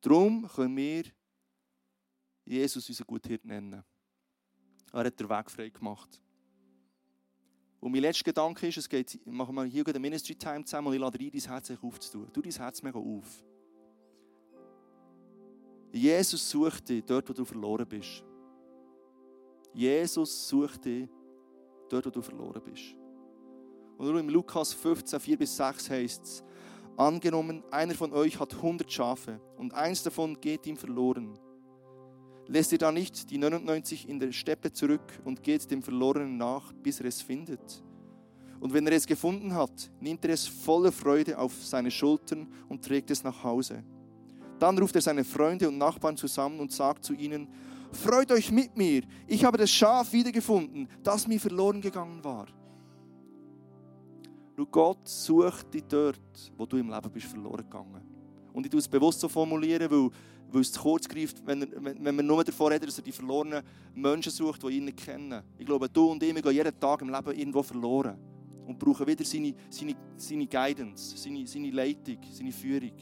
Darum 0.00 0.48
können 0.48 0.76
wir 0.76 1.04
Jesus 2.44 2.88
unseren 2.88 3.06
Guthirt 3.06 3.44
nennen. 3.44 3.84
Er 4.92 5.04
hat 5.04 5.20
den 5.20 5.28
Weg 5.28 5.50
frei 5.50 5.68
gemacht. 5.68 6.20
Und 7.78 7.92
mein 7.92 8.02
letzter 8.02 8.24
Gedanke 8.24 8.68
ist, 8.68 8.76
es 8.76 8.88
geht, 8.88 9.24
machen 9.26 9.54
wir 9.54 9.64
hier 9.64 9.86
eine 9.86 9.98
Ministry 9.98 10.34
Time 10.34 10.64
zusammen 10.64 10.88
und 10.88 10.94
ich 10.94 11.00
lade 11.00 11.16
dir 11.16 11.30
dein 11.30 11.40
Herz 11.40 11.70
aufzutun. 11.70 12.30
Tu 12.32 12.42
dein 12.42 12.52
Herz 12.52 12.82
mega 12.82 12.98
auf. 12.98 13.44
Jesus 15.92 16.50
sucht 16.50 16.88
dich 16.88 17.04
dort, 17.04 17.28
wo 17.28 17.32
du 17.32 17.44
verloren 17.44 17.88
bist. 17.88 18.22
Jesus 19.72 20.48
sucht 20.48 20.84
dich 20.84 21.08
dort, 21.88 22.06
wo 22.06 22.10
du 22.10 22.22
verloren 22.22 22.62
bist. 22.64 22.96
Und 23.98 24.06
nur 24.06 24.18
im 24.18 24.28
Lukas 24.28 24.72
15, 24.72 25.20
4 25.20 25.38
bis 25.38 25.56
6 25.56 25.90
heißt 25.90 26.22
es, 26.24 26.44
angenommen, 26.96 27.62
einer 27.70 27.94
von 27.94 28.12
euch 28.12 28.38
hat 28.38 28.54
100 28.54 28.90
Schafe 28.90 29.40
und 29.56 29.74
eins 29.74 30.02
davon 30.02 30.40
geht 30.40 30.66
ihm 30.66 30.76
verloren. 30.76 31.38
Lässt 32.46 32.72
ihr 32.72 32.78
da 32.78 32.90
nicht 32.90 33.30
die 33.30 33.38
99 33.38 34.08
in 34.08 34.18
der 34.18 34.32
Steppe 34.32 34.72
zurück 34.72 35.20
und 35.24 35.42
geht 35.42 35.70
dem 35.70 35.82
Verlorenen 35.82 36.36
nach, 36.36 36.72
bis 36.72 37.00
er 37.00 37.06
es 37.06 37.22
findet? 37.22 37.84
Und 38.58 38.74
wenn 38.74 38.86
er 38.86 38.92
es 38.92 39.06
gefunden 39.06 39.54
hat, 39.54 39.90
nimmt 40.00 40.24
er 40.24 40.32
es 40.32 40.46
voller 40.46 40.92
Freude 40.92 41.38
auf 41.38 41.54
seine 41.62 41.90
Schultern 41.90 42.52
und 42.68 42.84
trägt 42.84 43.10
es 43.10 43.22
nach 43.22 43.42
Hause. 43.44 43.84
Dann 44.58 44.78
ruft 44.78 44.94
er 44.94 45.00
seine 45.00 45.24
Freunde 45.24 45.68
und 45.68 45.78
Nachbarn 45.78 46.16
zusammen 46.16 46.60
und 46.60 46.72
sagt 46.72 47.04
zu 47.04 47.14
ihnen, 47.14 47.48
Freut 47.92 48.30
euch 48.30 48.50
mit 48.50 48.76
mir, 48.76 49.02
ich 49.26 49.44
habe 49.44 49.58
das 49.58 49.70
Schaf 49.70 50.12
wiedergefunden, 50.12 50.88
das 51.02 51.26
mir 51.26 51.40
verloren 51.40 51.80
gegangen 51.80 52.22
war. 52.22 52.46
Schau, 54.56 54.66
Gott 54.66 55.08
sucht 55.08 55.72
dich 55.74 55.84
dort, 55.88 56.52
wo 56.56 56.66
du 56.66 56.76
im 56.76 56.90
Leben 56.90 57.10
bist 57.10 57.26
verloren 57.26 57.64
gegangen. 57.64 58.02
Und 58.52 58.66
ich 58.66 58.70
tue 58.70 58.80
es 58.80 58.88
bewusst 58.88 59.20
so 59.20 59.28
formulieren, 59.28 59.90
weil, 59.90 60.10
weil 60.50 60.60
es 60.60 60.72
zu 60.72 60.80
kurz 60.80 61.08
greift, 61.08 61.44
wenn, 61.46 61.62
wenn, 61.62 62.04
wenn 62.04 62.16
man 62.16 62.26
nur 62.26 62.44
davor 62.44 62.70
redet, 62.70 62.88
dass 62.88 62.98
er 62.98 63.04
die 63.04 63.12
verlorenen 63.12 63.62
Menschen 63.94 64.30
sucht, 64.30 64.62
die 64.62 64.76
ihn 64.76 64.84
nicht 64.84 64.98
kennen. 64.98 65.42
Ich 65.58 65.66
glaube, 65.66 65.88
du 65.88 66.10
und 66.10 66.22
ich, 66.22 66.34
wir 66.34 66.42
gehen 66.42 66.52
jeden 66.52 66.78
Tag 66.78 67.02
im 67.02 67.08
Leben 67.08 67.32
irgendwo 67.32 67.62
verloren 67.62 68.18
und 68.66 68.78
brauchen 68.78 69.06
wieder 69.06 69.24
seine, 69.24 69.54
seine, 69.70 69.96
seine 70.16 70.46
Guidance, 70.46 71.16
seine, 71.16 71.46
seine 71.46 71.70
Leitung, 71.70 72.18
seine 72.30 72.52
Führung. 72.52 72.92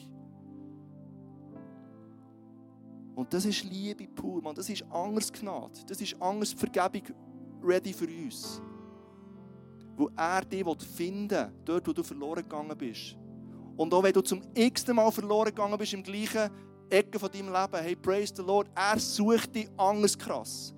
Und 3.19 3.35
das 3.35 3.45
ist 3.47 3.65
Liebe 3.65 4.07
pur, 4.07 4.41
man. 4.41 4.55
Das 4.55 4.71
ist 4.71 4.85
anders 4.93 5.33
Gnade. 5.33 5.81
Das 5.89 6.01
ist 6.01 6.15
anders 6.23 6.53
Vergebung 6.53 7.03
ready 7.61 7.93
für 7.93 8.07
uns. 8.07 8.63
Wo 9.97 10.09
er 10.15 10.45
dich 10.45 10.65
finden 10.95 11.31
will, 11.31 11.53
dort, 11.65 11.89
wo 11.89 11.93
du 11.93 12.05
verloren 12.05 12.45
gegangen 12.45 12.79
bist. 12.79 13.17
Und 13.77 13.93
auch 13.93 14.05
wenn 14.05 14.13
du 14.13 14.21
zum 14.21 14.41
x-ten 14.55 14.95
Mal 14.95 15.11
verloren 15.11 15.47
gegangen 15.47 15.77
bist, 15.77 15.95
im 15.95 16.05
gleichen 16.05 16.49
Ecke 16.89 17.19
von 17.19 17.29
deinem 17.29 17.49
Leben, 17.53 17.83
hey, 17.83 17.97
praise 17.97 18.33
the 18.37 18.43
Lord, 18.43 18.71
er 18.73 19.01
sucht 19.01 19.53
dich 19.53 19.69
anders 19.77 20.17
krass. 20.17 20.73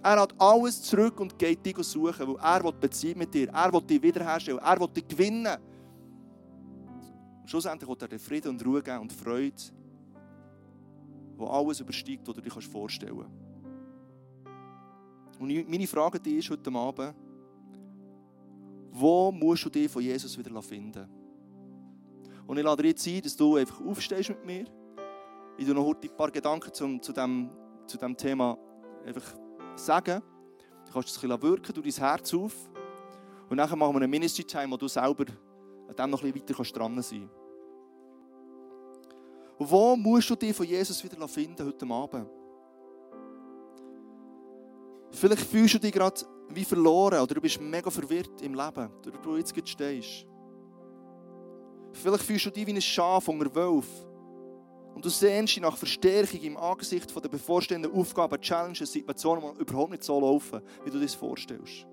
Er 0.00 0.20
hat 0.20 0.40
alles 0.40 0.80
zurück 0.82 1.18
und 1.18 1.36
geht 1.36 1.66
dich 1.66 1.76
suchen, 1.78 2.28
weil 2.28 2.36
er 2.36 2.62
will 2.62 3.14
mit 3.16 3.34
dir, 3.34 3.48
er 3.48 3.72
will 3.72 3.82
dich 3.82 4.00
wiederherstellen, 4.00 4.60
er 4.60 4.78
will 4.78 4.86
dich 4.94 5.08
gewinnen. 5.08 5.56
Und 7.40 7.50
schlussendlich 7.50 7.90
will 7.90 7.96
er 7.98 8.06
dir 8.06 8.20
Frieden 8.20 8.50
und 8.50 8.64
Ruhe 8.64 8.80
geben 8.80 9.00
und 9.00 9.12
Freude 9.12 9.56
wo 11.38 11.46
alles 11.46 11.80
übersteigt, 11.80 12.26
was 12.26 12.34
du 12.34 12.40
dir 12.40 12.50
vorstellen 12.50 13.18
kannst. 13.18 13.30
Und 15.40 15.70
meine 15.70 15.86
Frage 15.86 16.18
dich 16.18 16.38
ist 16.38 16.50
heute 16.50 16.70
Abend, 16.72 17.14
wo 18.90 19.30
musst 19.30 19.64
du 19.64 19.70
dich 19.70 19.90
von 19.90 20.02
Jesus 20.02 20.36
wieder 20.36 20.60
finden? 20.60 21.08
Und 22.46 22.56
ich 22.58 22.64
lade 22.64 22.82
dir 22.82 22.88
jetzt 22.88 23.06
ein, 23.06 23.22
dass 23.22 23.36
du 23.36 23.56
einfach 23.56 23.80
aufstehst 23.84 24.30
mit 24.30 24.44
mir. 24.44 24.64
Ich 25.56 25.66
dir 25.66 25.74
noch 25.74 25.84
heute 25.84 26.08
ein 26.08 26.16
paar 26.16 26.30
Gedanken 26.30 26.72
zum, 26.72 27.00
zu, 27.00 27.12
diesem 27.12 27.50
zu 27.86 27.98
dem 27.98 28.16
Thema 28.16 28.58
einfach 29.04 29.34
sagen. 29.76 30.22
Du 30.86 30.92
kannst 30.92 31.10
es 31.10 31.22
ein 31.22 31.28
bisschen 31.28 31.42
wirken, 31.42 31.74
du 31.74 31.82
dein 31.82 31.92
Herz 31.92 32.34
auf. 32.34 32.54
Und 33.48 33.56
dann 33.56 33.78
machen 33.78 33.92
wir 33.92 33.96
eine 33.96 34.08
Ministry-Time, 34.08 34.72
wo 34.72 34.76
du 34.76 34.88
selber 34.88 35.26
an 35.88 35.96
dem 35.96 36.10
noch 36.10 36.22
ein 36.22 36.32
bisschen 36.32 36.56
weiter 36.56 36.78
dran 36.78 37.02
sein 37.02 37.20
kannst. 37.20 37.37
Wo 39.58 39.96
musst 39.96 40.30
du 40.30 40.36
dich 40.36 40.54
von 40.54 40.66
Jesus 40.66 41.02
wieder 41.02 41.26
finden 41.26 41.66
heute 41.66 41.86
Abend? 41.86 42.28
Vielleicht 45.10 45.42
fühlst 45.42 45.74
du 45.74 45.78
dich 45.80 45.92
gerade 45.92 46.20
wie 46.50 46.64
verloren 46.64 47.20
oder 47.20 47.34
du 47.34 47.40
bist 47.40 47.60
mega 47.60 47.90
verwirrt 47.90 48.40
im 48.40 48.54
Leben, 48.54 48.90
wo 49.24 49.30
du 49.30 49.36
jetzt 49.36 49.68
stehst. 49.68 50.26
Vielleicht 51.92 52.24
fühlst 52.24 52.46
du 52.46 52.50
dich 52.50 52.66
wie 52.66 52.74
ein 52.74 52.80
Schaf 52.80 53.26
unter 53.28 53.52
Wolf. 53.54 53.86
Und 54.94 55.04
du 55.04 55.08
sehnst 55.08 55.54
dich 55.54 55.62
nach 55.62 55.76
Verstärkung 55.76 56.40
im 56.40 56.56
Angesicht 56.56 57.14
der 57.14 57.28
bevorstehenden 57.28 57.92
Aufgaben, 57.92 58.40
Challenges, 58.40 58.92
Situationen, 58.92 59.54
die 59.54 59.60
überhaupt 59.60 59.90
nicht 59.90 60.04
so 60.04 60.20
laufen, 60.20 60.60
wie 60.84 60.90
du 60.90 60.98
dir 60.98 61.04
das 61.04 61.14
vorstellst. 61.14 61.86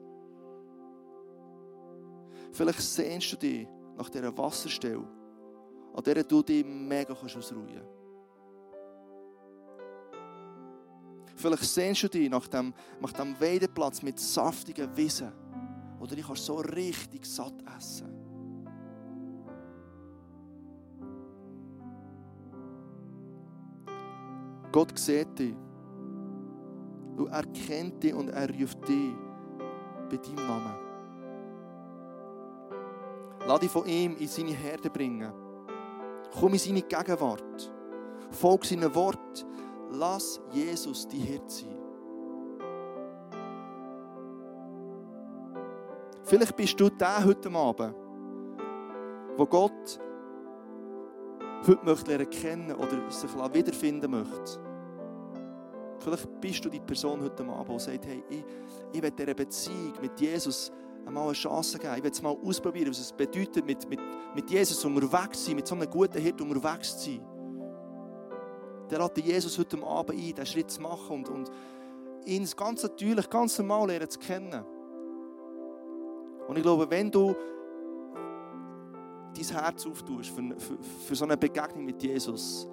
Vielleicht 2.52 2.82
sehnst 2.82 3.32
du 3.34 3.38
dich 3.38 3.68
nach 3.98 4.10
dieser 4.10 4.36
Wasserstelle, 4.38 5.08
an 5.96 6.04
der 6.04 6.24
du 6.24 6.44
dich 6.44 6.66
mega 6.66 7.14
ausruhen 7.14 7.68
kannst. 7.68 7.90
Vielleicht 11.38 11.64
sehnst 11.64 12.04
du 12.04 12.10
dich 12.10 12.30
nach 12.30 12.48
dem, 12.48 12.74
nach 13.00 13.12
dem 13.14 13.40
Weideplatz 13.40 14.02
mit 14.02 14.20
saftigen 14.20 14.96
Wiesen, 14.96 15.32
wo 16.00 16.06
du 16.06 16.16
dich 16.16 16.26
so 16.26 16.58
richtig 16.58 17.26
satt 17.26 17.54
essen 17.78 18.16
Gott 24.72 25.00
sieht 25.00 25.40
dich. 25.40 25.56
Und 27.16 27.30
er 27.30 27.44
kennt 27.44 28.04
dich 28.04 28.14
und 28.14 28.28
er 28.28 28.50
ruft 28.50 28.86
dich 28.86 29.14
bei 30.10 30.18
deinem 30.18 30.36
Namen. 30.48 30.76
Lass 33.48 33.60
dich 33.62 33.72
von 33.72 33.86
ihm 33.86 34.18
in 34.18 34.28
seine 34.28 34.52
Herde 34.52 34.90
bringen. 34.90 35.45
Komm 36.40 36.54
in 36.54 36.60
seine 36.60 36.82
Gegenwart. 36.82 37.72
Folg 38.32 38.66
seinem 38.66 38.94
Wort. 38.94 39.46
Lass 39.92 40.42
Jesus 40.52 41.08
die 41.08 41.20
Hirte 41.20 41.50
sein. 41.50 41.76
Vielleicht 46.24 46.56
bist 46.56 46.80
du 46.80 46.90
der 46.90 47.24
heute 47.24 47.52
Abend, 47.52 47.96
wo 49.38 49.46
Gott 49.46 50.00
heute 51.68 51.86
möchte 51.86 52.18
lernen 52.18 52.76
oder 52.76 53.12
sich 53.12 53.30
wiederfinden 53.54 54.10
möchte. 54.10 54.60
Vielleicht 56.00 56.42
bist 56.42 56.66
du 56.66 56.70
die 56.70 56.80
Person 56.80 57.22
heute 57.22 57.46
Abend, 57.46 57.80
die 57.80 57.84
sagt, 57.84 58.06
hey, 58.08 58.24
ich, 58.30 58.44
ich 58.92 59.02
will 59.02 59.12
dieser 59.12 59.34
Beziehung 59.34 59.94
mit 60.02 60.20
Jesus 60.20 60.72
einmal 61.06 61.26
eine 61.26 61.34
Chance 61.34 61.78
geben. 61.78 61.94
Ich 61.98 62.04
will 62.04 62.12
es 62.12 62.22
mal 62.22 62.36
ausprobieren, 62.44 62.90
was 62.90 63.00
es 63.00 63.12
bedeutet, 63.12 63.66
mit, 63.66 63.88
mit, 63.90 64.00
mit 64.34 64.50
Jesus 64.50 64.84
unterwegs 64.84 65.40
zu 65.40 65.48
sein, 65.48 65.56
mit 65.56 65.68
so 65.68 65.76
einem 65.76 65.90
guten 65.90 66.20
Hirt 66.20 66.42
unterwegs 66.42 66.98
zu 66.98 67.12
sein. 67.12 67.22
Der 68.90 69.00
lädt 69.00 69.18
Jesus 69.18 69.58
heute 69.58 69.82
Abend 69.84 70.12
ein, 70.12 70.34
diesen 70.34 70.46
Schritt 70.46 70.72
zu 70.72 70.82
machen 70.82 71.18
und, 71.18 71.30
und 71.30 71.52
ihn 72.26 72.48
ganz 72.56 72.84
natürlich, 72.84 73.30
ganz 73.30 73.58
normal 73.58 73.88
lernen 73.88 74.10
zu 74.10 74.20
kennen. 74.20 74.64
Und 76.48 76.56
ich 76.58 76.64
glaube, 76.64 76.90
wenn 76.90 77.10
du 77.10 77.36
dein 79.36 79.62
Herz 79.62 79.86
auftust 79.86 80.30
für, 80.30 80.42
für, 80.60 80.78
für 81.08 81.16
so 81.16 81.26
eine 81.26 81.38
Begegnung 81.38 81.86
mit 81.86 82.02
Jesus, 82.02 82.68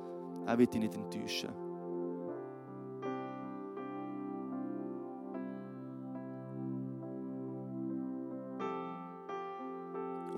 er 0.47 0.59
wird 0.59 0.75
dich 0.75 0.81
nicht 0.81 0.95
enttäuschen. 0.95 1.62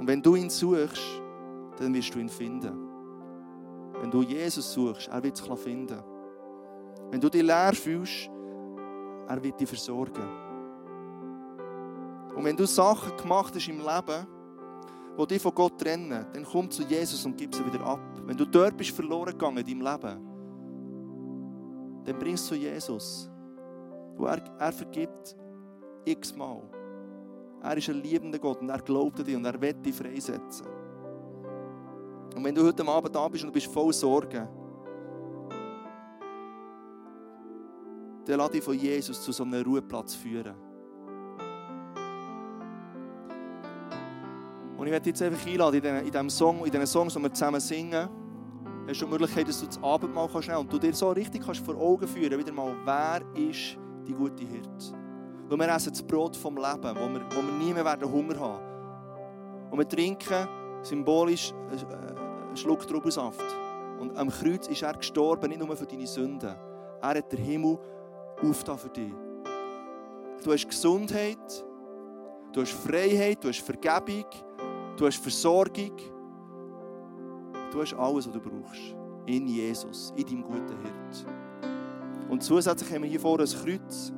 Und 0.04 0.08
wenn 0.08 0.20
du 0.20 0.36
ihn 0.36 0.50
suchst, 0.50 1.00
dann 1.78 1.94
wirst 1.94 2.14
du 2.14 2.18
ihn 2.18 2.28
finden. 2.28 2.74
Wenn 4.02 4.10
du 4.10 4.20
Jesus 4.20 4.74
suchst, 4.74 5.08
er 5.08 5.22
wird 5.22 5.40
dich 5.40 5.58
finden. 5.58 5.98
Wenn 7.10 7.18
du 7.18 7.30
dich 7.30 7.42
leer 7.42 7.72
fühlst, 7.72 8.28
er 9.26 9.42
wird 9.42 9.58
dich 9.58 9.66
versorgen. 9.66 10.28
Und 12.36 12.44
wenn 12.44 12.54
du 12.54 12.66
Sachen 12.66 13.16
gemacht 13.16 13.54
hast 13.54 13.66
im 13.66 13.78
Leben, 13.78 14.26
die 15.18 15.26
dich 15.26 15.40
von 15.40 15.54
Gott 15.54 15.80
trennen, 15.80 16.26
dann 16.34 16.44
komm 16.44 16.70
zu 16.70 16.82
Jesus 16.82 17.24
und 17.24 17.38
gib 17.38 17.54
sie 17.54 17.64
wieder 17.64 17.80
ab. 17.86 18.20
Wenn 18.26 18.36
du 18.36 18.44
dort 18.44 18.76
bist 18.76 18.90
verloren 18.90 19.32
gegangen 19.32 19.56
in 19.56 19.80
deinem 19.80 19.90
Leben, 19.90 20.20
dann 22.04 22.18
bringst 22.18 22.44
du 22.50 22.56
zu 22.56 22.60
Jesus. 22.60 23.30
Wo 24.18 24.26
er, 24.26 24.44
er 24.58 24.70
vergibt 24.70 25.34
x-mal. 26.04 26.60
Er 27.64 27.78
ist 27.78 27.88
ein 27.88 28.02
liebender 28.02 28.38
Gott 28.38 28.60
und 28.60 28.68
er 28.68 28.78
glaubt 28.78 29.18
an 29.20 29.24
dich 29.24 29.34
und 29.34 29.44
er 29.46 29.58
wird 29.58 29.84
dich 29.84 29.94
freisetzen. 29.94 30.66
Und 32.36 32.44
wenn 32.44 32.54
du 32.54 32.62
heute 32.62 32.86
Abend 32.86 33.14
da 33.14 33.26
bist 33.26 33.42
und 33.42 33.48
du 33.48 33.54
bist 33.54 33.72
voll 33.72 33.90
Sorgen, 33.90 34.46
dann 38.26 38.38
lass 38.38 38.50
dich 38.50 38.62
von 38.62 38.78
Jesus 38.78 39.22
zu 39.22 39.32
so 39.32 39.44
einem 39.44 39.64
Ruheplatz 39.64 40.14
führen. 40.14 40.54
Und 44.76 44.86
ich 44.86 44.92
werde 44.92 45.10
dich 45.10 45.18
jetzt 45.18 45.22
einfach 45.22 45.46
einladen, 45.46 46.04
in 46.04 46.10
diesem 46.10 46.28
Song, 46.28 46.66
in 46.66 46.70
diesen 46.70 46.86
Songs, 46.86 47.14
die 47.14 47.22
wir 47.22 47.32
zusammen 47.32 47.60
singen, 47.60 48.08
hast 48.86 49.00
du 49.00 49.06
die 49.06 49.10
Möglichkeit, 49.10 49.48
dass 49.48 49.60
du 49.60 49.66
das 49.66 49.82
Abendmahl 49.82 50.28
kannst 50.30 50.50
und 50.50 50.70
du 50.70 50.78
dir 50.78 50.92
so 50.92 51.10
richtig 51.12 51.42
kannst 51.42 51.64
vor 51.64 51.76
Augen 51.76 52.06
führen, 52.06 52.38
wieder 52.38 52.52
mal, 52.52 52.76
wer 52.84 53.22
ist 53.40 53.78
die 54.06 54.12
gute 54.12 54.44
Hirte? 54.44 54.93
Weil 55.48 55.58
wir 55.58 55.68
essen 55.74 55.92
das 55.92 56.02
Brot 56.02 56.36
vom 56.36 56.56
Leben, 56.56 56.96
wo 56.96 57.08
wir, 57.08 57.20
wo 57.30 57.42
wir 57.42 57.52
nie 57.64 57.72
mehr 57.72 57.84
werden 57.84 58.10
Hunger 58.10 58.38
haben. 58.38 59.70
Und 59.70 59.78
wir 59.78 59.88
trinken 59.88 60.48
symbolisch 60.82 61.52
einen 61.70 62.56
Schluck 62.56 62.86
Traubensaft. 62.86 63.44
Und 64.00 64.16
am 64.16 64.28
Kreuz 64.28 64.68
ist 64.68 64.82
er 64.82 64.94
gestorben, 64.94 65.48
nicht 65.48 65.60
nur 65.60 65.76
für 65.76 65.86
deine 65.86 66.06
Sünden. 66.06 66.54
Er 67.00 67.08
hat 67.08 67.32
den 67.32 67.38
Himmel 67.38 67.78
aufgetan 68.42 68.78
für 68.78 68.88
dich. 68.88 69.12
Du 70.42 70.52
hast 70.52 70.68
Gesundheit, 70.68 71.64
du 72.52 72.60
hast 72.60 72.72
Freiheit, 72.72 73.42
du 73.42 73.48
hast 73.48 73.60
Vergebung, 73.60 74.26
du 74.96 75.06
hast 75.06 75.22
Versorgung. 75.22 75.96
Du 77.72 77.80
hast 77.80 77.94
alles, 77.94 78.26
was 78.26 78.32
du 78.32 78.40
brauchst. 78.40 78.94
In 79.26 79.48
Jesus, 79.48 80.12
in 80.16 80.24
deinem 80.24 80.42
guten 80.42 80.78
Hirt. 80.80 81.26
Und 82.28 82.42
zusätzlich 82.42 82.92
haben 82.92 83.02
wir 83.02 83.10
hier 83.10 83.20
vorne 83.20 83.44
ein 83.44 83.48
Kreuz. 83.48 84.12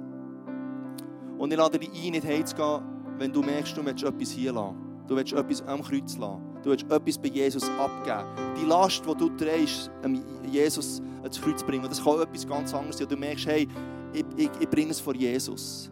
Und 1.38 1.52
ich 1.52 1.58
lade 1.58 1.78
dich 1.78 1.90
ein, 1.90 2.12
nicht 2.12 2.26
heimzugehen, 2.26 2.80
wenn 3.18 3.32
du 3.32 3.42
merkst, 3.42 3.76
du 3.76 3.84
willst 3.84 4.04
etwas 4.04 4.30
hier 4.30 4.52
lassen. 4.52 4.76
Du 5.06 5.14
willst 5.16 5.32
etwas 5.32 5.62
am 5.62 5.82
Kreuz 5.82 6.16
lassen. 6.16 6.42
Du 6.62 6.70
willst 6.70 6.90
etwas 6.90 7.18
bei 7.18 7.28
Jesus 7.28 7.64
abgeben. 7.78 8.54
Die 8.60 8.66
Last, 8.66 9.02
die 9.06 9.14
du 9.14 9.28
trägst, 9.30 9.90
Jesus 10.50 11.00
ins 11.24 11.40
Kreuz 11.40 11.62
bringen. 11.62 11.84
Das 11.88 12.02
kann 12.02 12.20
etwas 12.20 12.46
ganz 12.46 12.74
anderes 12.74 12.98
sein. 12.98 13.08
Du 13.08 13.16
merkst, 13.16 13.46
hey, 13.46 13.68
ich, 14.12 14.24
ich, 14.36 14.50
ich 14.60 14.68
bringe 14.68 14.90
es 14.90 15.00
vor 15.00 15.14
Jesus. 15.14 15.90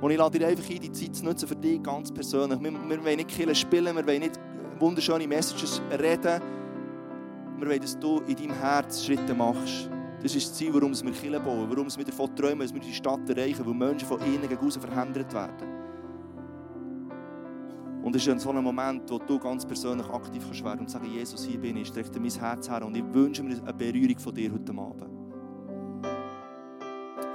Und 0.00 0.10
ich 0.10 0.18
lade 0.18 0.38
dir 0.38 0.48
einfach 0.48 0.68
ein, 0.68 0.80
die 0.80 0.92
Zeit 0.92 1.16
zu 1.16 1.24
nutzen 1.24 1.48
für 1.48 1.56
dich 1.56 1.82
ganz 1.82 2.12
persönlich. 2.12 2.60
Wir, 2.60 2.72
wir 2.72 3.04
wollen 3.04 3.16
nicht 3.16 3.28
Killen 3.28 3.54
spielen, 3.54 3.96
wir 3.96 4.06
wollen 4.06 4.20
nicht 4.20 4.38
wunderschöne 4.78 5.26
Messages 5.26 5.80
reden. 5.90 6.42
Wir 7.58 7.68
wollen, 7.68 7.80
dass 7.80 7.98
du 7.98 8.20
in 8.26 8.36
deinem 8.36 8.54
Herz 8.54 9.04
Schritte 9.04 9.32
machst. 9.32 9.88
Das 10.24 10.34
ist 10.34 10.48
das 10.48 10.56
Ziel, 10.56 10.72
warum 10.72 10.94
wir 10.94 11.12
Killen 11.12 11.44
bauen, 11.44 11.68
warum 11.68 11.86
wir 11.86 12.04
davon 12.04 12.34
träumen, 12.34 12.60
dass 12.60 12.72
wir 12.72 12.80
die 12.80 12.94
Stadt 12.94 13.28
erreichen, 13.28 13.60
wo 13.62 13.74
Menschen 13.74 14.08
von 14.08 14.18
innen 14.22 14.48
gegen 14.48 14.70
verhindert 14.70 15.34
werden. 15.34 15.68
Und 18.02 18.16
es 18.16 18.26
ist 18.26 18.40
so 18.40 18.48
ein 18.48 18.64
Moment, 18.64 19.02
wo 19.10 19.18
du 19.18 19.38
ganz 19.38 19.66
persönlich 19.66 20.08
aktiv 20.08 20.42
kannst 20.42 20.64
werden 20.64 20.80
und 20.80 20.88
sagen, 20.88 21.10
Jesus, 21.12 21.44
hier 21.44 21.58
bin 21.58 21.76
ich, 21.76 21.88
strecke 21.88 22.18
mein 22.18 22.30
Herz 22.30 22.70
her 22.70 22.86
und 22.86 22.96
ich 22.96 23.04
wünsche 23.12 23.42
mir 23.42 23.54
eine 23.54 23.74
Berührung 23.74 24.18
von 24.18 24.34
dir 24.34 24.50
heute 24.50 24.72
Abend. 24.72 25.10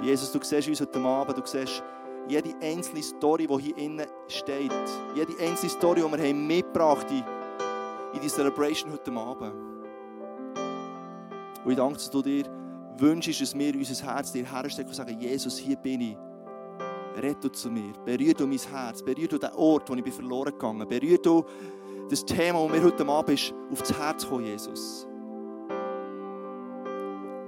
Jesus, 0.02 0.32
du 0.32 0.40
siehst 0.42 0.68
uns 0.68 0.80
heute 0.80 0.98
Abend, 0.98 1.38
du 1.38 1.42
siehst 1.46 1.84
jede 2.26 2.56
einzelne 2.60 3.04
Story, 3.04 3.46
die 3.46 3.62
hier 3.62 3.78
innen 3.78 4.06
steht, 4.26 4.72
jede 5.14 5.38
einzelne 5.40 5.70
Story, 5.70 6.02
die 6.02 6.10
wir 6.10 6.28
haben 6.28 6.44
mitgebracht 6.44 7.08
haben 7.08 7.24
in 8.14 8.20
die 8.20 8.28
Celebration 8.28 8.90
heute 8.90 9.12
Abend. 9.12 9.54
Und 11.64 11.70
ich 11.70 11.76
danke, 11.76 11.94
dass 11.94 12.10
du 12.10 12.20
dir 12.20 12.60
wünschst, 12.98 13.40
dass 13.40 13.58
wir 13.58 13.74
unser 13.74 14.06
Herz 14.06 14.32
dir 14.32 14.50
herstecken 14.50 14.88
und 14.88 14.94
sagen, 14.94 15.18
Jesus, 15.18 15.58
hier 15.58 15.76
bin 15.76 16.00
ich. 16.00 16.16
Rette 17.16 17.50
zu 17.50 17.70
mir. 17.70 17.92
Berühr 18.04 18.34
du 18.34 18.46
mein 18.46 18.58
Herz. 18.58 19.02
Berühr 19.02 19.28
du 19.28 19.38
den 19.38 19.52
Ort, 19.54 19.88
wo 19.90 19.94
ich 19.94 20.04
bin 20.04 20.12
verloren 20.12 20.52
gegangen 20.52 20.86
bin. 20.86 21.00
Berühr 21.00 21.18
du 21.18 21.44
das 22.08 22.24
Thema, 22.24 22.62
das 22.62 22.72
mir 22.72 22.84
heute 22.84 23.06
Abend 23.06 23.38
ist, 23.38 23.54
auf 23.70 23.80
das 23.80 23.98
Herz 23.98 24.28
kommen, 24.28 24.44
Jesus. 24.44 25.06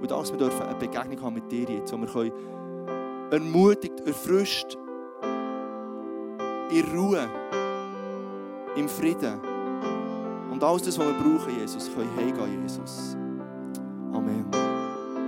Und 0.01 0.11
dass 0.11 0.33
wir 0.33 0.39
dürfen 0.39 0.63
eine 0.63 0.75
Begegnung 0.75 1.23
haben 1.23 1.35
mit 1.35 1.51
dir 1.51 1.69
jetzt, 1.69 1.93
wo 1.93 1.99
wir 1.99 2.09
können 2.09 2.33
ermutigt, 3.31 4.01
erfrischt, 4.01 4.77
in 6.71 6.85
Ruhe, 6.97 7.29
im 8.77 8.89
Frieden 8.89 9.41
und 10.51 10.63
alles 10.63 10.83
das, 10.83 10.99
was 10.99 11.07
wir 11.07 11.15
brauchen, 11.15 11.59
Jesus, 11.59 11.91
können 11.95 12.11
heimgehen, 12.17 12.63
Jesus. 12.63 13.17